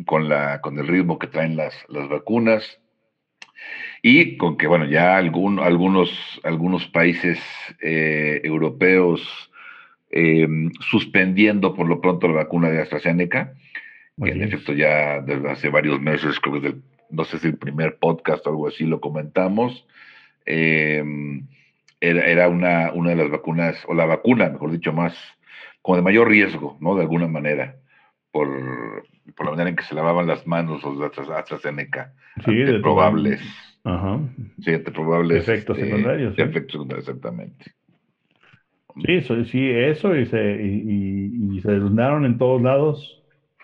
con, 0.06 0.28
la, 0.30 0.62
con 0.62 0.78
el 0.78 0.86
ritmo 0.86 1.18
que 1.18 1.26
traen 1.26 1.56
las, 1.56 1.74
las 1.88 2.08
vacunas. 2.08 2.80
Y 4.02 4.38
con 4.38 4.56
que, 4.56 4.66
bueno, 4.66 4.86
ya 4.86 5.16
algún, 5.16 5.58
algunos, 5.58 6.10
algunos 6.44 6.86
países 6.86 7.38
eh, 7.82 8.40
europeos 8.44 9.50
em, 10.10 10.72
suspendiendo 10.80 11.74
por 11.74 11.86
lo 11.88 12.00
pronto 12.00 12.28
la 12.28 12.34
vacuna 12.34 12.70
de 12.70 12.80
AstraZeneca, 12.80 13.54
que 14.22 14.30
en 14.30 14.42
efecto 14.42 14.72
ya 14.72 15.20
desde 15.20 15.50
hace 15.50 15.68
varios 15.68 16.00
meses, 16.00 16.40
creo 16.40 16.54
que 16.54 16.68
desde 16.68 16.80
no 17.10 17.24
sé 17.24 17.38
si 17.38 17.48
el 17.48 17.58
primer 17.58 17.98
podcast 17.98 18.46
o 18.46 18.50
algo 18.50 18.68
así 18.68 18.84
lo 18.84 19.00
comentamos, 19.00 19.86
em, 20.44 21.46
era, 22.00 22.48
una, 22.48 22.92
una 22.92 23.10
de 23.10 23.16
las 23.16 23.30
vacunas, 23.30 23.76
o 23.88 23.94
la 23.94 24.04
vacuna, 24.04 24.50
mejor 24.50 24.70
dicho, 24.70 24.92
más, 24.92 25.16
como 25.82 25.96
de 25.96 26.02
mayor 26.02 26.28
riesgo, 26.28 26.76
¿no? 26.80 26.94
De 26.94 27.02
alguna 27.02 27.26
manera, 27.26 27.76
por, 28.36 29.02
por 29.34 29.46
la 29.46 29.52
manera 29.52 29.70
en 29.70 29.76
que 29.76 29.84
se 29.84 29.94
lavaban 29.94 30.26
las 30.26 30.46
manos 30.46 30.82
los 30.82 30.98
de 30.98 31.34
AstraZeneca, 31.34 32.12
sí, 32.44 32.54
de 32.54 32.80
probables. 32.80 33.40
Ajá. 33.82 34.20
Sí, 34.60 34.76
probables 34.76 35.38
efectos 35.38 35.78
este, 35.78 35.88
secundarios. 35.88 36.38
Efectos 36.38 36.72
secundarios, 36.72 37.08
exactamente. 37.08 37.64
Sí, 38.96 39.12
eso, 39.14 39.44
sí, 39.46 39.70
eso, 39.70 40.14
y 40.14 40.26
se, 40.26 40.62
y, 40.62 41.60
se 41.62 41.72
desnudaron 41.72 42.26
en 42.26 42.36
todos 42.36 42.60
lados 42.60 43.22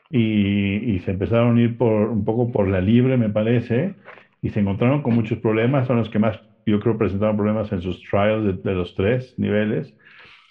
y, 0.09 0.99
se 1.01 1.11
empezaron 1.11 1.59
a 1.59 1.61
ir 1.61 1.77
por 1.77 2.09
un 2.09 2.25
poco 2.25 2.51
por 2.51 2.67
la 2.67 2.81
libre, 2.81 3.19
me 3.19 3.29
parece, 3.29 3.95
y 4.41 4.49
se 4.51 4.61
encontraron 4.61 5.03
con 5.03 5.15
muchos 5.15 5.39
problemas, 5.39 5.87
son 5.87 5.99
los 5.99 6.09
que 6.09 6.19
más, 6.19 6.41
yo 6.65 6.81
creo, 6.81 6.97
presentaron 6.97 7.37
problemas 7.37 7.71
en 7.73 7.83
sus 7.83 8.03
trials 8.09 8.63
de, 8.63 8.73
los 8.73 8.95
tres 8.95 9.35
niveles, 9.37 9.95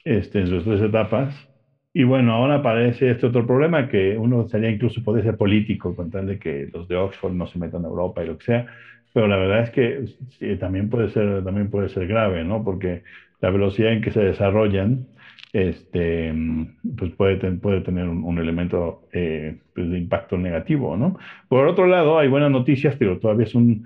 este, 0.03 0.41
en 0.41 0.47
sus 0.47 0.63
tres 0.63 0.81
etapas. 0.81 1.35
Y 1.93 2.03
bueno, 2.03 2.33
ahora 2.33 2.55
aparece 2.55 3.11
este 3.11 3.27
otro 3.27 3.45
problema 3.45 3.89
que 3.89 4.17
uno 4.17 4.47
sería 4.47 4.69
incluso 4.69 5.03
puede 5.03 5.23
ser 5.23 5.35
político, 5.35 5.95
con 5.95 6.09
tal 6.09 6.27
de 6.27 6.39
que 6.39 6.69
los 6.71 6.87
de 6.87 6.95
Oxford 6.95 7.33
no 7.33 7.47
se 7.47 7.59
metan 7.59 7.83
a 7.83 7.89
Europa 7.89 8.23
y 8.23 8.27
lo 8.27 8.37
que 8.37 8.45
sea, 8.45 8.67
pero 9.13 9.27
la 9.27 9.35
verdad 9.35 9.63
es 9.63 9.69
que 9.71 10.57
también 10.57 10.89
puede 10.89 11.09
ser, 11.09 11.43
también 11.43 11.69
puede 11.69 11.89
ser 11.89 12.07
grave, 12.07 12.43
¿no? 12.45 12.63
Porque 12.63 13.03
la 13.41 13.49
velocidad 13.49 13.91
en 13.91 14.01
que 14.01 14.11
se 14.11 14.21
desarrollan, 14.21 15.07
este, 15.51 16.33
pues 16.97 17.11
puede, 17.11 17.35
puede 17.57 17.81
tener 17.81 18.07
un, 18.07 18.37
elemento 18.37 19.01
eh, 19.11 19.57
pues 19.75 19.89
de 19.89 19.97
impacto 19.97 20.37
negativo, 20.37 20.95
¿no? 20.95 21.17
Por 21.49 21.67
otro 21.67 21.87
lado, 21.87 22.19
hay 22.19 22.29
buenas 22.29 22.51
noticias, 22.51 22.95
pero 22.97 23.19
todavía 23.19 23.45
es 23.45 23.55
un 23.55 23.85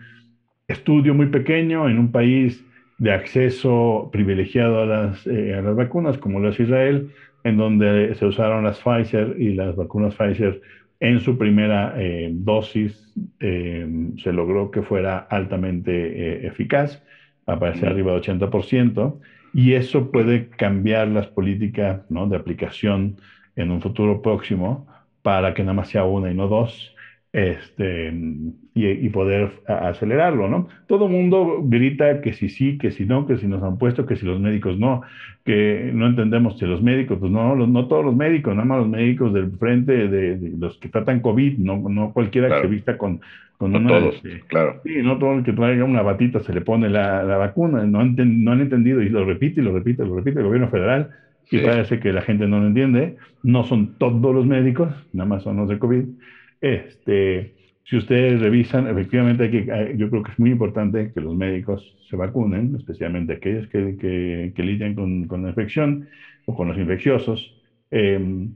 estudio 0.68 1.16
muy 1.16 1.28
pequeño 1.28 1.90
en 1.90 1.98
un 1.98 2.12
país 2.12 2.64
de 3.00 3.12
acceso 3.12 4.10
privilegiado 4.12 4.84
a 4.84 4.86
las, 4.86 5.28
eh, 5.28 5.56
a 5.56 5.62
las 5.62 5.76
vacunas, 5.76 6.18
como 6.20 6.40
lo 6.40 6.50
es 6.50 6.60
Israel, 6.60 7.10
en 7.46 7.58
donde 7.58 8.16
se 8.16 8.26
usaron 8.26 8.66
las 8.66 8.82
Pfizer 8.82 9.36
y 9.40 9.54
las 9.54 9.76
vacunas 9.76 10.16
Pfizer 10.16 10.62
en 11.00 11.20
su 11.20 11.38
primera 11.38 11.94
eh, 11.96 12.30
dosis 12.34 13.14
se 13.40 14.34
logró 14.34 14.72
que 14.72 14.82
fuera 14.82 15.20
altamente 15.20 16.48
eficaz, 16.48 17.04
aparece 17.46 17.86
arriba 17.86 18.14
de 18.14 18.22
80%, 18.22 19.20
y 19.54 19.74
eso 19.74 20.12
puede 20.12 20.50
cambiar 20.50 21.08
las 21.10 21.28
políticas 21.28 22.02
¿no? 22.10 22.28
de 22.28 22.36
aplicación 22.36 23.18
en 23.56 23.70
un 23.72 23.80
futuro 23.80 24.22
próximo 24.22 24.88
para 25.22 25.54
que 25.54 25.64
nada 25.64 25.74
más 25.74 25.90
sea 25.90 26.04
una 26.04 26.32
y 26.32 26.34
no 26.34 26.48
dos, 26.48 26.95
este, 27.36 28.14
y, 28.74 29.10
poder 29.10 29.52
acelerarlo, 29.68 30.48
¿no? 30.48 30.70
Todo 30.88 31.10
mundo 31.10 31.60
grita 31.64 32.22
que 32.22 32.32
si 32.32 32.48
sí, 32.48 32.78
que 32.78 32.92
si 32.92 33.06
no, 33.06 33.28
que 33.28 33.36
si 33.36 33.46
nos 33.46 33.62
han 33.62 33.78
puesto, 33.78 34.06
que 34.06 34.16
si 34.16 34.26
los 34.26 34.40
médicos 34.40 34.80
no, 34.80 35.02
que 35.44 35.92
no 35.94 36.08
entendemos 36.08 36.58
si 36.58 36.66
los 36.66 36.82
médicos, 36.82 37.18
pues 37.20 37.30
no, 37.30 37.54
no 37.58 37.88
todos 37.88 38.06
los 38.06 38.16
médicos, 38.16 38.56
nada 38.56 38.66
más 38.66 38.78
los 38.80 38.88
médicos 38.88 39.34
del 39.34 39.52
frente, 39.52 40.08
de, 40.08 40.54
los 40.58 40.78
que 40.78 40.88
tratan 40.88 41.20
COVID, 41.20 41.58
no, 41.58 41.90
no 41.90 42.14
cualquiera 42.14 42.48
que 42.48 42.62
se 42.62 42.68
vista 42.68 42.98
con, 42.98 43.20
con 43.58 43.74
no 43.74 43.86
todos, 43.86 44.24
claro. 44.48 44.80
Sí, 44.86 44.94
no 45.04 45.18
todo 45.18 45.34
el 45.34 45.44
que 45.44 45.52
traiga 45.52 45.84
una 45.84 46.04
batita 46.04 46.40
se 46.40 46.54
le 46.54 46.62
pone 46.62 46.90
la, 46.90 47.22
la 47.24 47.36
vacuna. 47.36 47.84
No, 47.84 48.02
no, 48.06 48.52
han 48.54 48.62
entendido 48.62 49.02
y 49.02 49.10
lo 49.10 49.26
repite 49.26 49.60
y 49.60 49.64
lo 49.66 49.74
repite 49.74 50.06
lo 50.06 50.16
repite 50.16 50.40
el 50.40 50.46
gobierno 50.46 50.70
federal. 50.70 51.10
Y 51.52 51.60
parece 51.60 52.00
que 52.00 52.12
la 52.12 52.22
gente 52.22 52.48
no 52.48 52.60
lo 52.60 52.68
entiende. 52.68 53.18
No 53.44 53.66
son 53.66 53.98
todos 54.00 54.34
los 54.34 54.46
médicos, 54.46 54.90
nada 55.14 55.30
más 55.30 55.44
son 55.44 55.58
los 55.58 55.70
de 55.70 55.78
COVID. 55.78 56.06
Este, 56.62 57.54
si 57.84 57.98
ustedes 57.98 58.40
revisan, 58.42 58.88
efectivamente 58.88 59.44
hay 59.44 59.52
que, 59.52 59.94
yo 59.98 60.10
creo 60.10 60.24
que 60.24 60.32
es 60.32 60.40
muy 60.40 60.52
importante 60.52 61.12
que 61.14 61.22
los 61.22 61.36
médicos 61.36 61.96
se 62.10 62.16
vacunen, 62.16 62.76
especialmente 62.76 63.34
aquellos 63.34 63.68
que, 63.68 63.96
que, 63.98 64.54
que 64.56 64.64
lidian 64.64 64.96
con, 64.96 65.28
con, 65.28 65.44
la 65.44 65.50
infección 65.50 66.08
o 66.46 66.56
con 66.56 66.68
los 66.68 66.78
infecciosos. 66.78 67.56
Eh, 67.92 68.48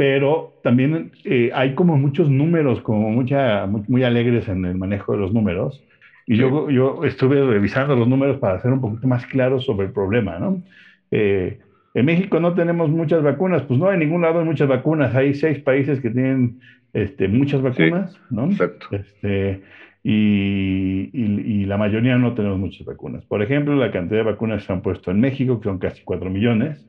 pero 0.00 0.54
también 0.62 1.12
eh, 1.24 1.50
hay 1.54 1.74
como 1.74 1.98
muchos 1.98 2.30
números, 2.30 2.80
como 2.80 3.10
mucha, 3.10 3.66
muy, 3.66 4.02
alegres 4.02 4.48
en 4.48 4.64
el 4.64 4.74
manejo 4.76 5.12
de 5.12 5.18
los 5.18 5.32
números. 5.32 5.84
Y 6.26 6.36
yo, 6.36 6.70
yo 6.70 7.04
estuve 7.04 7.44
revisando 7.44 7.94
los 7.96 8.08
números 8.08 8.38
para 8.38 8.54
hacer 8.54 8.72
un 8.72 8.80
poquito 8.80 9.06
más 9.06 9.26
claro 9.26 9.60
sobre 9.60 9.88
el 9.88 9.92
problema, 9.92 10.38
¿no? 10.38 10.62
Eh, 11.10 11.58
en 11.94 12.06
México 12.06 12.38
no 12.40 12.54
tenemos 12.54 12.90
muchas 12.90 13.22
vacunas, 13.22 13.62
pues 13.62 13.78
no, 13.78 13.92
en 13.92 13.98
ningún 13.98 14.22
lado 14.22 14.40
hay 14.40 14.44
muchas 14.44 14.68
vacunas. 14.68 15.14
Hay 15.14 15.34
seis 15.34 15.58
países 15.58 16.00
que 16.00 16.10
tienen 16.10 16.60
este, 16.92 17.28
muchas 17.28 17.62
vacunas, 17.62 18.18
¿no? 18.30 18.46
Exacto. 18.46 18.86
Este, 18.92 19.62
y, 20.02 21.10
y, 21.12 21.64
la 21.66 21.76
mayoría 21.76 22.16
no 22.16 22.34
tenemos 22.34 22.58
muchas 22.58 22.86
vacunas. 22.86 23.24
Por 23.26 23.42
ejemplo, 23.42 23.74
la 23.74 23.90
cantidad 23.90 24.18
de 24.18 24.30
vacunas 24.30 24.60
que 24.60 24.66
se 24.66 24.72
han 24.72 24.82
puesto 24.82 25.10
en 25.10 25.20
México, 25.20 25.60
que 25.60 25.64
son 25.64 25.78
casi 25.78 26.02
4 26.04 26.30
millones, 26.30 26.86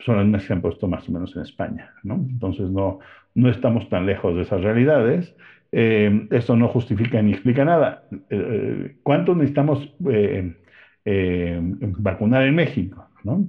son 0.00 0.16
las 0.16 0.24
mismas 0.24 0.42
que 0.42 0.48
se 0.48 0.52
han 0.52 0.60
puesto 0.60 0.86
más 0.86 1.08
o 1.08 1.12
menos 1.12 1.34
en 1.34 1.42
España, 1.42 1.90
¿no? 2.02 2.14
Entonces 2.14 2.70
no, 2.70 3.00
no 3.34 3.48
estamos 3.48 3.88
tan 3.88 4.06
lejos 4.06 4.34
de 4.34 4.42
esas 4.42 4.60
realidades. 4.60 5.34
Eh, 5.72 6.28
esto 6.30 6.54
no 6.54 6.68
justifica 6.68 7.22
ni 7.22 7.32
explica 7.32 7.64
nada. 7.64 8.04
Eh, 8.12 8.18
eh, 8.30 8.96
¿Cuánto 9.02 9.34
necesitamos 9.34 9.94
vacunar 11.98 12.42
en 12.44 12.54
México? 12.54 13.08
¿no? 13.24 13.48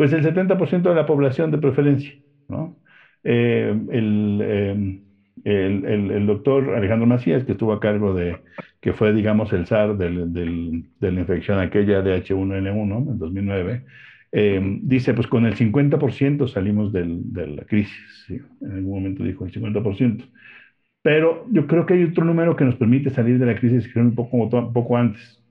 Pues 0.00 0.14
el 0.14 0.22
70% 0.22 0.88
de 0.88 0.94
la 0.94 1.04
población 1.04 1.50
de 1.50 1.58
preferencia. 1.58 2.14
¿no? 2.48 2.74
El, 3.22 3.84
el, 5.44 5.84
el, 5.84 6.26
doctor 6.26 6.74
Alejandro 6.74 7.06
Macías, 7.06 7.44
que 7.44 7.52
estuvo 7.52 7.74
a 7.74 7.80
cargo 7.80 8.14
de, 8.14 8.38
que 8.80 8.94
fue, 8.94 9.12
digamos, 9.12 9.52
el 9.52 9.66
SAR 9.66 9.98
del, 9.98 10.32
de 10.32 11.12
la 11.12 11.20
infección 11.20 11.58
aquella 11.58 12.00
de 12.00 12.16
H1N1 12.16 13.10
en 13.10 13.18
2009, 13.18 13.84
eh, 14.32 14.78
dice, 14.80 15.12
pues 15.12 15.26
con 15.26 15.44
el 15.44 15.54
50% 15.54 16.48
salimos 16.48 16.94
del, 16.94 17.30
de 17.34 17.46
la 17.48 17.64
crisis. 17.64 18.24
En 18.30 18.72
algún 18.72 19.02
momento 19.02 19.22
dijo 19.22 19.44
el 19.44 19.52
50%. 19.52 20.30
Pero 21.02 21.44
yo 21.50 21.66
creo 21.66 21.84
que 21.84 21.92
hay 21.92 22.04
otro 22.04 22.24
número 22.24 22.56
que 22.56 22.64
nos 22.64 22.76
permite 22.76 23.10
salir 23.10 23.38
de 23.38 23.44
la 23.44 23.54
crisis, 23.54 23.86
que 23.92 24.00
un 24.00 24.14
poco, 24.14 24.38
un 24.38 24.72
poco 24.72 24.96
antes. 24.96 25.44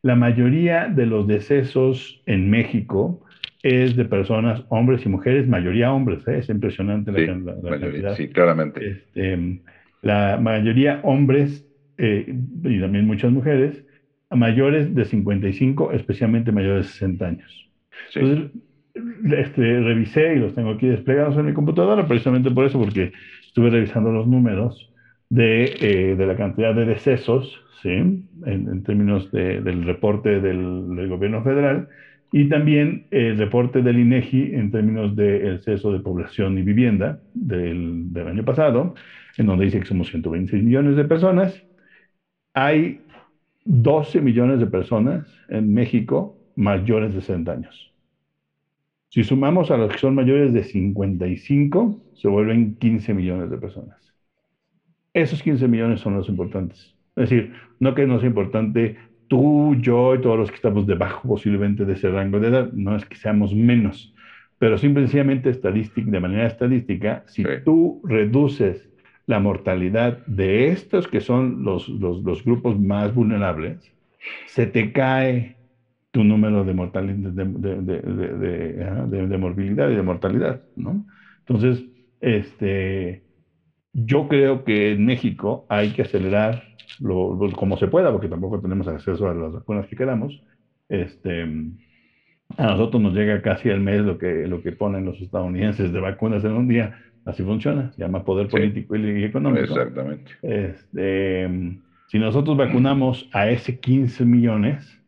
La 0.00 0.16
mayoría 0.16 0.88
de 0.88 1.04
los 1.04 1.26
decesos 1.26 2.22
en 2.24 2.48
México 2.48 3.20
es 3.62 3.96
de 3.96 4.04
personas, 4.04 4.64
hombres 4.68 5.04
y 5.06 5.08
mujeres, 5.08 5.46
mayoría 5.46 5.92
hombres, 5.92 6.26
¿eh? 6.26 6.38
es 6.38 6.48
impresionante 6.48 7.12
la, 7.12 7.78
cantidad. 7.78 8.14
Sí, 8.16 8.28
claramente. 8.28 8.90
Este, 8.90 9.60
la 10.02 10.38
mayoría 10.40 11.00
hombres 11.04 11.64
eh, 11.98 12.34
y 12.64 12.80
también 12.80 13.06
muchas 13.06 13.30
mujeres, 13.30 13.84
mayores 14.30 14.94
de 14.94 15.04
55, 15.04 15.92
especialmente 15.92 16.52
mayores 16.52 16.86
de 16.86 16.92
60 16.92 17.26
años. 17.26 17.70
Entonces, 18.14 18.50
este, 19.36 19.80
revisé 19.80 20.34
y 20.34 20.38
los 20.38 20.54
tengo 20.54 20.70
aquí 20.70 20.86
desplegados 20.86 21.36
en 21.36 21.46
mi 21.46 21.52
computadora, 21.52 22.06
precisamente 22.06 22.50
por 22.50 22.64
eso, 22.64 22.78
porque 22.78 23.12
estuve 23.46 23.70
revisando 23.70 24.10
los 24.10 24.26
números 24.26 24.90
de, 25.28 25.74
eh, 25.80 26.16
de 26.16 26.26
la 26.26 26.36
cantidad 26.36 26.74
de 26.74 26.84
decesos, 26.84 27.62
¿sí? 27.82 27.90
en, 27.90 28.82
términos 28.82 29.30
del 29.30 29.84
reporte 29.84 30.40
del, 30.40 31.08
gobierno 31.08 31.42
federal, 31.42 31.88
y 32.32 32.48
también 32.48 33.06
el 33.10 33.36
reporte 33.36 33.82
del 33.82 34.00
INEGI 34.00 34.54
en 34.54 34.70
términos 34.70 35.14
del 35.14 35.60
censo 35.60 35.92
de 35.92 36.00
población 36.00 36.58
y 36.58 36.62
vivienda 36.62 37.20
del, 37.34 38.10
del 38.12 38.28
año 38.28 38.44
pasado, 38.44 38.94
en 39.36 39.46
donde 39.46 39.66
dice 39.66 39.80
que 39.80 39.86
somos 39.86 40.08
126 40.08 40.64
millones 40.64 40.96
de 40.96 41.04
personas. 41.04 41.54
Hay 42.54 43.00
12 43.64 44.22
millones 44.22 44.60
de 44.60 44.66
personas 44.66 45.28
en 45.48 45.72
México 45.74 46.38
mayores 46.56 47.14
de 47.14 47.20
60 47.20 47.52
años. 47.52 47.92
Si 49.10 49.24
sumamos 49.24 49.70
a 49.70 49.76
los 49.76 49.92
que 49.92 49.98
son 49.98 50.14
mayores 50.14 50.54
de 50.54 50.64
55, 50.64 52.00
se 52.14 52.28
vuelven 52.28 52.76
15 52.76 53.12
millones 53.12 53.50
de 53.50 53.58
personas. 53.58 54.14
Esos 55.12 55.42
15 55.42 55.68
millones 55.68 56.00
son 56.00 56.14
los 56.14 56.30
importantes. 56.30 56.96
Es 57.14 57.28
decir, 57.28 57.52
no 57.78 57.94
que 57.94 58.06
no 58.06 58.18
sea 58.18 58.28
importante 58.28 58.96
tú, 59.32 59.74
yo 59.80 60.14
y 60.14 60.20
todos 60.20 60.38
los 60.38 60.50
que 60.50 60.56
estamos 60.56 60.86
debajo 60.86 61.26
posiblemente 61.26 61.86
de 61.86 61.94
ese 61.94 62.10
rango 62.10 62.38
de 62.38 62.48
edad, 62.48 62.70
no 62.74 62.94
es 62.94 63.06
que 63.06 63.16
seamos 63.16 63.54
menos, 63.54 64.12
pero 64.58 64.76
simplemente 64.76 65.48
estadística, 65.48 66.10
de 66.10 66.20
manera 66.20 66.46
estadística, 66.46 67.24
si 67.28 67.42
tú 67.64 68.02
reduces 68.04 68.90
la 69.24 69.40
mortalidad 69.40 70.18
de 70.26 70.68
estos 70.68 71.08
que 71.08 71.22
son 71.22 71.64
los, 71.64 71.88
los, 71.88 72.22
los 72.22 72.44
grupos 72.44 72.78
más 72.78 73.14
vulnerables, 73.14 73.90
se 74.48 74.66
te 74.66 74.92
cae 74.92 75.56
tu 76.10 76.24
número 76.24 76.62
de, 76.62 76.74
mortalidad, 76.74 77.30
de, 77.30 77.46
de, 79.26 79.38
morbilidad 79.38 79.88
y 79.88 79.94
de 79.94 80.02
mortalidad, 80.02 80.60
¿no? 80.76 81.06
Entonces, 81.38 81.86
este, 82.20 83.22
yo 83.92 84.28
creo 84.28 84.64
que 84.64 84.92
en 84.92 85.04
México 85.04 85.66
hay 85.68 85.90
que 85.90 86.02
acelerar 86.02 86.62
lo, 86.98 87.38
como 87.56 87.76
se 87.76 87.88
pueda, 87.88 88.10
porque 88.12 88.28
tampoco 88.28 88.60
tenemos 88.60 88.88
acceso 88.88 89.28
a 89.28 89.34
las 89.34 89.52
vacunas 89.52 89.86
que 89.86 89.96
queramos. 89.96 90.42
Este, 90.88 91.42
a 92.56 92.66
nosotros 92.66 93.02
nos 93.02 93.14
llega 93.14 93.42
casi 93.42 93.70
al 93.70 93.80
mes 93.80 94.00
lo 94.02 94.18
que, 94.18 94.46
lo 94.46 94.62
que 94.62 94.72
ponen 94.72 95.04
los 95.04 95.20
estadounidenses 95.20 95.92
de 95.92 96.00
vacunas 96.00 96.44
en 96.44 96.52
un 96.52 96.68
día. 96.68 96.98
Así 97.24 97.42
funciona, 97.42 97.92
se 97.92 98.02
llama 98.02 98.24
poder 98.24 98.48
político 98.48 98.96
y 98.96 99.24
económico. 99.24 99.64
Exactamente. 99.64 100.32
Este, 100.42 101.48
Si 102.08 102.18
nosotros 102.18 102.56
vacunamos 102.56 103.28
a 103.32 103.48
ese 103.48 103.78
15 103.78 104.24
millones, 104.24 104.98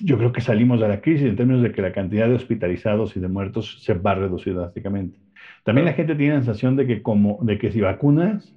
yo 0.00 0.16
creo 0.16 0.32
que 0.32 0.40
salimos 0.40 0.80
de 0.80 0.88
la 0.88 1.00
crisis 1.00 1.26
en 1.26 1.36
términos 1.36 1.62
de 1.62 1.72
que 1.72 1.82
la 1.82 1.92
cantidad 1.92 2.28
de 2.28 2.34
hospitalizados 2.34 3.16
y 3.16 3.20
de 3.20 3.28
muertos 3.28 3.82
se 3.82 3.94
va 3.94 4.12
a 4.12 4.16
reducir 4.16 4.54
drásticamente. 4.54 5.18
También 5.64 5.84
la 5.84 5.92
gente 5.92 6.14
tiene 6.14 6.34
la 6.34 6.40
sensación 6.40 6.76
de 6.76 6.86
que, 6.86 7.02
como, 7.02 7.38
de 7.42 7.58
que 7.58 7.70
si 7.70 7.80
vacunas, 7.80 8.54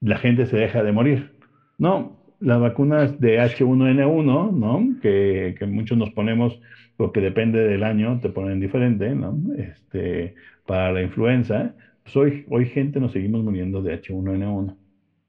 la 0.00 0.18
gente 0.18 0.46
se 0.46 0.56
deja 0.56 0.82
de 0.82 0.92
morir. 0.92 1.32
No, 1.78 2.16
las 2.40 2.60
vacunas 2.60 3.20
de 3.20 3.38
H1N1, 3.38 4.52
¿no? 4.52 5.00
Que, 5.00 5.54
que, 5.58 5.66
muchos 5.66 5.98
nos 5.98 6.10
ponemos, 6.10 6.60
porque 6.96 7.20
depende 7.20 7.60
del 7.60 7.82
año, 7.82 8.18
te 8.20 8.28
ponen 8.28 8.60
diferente, 8.60 9.14
¿no? 9.14 9.36
Este, 9.56 10.34
para 10.66 10.92
la 10.92 11.02
influenza, 11.02 11.74
pues 12.02 12.16
hoy, 12.16 12.44
hoy 12.48 12.66
gente 12.66 13.00
nos 13.00 13.12
seguimos 13.12 13.42
muriendo 13.42 13.82
de 13.82 14.00
H1N1. 14.00 14.76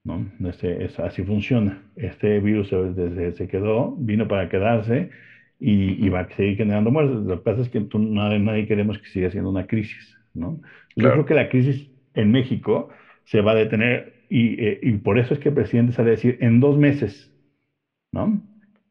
¿no? 0.07 0.49
Este, 0.49 0.85
es, 0.85 0.99
así 0.99 1.23
funciona. 1.23 1.81
Este 1.95 2.39
virus 2.39 2.71
desde 2.71 3.33
se 3.33 3.47
quedó, 3.47 3.95
vino 3.97 4.27
para 4.27 4.49
quedarse 4.49 5.09
y, 5.59 6.07
va 6.09 6.21
a 6.21 6.29
seguir 6.29 6.57
generando 6.57 6.91
muertes. 6.91 7.17
Lo 7.17 7.37
que 7.37 7.43
pasa 7.43 7.61
es 7.61 7.69
que 7.69 7.81
tú, 7.81 7.99
nadie, 7.99 8.39
nadie, 8.39 8.67
queremos 8.67 8.99
que 8.99 9.07
siga 9.07 9.29
siendo 9.29 9.49
una 9.49 9.67
crisis, 9.67 10.16
¿no? 10.33 10.59
Yo 10.95 11.11
creo 11.11 11.25
que 11.25 11.33
la 11.33 11.49
crisis 11.49 11.89
en 12.13 12.31
México 12.31 12.89
se 13.23 13.41
va 13.41 13.51
a 13.51 13.55
detener 13.55 14.13
y, 14.29 14.63
eh, 14.63 14.79
y, 14.81 14.93
por 14.93 15.19
eso 15.19 15.33
es 15.33 15.39
que 15.39 15.49
el 15.49 15.55
presidente 15.55 15.93
sale 15.93 16.09
a 16.09 16.11
decir 16.11 16.37
en 16.41 16.59
dos 16.59 16.77
meses, 16.77 17.33
¿no? 18.11 18.41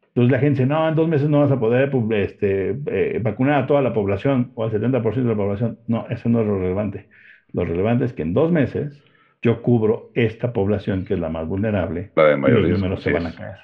Entonces 0.09 0.32
la 0.32 0.39
gente 0.39 0.62
dice, 0.62 0.66
no, 0.66 0.89
en 0.89 0.95
dos 0.95 1.09
meses 1.09 1.28
no 1.28 1.41
vas 1.41 1.51
a 1.51 1.61
poder 1.61 1.91
pues, 1.91 2.30
este, 2.30 2.74
eh, 2.87 3.20
vacunar 3.22 3.62
a 3.62 3.66
toda 3.66 3.82
la 3.82 3.93
población 3.93 4.53
o 4.55 4.64
al 4.64 4.70
70% 4.70 5.14
de 5.14 5.22
la 5.24 5.37
población. 5.37 5.78
No, 5.89 6.07
eso 6.09 6.30
no 6.30 6.41
es 6.41 6.47
lo 6.47 6.59
relevante. 6.59 7.09
Lo 7.53 7.66
relevante 7.66 8.07
es 8.07 8.14
que 8.14 8.22
en 8.22 8.32
dos 8.32 8.51
meses 8.51 9.03
yo 9.43 9.61
cubro 9.61 10.11
esta 10.14 10.55
población 10.55 11.05
que 11.05 11.14
es 11.14 11.20
la 11.20 11.28
más 11.28 11.47
vulnerable 11.47 12.12
la 12.16 12.28
de 12.28 12.37
mayor 12.37 12.61
y 12.61 12.70
los 12.70 12.80
números 12.80 13.03
se 13.03 13.12
van 13.12 13.26
a 13.26 13.34
caer. 13.34 13.57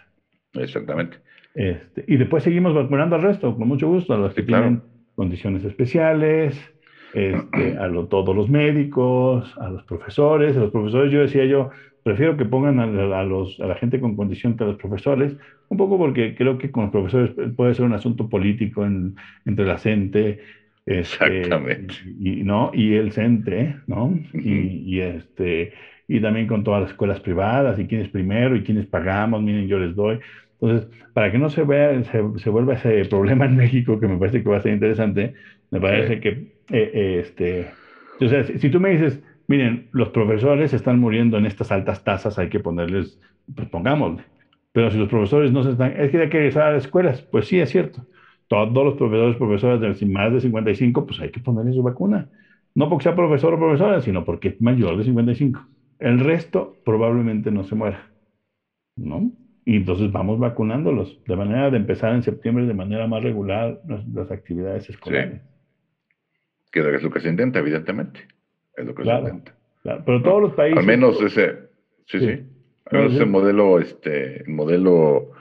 Exactamente. 0.55 1.17
Este, 1.55 2.05
y 2.07 2.17
después 2.17 2.43
seguimos 2.43 2.75
vacunando 2.75 3.17
al 3.17 3.23
resto, 3.23 3.57
con 3.57 3.67
mucho 3.67 3.89
gusto, 3.89 4.13
a 4.13 4.19
los 4.19 4.35
que 4.35 4.43
tienen 4.43 4.83
condiciones 5.15 5.65
especiales, 5.65 6.72
este, 7.15 7.77
a 7.79 7.91
todos 8.09 8.35
los 8.35 8.49
médicos, 8.49 9.53
a 9.59 9.71
los 9.71 9.83
profesores. 9.85 10.57
A 10.57 10.61
los 10.61 10.71
profesores 10.71 11.13
yo 11.13 11.21
decía 11.21 11.45
yo, 11.45 11.71
prefiero 12.03 12.37
que 12.37 12.45
pongan 12.45 12.81
a, 12.81 13.23
los, 13.25 13.61
a 13.61 13.67
la 13.67 13.75
gente 13.77 14.01
con 14.01 14.17
condición 14.17 14.57
que 14.57 14.65
a 14.65 14.69
los 14.69 14.77
profesores, 14.77 15.37
un 15.69 15.77
poco 15.77 15.99
porque 15.99 16.35
creo 16.35 16.59
que 16.59 16.71
con 16.71 16.85
los 16.85 16.93
profesores 16.93 17.31
puede 17.57 17.75
ser 17.75 17.85
un 17.85 17.95
asunto 17.95 18.29
político 18.29 18.85
entre 19.45 19.65
la 19.67 19.79
gente. 19.79 20.41
Este, 20.85 21.41
Exactamente. 21.41 21.95
Y, 22.21 22.43
¿no? 22.43 22.73
y 22.75 22.95
el 22.95 23.13
CENTE, 23.13 23.77
¿no? 23.87 24.19
y, 24.35 24.83
y, 24.85 25.01
este, 25.01 25.73
y 26.09 26.21
también 26.21 26.47
con 26.47 26.65
todas 26.65 26.83
las 26.83 26.91
escuelas 26.91 27.21
privadas, 27.21 27.79
y 27.79 27.87
quién 27.87 28.01
es 28.01 28.09
primero, 28.09 28.57
y 28.57 28.63
quiénes 28.63 28.87
pagamos, 28.87 29.43
miren, 29.43 29.69
yo 29.69 29.79
les 29.79 29.95
doy. 29.95 30.19
Entonces, 30.61 30.89
para 31.13 31.31
que 31.31 31.39
no 31.39 31.51
se 31.51 31.65
vea, 31.65 32.03
se, 32.05 32.51
vuelva 32.51 32.75
ese 32.75 33.05
problema 33.07 33.47
en 33.47 33.57
México, 33.57 33.99
que 33.99 34.07
me 34.07 34.17
parece 34.17 34.43
que 34.43 34.49
va 34.49 34.59
a 34.59 34.63
ser 34.63 34.73
interesante, 34.73 35.35
me 35.71 35.81
parece 35.81 36.21
que, 36.21 36.53
eh, 36.73 37.21
este, 37.21 37.71
o 38.21 38.29
sea, 38.29 38.45
si, 38.45 38.71
tú 38.71 38.81
me 38.81 38.91
dices, 38.91 39.23
miren, 39.47 39.89
los 39.93 40.09
profesores 40.09 40.73
están 40.73 40.99
muriendo 40.99 41.37
en 41.39 41.47
estas 41.47 41.71
altas 41.71 42.03
tasas, 42.03 42.39
hay 42.39 42.49
que 42.49 42.61
ponerles, 42.61 43.21
pues 43.55 43.69
pongámosle. 43.69 44.25
Pero 44.73 44.91
si 44.91 44.99
los 44.99 45.09
profesores 45.09 45.53
no 45.53 45.63
se 45.65 45.73
están, 45.73 45.93
es 45.93 46.11
que 46.11 46.19
hay 46.19 46.29
que 46.31 46.39
regresar 46.39 46.69
a 46.69 46.73
las 46.73 46.85
escuelas, 46.85 47.23
pues 47.23 47.47
sí, 47.47 47.61
es 47.61 47.71
cierto. 47.71 48.07
Todos 48.49 48.85
los 48.85 48.95
profesores, 48.95 49.37
profesoras 49.37 49.81
de 49.81 50.07
más 50.07 50.33
de 50.33 50.41
55, 50.41 51.07
pues 51.07 51.21
hay 51.21 51.31
que 51.31 51.41
ponerles 51.41 51.75
su 51.75 51.83
vacuna. 51.83 52.29
No 52.75 52.89
porque 52.89 53.05
sea 53.05 53.15
profesor 53.15 53.55
o 53.55 53.59
profesora, 53.59 54.01
sino 54.01 54.25
porque 54.25 54.49
es 54.49 54.61
mayor 54.61 54.97
de 54.97 55.05
55. 55.05 55.67
El 55.99 56.21
resto 56.21 56.77
probablemente 56.85 57.51
no 57.51 57.65
se 57.65 57.75
muera, 57.75 58.11
¿no? 58.97 59.31
Y 59.65 59.77
entonces 59.77 60.11
vamos 60.11 60.39
vacunándolos, 60.39 61.23
de 61.27 61.37
manera 61.37 61.71
de 61.71 61.77
empezar 61.77 62.15
en 62.15 62.23
septiembre 62.23 62.67
de 62.67 62.75
manera 62.75 63.07
más 63.07 63.23
regular 63.23 63.81
las, 63.87 64.31
actividades 64.31 64.89
escolares. 64.89 65.41
Que 66.73 66.81
es 66.81 67.03
lo 67.03 67.11
que 67.11 67.21
se 67.21 67.29
intenta, 67.29 67.61
evidentemente. 67.61 68.27
Es 68.77 68.85
lo 68.85 68.95
que 68.95 69.05
se 69.05 69.11
intenta. 69.13 69.55
Pero 69.83 70.23
todos 70.23 70.43
los 70.43 70.55
países. 70.55 70.79
Al 70.79 70.87
menos 70.87 71.21
ese, 71.21 71.69
sí, 72.07 72.19
sí. 72.19 72.47
Al 72.87 72.99
menos 72.99 73.15
ese 73.15 73.25
modelo, 73.25 73.79
este, 73.79 74.43
modelo 74.47 75.33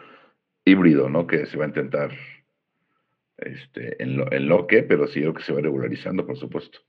híbrido, 0.66 1.10
¿no? 1.10 1.26
Que 1.26 1.46
se 1.46 1.58
va 1.58 1.66
a 1.66 1.68
intentar 1.68 2.12
este, 3.38 4.02
en, 4.02 4.18
lo, 4.18 4.32
en 4.32 4.48
lo 4.48 4.68
que, 4.68 4.84
pero 4.84 5.08
sí 5.08 5.22
creo 5.22 5.34
que 5.34 5.44
se 5.44 5.54
va 5.54 5.62
regularizando, 5.62 6.26
por 6.26 6.38
supuesto. 6.38 6.80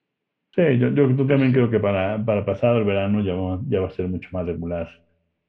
Sí, 0.54 0.62
yo, 0.78 0.90
yo, 0.90 1.06
también 1.26 1.52
creo 1.52 1.70
que 1.70 1.80
para, 1.80 2.22
para 2.22 2.44
pasado 2.44 2.78
el 2.78 2.84
verano 2.84 3.22
ya 3.22 3.34
ya 3.68 3.80
va 3.80 3.86
a 3.86 3.90
ser 3.90 4.06
mucho 4.08 4.28
más 4.32 4.44
regular 4.44 4.88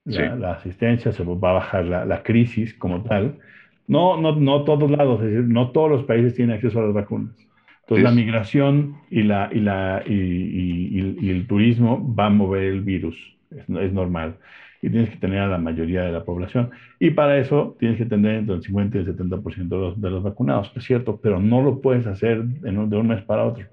la, 0.05 0.53
asistencia, 0.53 1.11
se 1.11 1.23
va 1.23 1.49
a 1.49 1.53
bajar 1.53 1.85
la, 1.85 2.05
la, 2.05 2.23
crisis 2.23 2.73
como 2.73 3.03
tal. 3.03 3.39
No, 3.85 4.19
no, 4.19 4.35
no 4.35 4.63
todos 4.63 4.89
lados, 4.89 5.21
es 5.21 5.31
decir, 5.31 5.43
no 5.43 5.71
todos 5.71 5.91
los 5.91 6.03
países 6.05 6.35
tienen 6.35 6.55
acceso 6.55 6.79
a 6.79 6.83
las 6.83 6.93
vacunas. 6.93 7.35
Entonces 7.83 8.03
la 8.03 8.11
migración 8.11 8.95
y, 9.09 9.23
la, 9.23 9.49
y, 9.51 9.59
la, 9.59 10.03
y, 10.05 10.13
y, 10.13 11.29
el 11.29 11.45
turismo 11.47 12.15
va 12.15 12.27
a 12.27 12.29
mover 12.29 12.63
el 12.63 12.81
virus, 12.81 13.15
es, 13.51 13.67
es, 13.67 13.93
normal. 13.93 14.37
Y 14.81 14.89
tienes 14.89 15.09
que 15.09 15.17
tener 15.17 15.39
a 15.39 15.47
la 15.47 15.57
mayoría 15.57 16.03
de 16.03 16.11
la 16.11 16.23
población. 16.23 16.71
Y 16.99 17.11
para 17.11 17.37
eso 17.37 17.75
tienes 17.79 17.97
que 17.97 18.05
tener 18.05 18.35
entre 18.35 18.55
el 18.55 18.61
50 18.61 18.97
y 18.97 19.01
el 19.01 19.07
70% 19.07 19.67
de 19.67 19.77
los, 19.77 20.01
de 20.01 20.09
los 20.09 20.23
vacunados, 20.23 20.71
es 20.75 20.83
cierto, 20.83 21.19
pero 21.21 21.39
no 21.39 21.61
lo 21.61 21.81
puedes 21.81 22.07
hacer 22.07 22.43
de 22.43 22.97
un 22.97 23.07
mes 23.07 23.21
para 23.23 23.45
otro. 23.45 23.65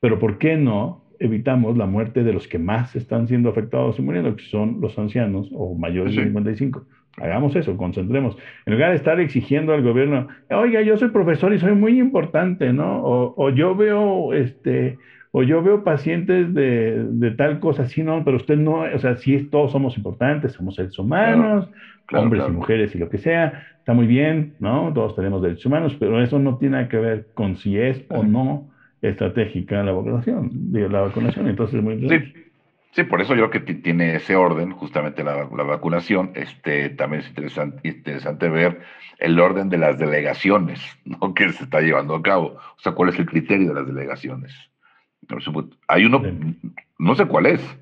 Pero 0.00 0.18
¿por 0.18 0.38
qué 0.38 0.56
no 0.56 1.04
evitamos 1.18 1.76
la 1.76 1.86
muerte 1.86 2.22
de 2.22 2.32
los 2.32 2.46
que 2.46 2.58
más 2.58 2.94
están 2.96 3.28
siendo 3.28 3.48
afectados 3.48 3.98
y 3.98 4.02
muriendo, 4.02 4.34
que 4.36 4.44
son 4.44 4.80
los 4.80 4.98
ancianos 4.98 5.48
o 5.52 5.74
mayores 5.74 6.14
de 6.14 6.24
55. 6.24 6.86
Hagamos 7.20 7.54
eso, 7.56 7.76
concentremos. 7.76 8.36
En 8.66 8.74
lugar 8.74 8.90
de 8.90 8.96
estar 8.96 9.18
exigiendo 9.20 9.72
al 9.72 9.82
gobierno, 9.82 10.28
oiga, 10.50 10.82
yo 10.82 10.96
soy 10.96 11.08
profesor 11.08 11.52
y 11.52 11.58
soy 11.58 11.74
muy 11.74 11.98
importante, 11.98 12.72
¿no? 12.72 13.02
O, 13.02 13.50
yo 13.50 13.74
veo, 13.74 14.32
este, 14.32 14.96
o 15.30 15.42
yo 15.42 15.62
veo 15.62 15.84
pacientes 15.84 16.52
de, 16.54 17.34
tal 17.36 17.60
cosa, 17.60 17.86
sí, 17.86 18.02
no, 18.02 18.24
pero 18.24 18.36
usted 18.36 18.56
no, 18.56 18.80
o 18.82 18.98
sea, 18.98 19.16
sí, 19.16 19.48
todos 19.50 19.72
somos 19.72 19.96
importantes, 19.96 20.52
somos 20.52 20.74
seres 20.74 20.98
humanos, 20.98 21.68
hombres 22.12 22.44
y 22.48 22.52
mujeres 22.52 22.94
y 22.94 22.98
lo 22.98 23.08
que 23.08 23.18
sea, 23.18 23.62
está 23.78 23.94
muy 23.94 24.06
bien, 24.06 24.54
¿no? 24.58 24.92
Todos 24.94 25.14
tenemos 25.14 25.42
derechos 25.42 25.66
humanos, 25.66 25.96
pero 25.98 26.22
eso 26.22 26.38
no 26.38 26.56
tiene 26.58 26.88
que 26.88 26.98
ver 26.98 27.24
con 27.34 27.56
si 27.56 27.78
es 27.78 28.04
o 28.08 28.22
no 28.22 28.68
estratégica 29.00 29.82
la 29.82 29.92
vacunación, 29.92 30.50
la 30.72 31.00
vacunación, 31.02 31.48
entonces 31.48 31.82
muy 31.82 31.98
sí, 32.08 32.32
sí, 32.92 33.04
por 33.04 33.20
eso 33.20 33.34
yo 33.34 33.50
creo 33.50 33.64
que 33.64 33.74
tiene 33.74 34.16
ese 34.16 34.36
orden, 34.36 34.72
justamente 34.72 35.24
la, 35.24 35.44
vacunación, 35.44 36.32
este, 36.34 36.90
también 36.90 37.22
es 37.22 37.28
interesante, 37.28 37.88
interesante 37.88 38.48
ver 38.48 38.80
el 39.18 39.38
orden 39.40 39.68
de 39.68 39.78
las 39.78 39.98
delegaciones 39.98 40.80
¿no? 41.04 41.34
que 41.34 41.52
se 41.52 41.64
está 41.64 41.80
llevando 41.80 42.14
a 42.14 42.22
cabo, 42.22 42.56
o 42.56 42.80
sea, 42.80 42.92
cuál 42.92 43.10
es 43.10 43.18
el 43.18 43.26
criterio 43.26 43.68
de 43.68 43.74
las 43.74 43.86
delegaciones. 43.86 44.52
Hay 45.88 46.04
uno, 46.04 46.22
no 46.98 47.14
sé 47.14 47.26
cuál 47.26 47.46
es, 47.46 47.78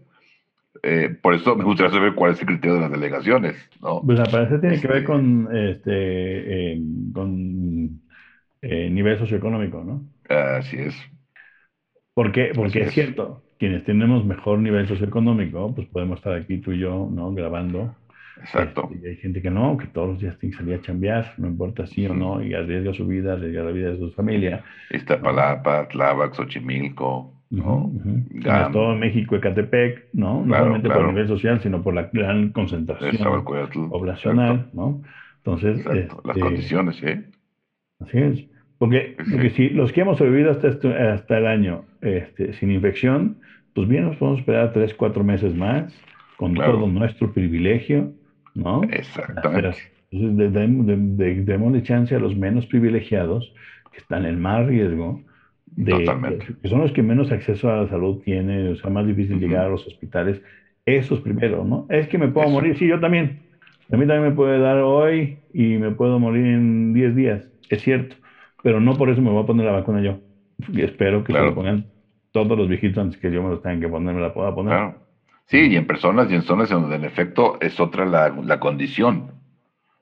eh, 0.83 1.17
por 1.21 1.35
eso 1.35 1.57
me 1.57 1.65
gustaría 1.65 1.93
saber 1.93 2.15
cuál 2.15 2.33
es 2.33 2.41
el 2.41 2.47
criterio 2.47 2.75
de 2.75 2.81
las 2.81 2.91
delegaciones. 2.91 3.57
¿no? 3.81 4.03
Pues 4.03 4.21
aparece 4.21 4.59
tiene 4.59 4.81
que 4.81 4.89
ver 4.89 4.99
este 4.99 5.07
con, 5.07 5.49
este, 5.57 6.73
eh, 6.73 6.81
con 7.13 8.01
eh, 8.63 8.91
nivel 8.91 9.19
socioeconómico, 9.19 9.85
¿no? 9.85 10.03
Así 10.29 10.77
es. 10.77 10.97
¿Por 12.15 12.33
qué? 12.33 12.53
Porque 12.55 12.83
es. 12.83 12.93
cierto, 12.93 13.43
quienes 13.59 13.85
tenemos 13.85 14.25
mejor 14.25 14.59
nivel 14.59 14.87
socioeconómico, 14.87 15.75
pues 15.75 15.87
podemos 15.89 16.19
estar 16.19 16.35
aquí 16.35 16.59
tú 16.59 16.73
y 16.73 16.79
yo, 16.79 17.09
¿no? 17.11 17.33
Grabando. 17.33 17.95
Exacto. 18.39 18.89
Este, 18.93 19.07
y 19.07 19.11
hay 19.11 19.17
gente 19.17 19.41
que 19.41 19.51
no, 19.51 19.77
que 19.77 19.87
todos 19.87 20.09
los 20.09 20.21
días 20.21 20.39
tiene 20.39 20.55
que 20.55 20.63
salir 20.63 20.75
a 20.75 20.83
chambear, 20.83 21.35
no 21.39 21.49
importa 21.49 21.87
si 21.87 22.07
o 22.07 22.15
no, 22.15 22.43
y 22.43 22.53
arriesga 22.55 22.93
su 22.93 23.07
vida, 23.07 23.33
arriesga 23.33 23.65
la 23.65 23.71
vida 23.71 23.91
de 23.93 23.99
su 23.99 24.13
familia. 24.13 24.63
Iztapalapa, 24.91 25.89
Tláhuac, 25.89 26.35
Xochimilco, 26.35 27.33
¿no? 27.51 27.91
todo 28.73 28.95
México, 28.95 29.37
Ecatepec, 29.37 30.09
¿no? 30.13 30.45
No 30.45 30.55
solamente 30.55 30.89
por 30.91 31.07
nivel 31.07 31.29
social, 31.29 31.61
sino 31.63 31.83
por 31.83 31.95
la 31.95 32.11
gran 32.13 32.51
concentración 32.51 33.45
poblacional, 33.91 34.69
¿no? 34.75 35.03
Entonces, 35.39 35.85
las 35.87 35.97
este, 35.97 36.41
condiciones, 36.41 37.03
¿eh? 37.03 37.25
Así 38.01 38.19
es. 38.19 38.45
Porque, 38.79 39.17
si 39.55 39.71
los 39.71 39.93
que 39.93 40.03
hemos 40.03 40.19
sobrevivido 40.19 40.51
hasta, 40.51 40.69
hasta 41.15 41.39
el 41.39 41.47
año 41.47 41.85
este, 42.03 42.53
sin 42.55 42.71
infección, 42.71 43.39
pues 43.77 43.87
bien 43.87 44.05
nos 44.07 44.17
podemos 44.17 44.41
esperar 44.41 44.73
tres, 44.73 44.95
cuatro 44.95 45.23
meses 45.23 45.55
más 45.55 45.95
con 46.37 46.55
todo 46.55 46.89
nuestro 46.89 47.33
privilegio, 47.33 48.13
¿no? 48.55 48.83
Exactamente. 48.85 49.77
Entonces, 50.11 51.47
démosle 51.47 51.83
chance 51.83 52.15
a 52.15 52.19
los 52.19 52.35
menos 52.35 52.67
privilegiados 52.67 53.53
que 53.93 53.99
están 53.99 54.27
en 54.27 54.41
más 54.41 54.67
riesgo, 54.67 55.21
de, 55.67 56.05
que 56.63 56.69
son 56.69 56.81
los 56.81 56.93
que 56.93 57.03
menos 57.03 57.31
acceso 57.31 57.71
a 57.71 57.83
la 57.83 57.89
salud 57.89 58.23
tienen, 58.25 58.73
o 58.73 58.77
sea, 58.77 58.91
más 58.91 59.07
difícil 59.07 59.39
llegar 59.39 59.67
a 59.67 59.69
los 59.69 59.87
hospitales. 59.87 60.41
Esos 60.85 61.21
primero, 61.21 61.65
¿no? 61.65 61.87
Es 61.91 62.09
que 62.09 62.19
me 62.19 62.29
puedo 62.29 62.49
morir, 62.49 62.77
sí, 62.79 62.87
yo 62.87 62.99
también. 62.99 63.41
A 63.93 63.97
mí 63.97 64.07
también 64.07 64.23
me 64.23 64.33
puede 64.33 64.59
dar 64.59 64.79
hoy 64.79 65.39
y 65.53 65.77
me 65.77 65.91
puedo 65.91 66.19
morir 66.19 66.47
en 66.47 66.95
10 66.95 67.15
días, 67.15 67.49
es 67.69 67.83
cierto 67.83 68.17
pero 68.63 68.81
no 68.81 68.97
por 68.97 69.11
eso 69.11 69.23
me 69.23 69.31
voy 69.31 69.45
a 69.45 69.47
poner 69.47 69.65
la 69.65 69.71
vacuna 69.71 70.01
yo. 70.01 70.19
Y 70.73 70.83
espero 70.83 71.23
que 71.23 71.33
se 71.33 71.39
lo 71.39 71.55
pongan 71.55 71.85
todos 72.45 72.59
los 72.59 72.69
viejitos 72.69 72.99
antes 72.99 73.19
que 73.19 73.33
yo 73.33 73.43
me 73.43 73.49
lo 73.49 73.61
tengan 73.61 73.81
que 73.81 73.89
poner, 73.89 74.15
me 74.15 74.21
la 74.21 74.35
pueda 74.35 74.55
poner. 74.55 74.95
Sí, 75.47 75.69
y 75.69 75.77
en 75.77 75.87
personas 75.87 76.31
y 76.31 76.35
en 76.35 76.43
zonas 76.43 76.71
en 76.71 76.83
donde 76.83 76.97
en 76.97 77.05
efecto 77.05 77.57
es 77.63 77.81
otra 77.81 78.05
la, 78.05 78.61
condición, 78.61 79.33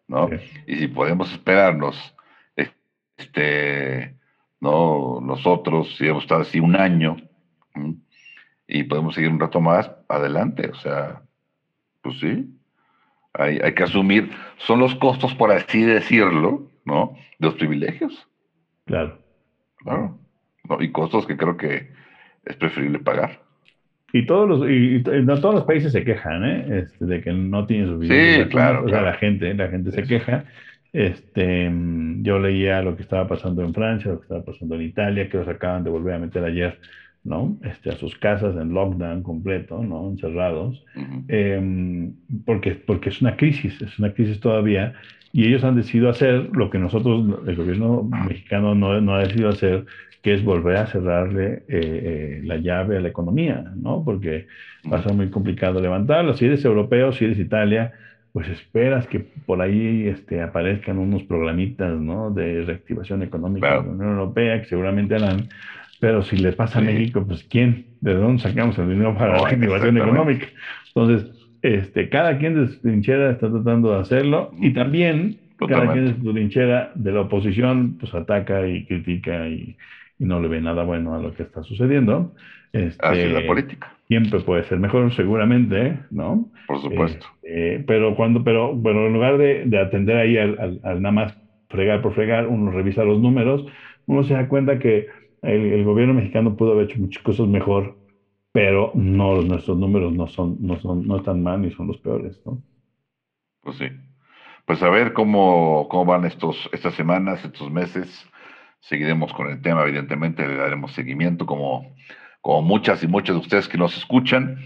¿no? 0.09 0.29
Y 0.67 0.77
si 0.77 0.89
podemos 0.89 1.31
esperarnos, 1.31 2.17
este, 2.57 4.17
¿no? 4.61 5.21
Nosotros, 5.23 5.95
si 5.97 6.09
hemos 6.09 6.25
estado 6.25 6.41
así 6.41 6.59
un 6.59 6.75
año 6.75 7.17
y 8.67 8.83
podemos 8.83 9.15
seguir 9.15 9.31
un 9.31 9.39
rato 9.39 9.61
más, 9.61 9.91
adelante, 10.09 10.71
o 10.71 10.75
sea, 10.75 11.23
pues 12.03 12.19
sí, 12.19 12.53
hay, 13.33 13.59
hay 13.63 13.75
que 13.75 13.85
asumir, 13.85 14.33
son 14.57 14.81
los 14.81 14.95
costos, 14.97 15.35
por 15.35 15.53
así 15.53 15.83
decirlo, 15.83 16.69
¿no? 16.85 17.15
De 17.39 17.47
los 17.47 17.55
privilegios. 17.55 18.29
Claro. 18.87 19.19
Claro. 19.77 20.19
Y 20.81 20.91
costos 20.91 21.27
que 21.27 21.37
creo 21.37 21.57
que 21.57 21.93
es 22.47 22.57
preferible 22.57 22.99
pagar. 22.99 23.41
Y 24.13 24.27
todos 24.27 24.49
los, 24.49 24.71
y, 24.71 25.03
no 25.25 25.41
todos 25.41 25.57
los 25.57 25.65
países 25.65 25.91
se 25.91 26.05
quejan, 26.05 26.45
¿eh? 26.45 26.79
Este, 26.85 27.05
de 27.05 27.21
que 27.21 27.33
no 27.33 27.67
tienen 27.67 27.89
suficiente. 27.89 28.45
Sí, 28.45 28.49
claro. 28.49 28.85
O 28.85 28.89
sea, 28.89 29.03
la 29.03 29.15
gente, 29.15 29.53
la 29.55 29.67
gente 29.69 29.91
se 29.91 30.05
queja. 30.05 30.45
Este, 30.93 31.69
yo 32.21 32.39
leía 32.39 32.81
lo 32.81 32.95
que 32.95 33.03
estaba 33.03 33.27
pasando 33.27 33.65
en 33.65 33.75
Francia, 33.75 34.13
lo 34.13 34.19
que 34.19 34.27
estaba 34.27 34.45
pasando 34.45 34.77
en 34.77 34.83
Italia, 34.83 35.29
que 35.29 35.39
los 35.39 35.49
acaban 35.49 35.83
de 35.83 35.91
volver 35.91 36.15
a 36.15 36.19
meter 36.21 36.45
ayer, 36.45 36.79
¿no? 37.25 37.59
Este, 37.65 37.91
a 37.91 37.97
sus 37.97 38.17
casas 38.17 38.55
en 38.55 38.73
lockdown 38.73 39.25
completo, 39.25 39.83
¿no? 39.83 40.09
Encerrados. 40.09 40.85
Em, 41.27 42.15
porque, 42.47 42.77
porque 42.77 43.09
es 43.09 43.21
una 43.21 43.37
crisis, 43.37 43.83
es 43.83 43.99
una 43.99 44.15
crisis 44.15 44.39
todavía. 44.39 44.95
Y 45.35 45.49
ellos 45.49 45.65
han 45.65 45.75
decidido 45.75 46.11
hacer 46.11 46.51
lo 46.53 46.71
que 46.71 46.79
nosotros, 46.79 47.41
el 47.49 47.57
gobierno 47.57 48.05
mexicano 48.05 48.77
no, 48.77 49.01
no 49.01 49.17
ha 49.17 49.25
decidido 49.25 49.49
hacer, 49.49 49.85
que 50.23 50.33
es 50.33 50.45
volver 50.45 50.77
a 50.77 50.87
cerrarle 50.87 51.55
eh, 51.55 51.65
eh, 51.69 52.41
la 52.45 52.57
llave 52.59 52.99
a 52.99 53.01
la 53.01 53.09
economía, 53.09 53.65
¿no? 53.75 54.05
Porque 54.05 54.47
va 54.91 54.99
a 54.99 55.03
ser 55.03 55.13
muy 55.13 55.31
complicado 55.31 55.81
levantarlo. 55.81 56.35
Si 56.35 56.45
eres 56.45 56.65
europeo, 56.65 57.11
si 57.11 57.25
eres 57.25 57.41
Italia, 57.41 57.95
pues 58.33 58.49
esperas 58.49 59.09
que 59.09 59.19
por 59.19 59.61
ahí 59.61 60.07
este, 60.07 60.41
aparezcan 60.41 60.99
unos 60.99 61.25
programitas, 61.25 61.99
¿no? 61.99 62.31
De 62.31 62.63
reactivación 62.63 63.25
económica 63.25 63.71
de 63.71 63.89
la 63.89 63.91
Unión 63.91 64.11
Europea, 64.11 64.61
que 64.61 64.69
seguramente 64.69 65.17
harán. 65.17 65.49
Pero 65.99 66.23
si 66.23 66.37
le 66.37 66.53
pasa 66.53 66.79
a 66.79 66.83
México, 66.83 67.25
pues 67.27 67.43
¿quién? 67.43 67.87
¿De 68.01 68.15
dónde 68.15 68.41
sacamos 68.41 68.79
el 68.79 68.89
dinero 68.89 69.17
para 69.19 69.33
la 69.33 69.49
reactivación 69.49 69.99
económica? 69.99 70.47
Entonces, 70.95 71.44
este, 71.65 72.11
cada 72.11 72.37
quien 72.37 72.55
de 72.55 72.69
su 72.69 72.79
trinchera 72.83 73.31
está 73.31 73.51
tratando 73.51 73.95
de 73.95 74.01
hacerlo 74.01 74.51
y 74.61 74.75
también 74.75 75.39
cada 75.67 75.95
quien 75.95 76.05
de 76.05 76.15
su 76.15 76.31
trinchera 76.35 76.93
de 76.95 77.11
la 77.11 77.23
oposición, 77.23 77.97
pues 77.99 78.13
ataca 78.15 78.69
y 78.69 78.85
critica 78.85 79.49
y, 79.49 79.75
y 80.19 80.25
no 80.27 80.43
le 80.43 80.49
ve 80.49 80.61
nada 80.61 80.85
bueno 80.85 81.15
a 81.15 81.23
lo 81.23 81.33
que 81.33 81.43
está 81.43 81.63
sucediendo. 81.63 82.35
Este, 82.75 83.07
Así 83.07 83.21
es 83.21 83.33
la 83.33 83.47
política. 83.47 83.97
Siempre 84.09 84.41
puede 84.41 84.65
ser 84.65 84.79
mejor, 84.79 85.11
seguramente, 85.15 86.01
¿no? 86.11 86.51
Por 86.67 86.83
supuesto. 86.83 87.27
Este, 87.43 87.83
pero 87.87 88.15
cuando, 88.15 88.45
pero 88.45 88.75
bueno, 88.75 89.07
en 89.07 89.15
lugar 89.15 89.39
de, 89.39 89.65
de 89.65 89.79
atender 89.79 90.19
ahí 90.19 90.37
al, 90.37 90.81
al, 90.83 91.01
nada 91.01 91.13
más 91.13 91.39
fregar 91.71 92.03
por 92.03 92.13
fregar, 92.13 92.47
uno 92.47 92.73
revisa 92.73 93.05
los 93.05 93.23
números, 93.23 93.65
uno 94.05 94.23
se 94.23 94.35
da 94.35 94.49
cuenta 94.49 94.79
que 94.79 95.07
el, 95.41 95.73
el, 95.73 95.85
gobierno 95.85 96.13
mexicano 96.13 96.59
pudo 96.59 96.73
haber 96.73 96.91
hecho 96.91 96.99
muchas 96.99 97.23
cosas 97.23 97.47
mejor, 97.47 97.97
pero 98.55 98.93
no, 98.95 99.43
nuestros 99.43 99.77
números 99.77 100.13
no 100.13 100.29
son, 100.29 100.59
no 100.61 100.79
son, 100.79 101.09
no 101.09 101.17
están 101.17 101.43
mal 101.43 101.61
ni 101.61 101.73
son 101.73 101.89
los 101.89 101.99
peores, 101.99 102.41
¿no? 102.47 102.63
Pues 103.63 103.79
sí. 103.79 103.87
Pues 104.65 104.81
a 104.85 104.91
ver 104.91 105.13
cómo, 105.13 105.89
cómo 105.91 106.05
van 106.05 106.25
estos, 106.25 106.71
estas 106.73 106.95
semanas, 106.95 107.45
estos 107.45 107.69
meses 107.73 108.25
seguiremos 108.79 109.33
con 109.33 109.51
el 109.51 109.61
tema, 109.61 109.83
evidentemente, 109.83 110.47
le 110.47 110.55
daremos 110.55 110.93
seguimiento 110.93 111.47
como, 111.47 111.97
como 112.43 112.63
muchas 112.63 113.03
y 113.03 113.09
muchos 113.09 113.35
de 113.35 113.41
ustedes 113.41 113.67
que 113.67 113.77
nos 113.77 113.97
escuchan. 113.97 114.57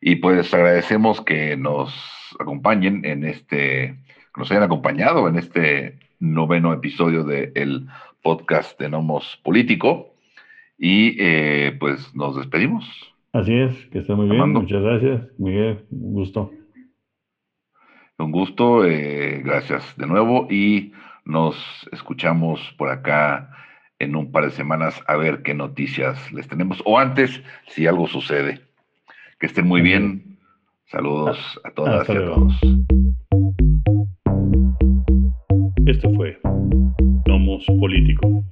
Y 0.00 0.14
pues 0.16 0.54
agradecemos 0.54 1.20
que 1.20 1.56
nos 1.56 1.92
acompañen 2.38 3.04
en 3.04 3.24
este, 3.24 3.96
que 4.32 4.38
nos 4.40 4.48
hayan 4.52 4.62
acompañado 4.62 5.26
en 5.26 5.38
este 5.38 5.98
noveno 6.20 6.72
episodio 6.72 7.24
del 7.24 7.88
podcast 8.22 8.78
de 8.78 8.88
Nomos 8.88 9.40
Político. 9.42 10.14
Y 10.78 11.16
eh, 11.18 11.76
pues 11.78 12.14
nos 12.14 12.36
despedimos. 12.36 12.84
Así 13.32 13.52
es, 13.52 13.74
que 13.86 13.98
esté 13.98 14.14
muy 14.14 14.28
bien. 14.28 14.52
Muchas 14.52 14.82
gracias, 14.82 15.22
Miguel. 15.38 15.84
Un 15.90 16.12
gusto. 16.12 16.50
Un 18.18 18.32
gusto, 18.32 18.84
eh, 18.84 19.42
gracias 19.44 19.96
de 19.96 20.06
nuevo 20.06 20.48
y 20.50 20.92
nos 21.24 21.56
escuchamos 21.92 22.60
por 22.76 22.88
acá 22.88 23.50
en 23.98 24.16
un 24.16 24.32
par 24.32 24.44
de 24.44 24.50
semanas 24.50 25.00
a 25.06 25.16
ver 25.16 25.42
qué 25.42 25.54
noticias 25.54 26.32
les 26.32 26.48
tenemos. 26.48 26.82
O 26.84 26.98
antes, 26.98 27.42
si 27.68 27.86
algo 27.86 28.06
sucede. 28.06 28.62
Que 29.38 29.46
estén 29.46 29.66
muy 29.66 29.82
bien. 29.82 30.38
Saludos 30.86 31.60
a 31.64 31.70
todas 31.70 32.08
y 32.08 32.12
a 32.12 32.24
todos. 32.24 32.60
Esto 35.86 36.12
fue 36.14 36.38
Nomos 37.26 37.64
Político. 37.78 38.44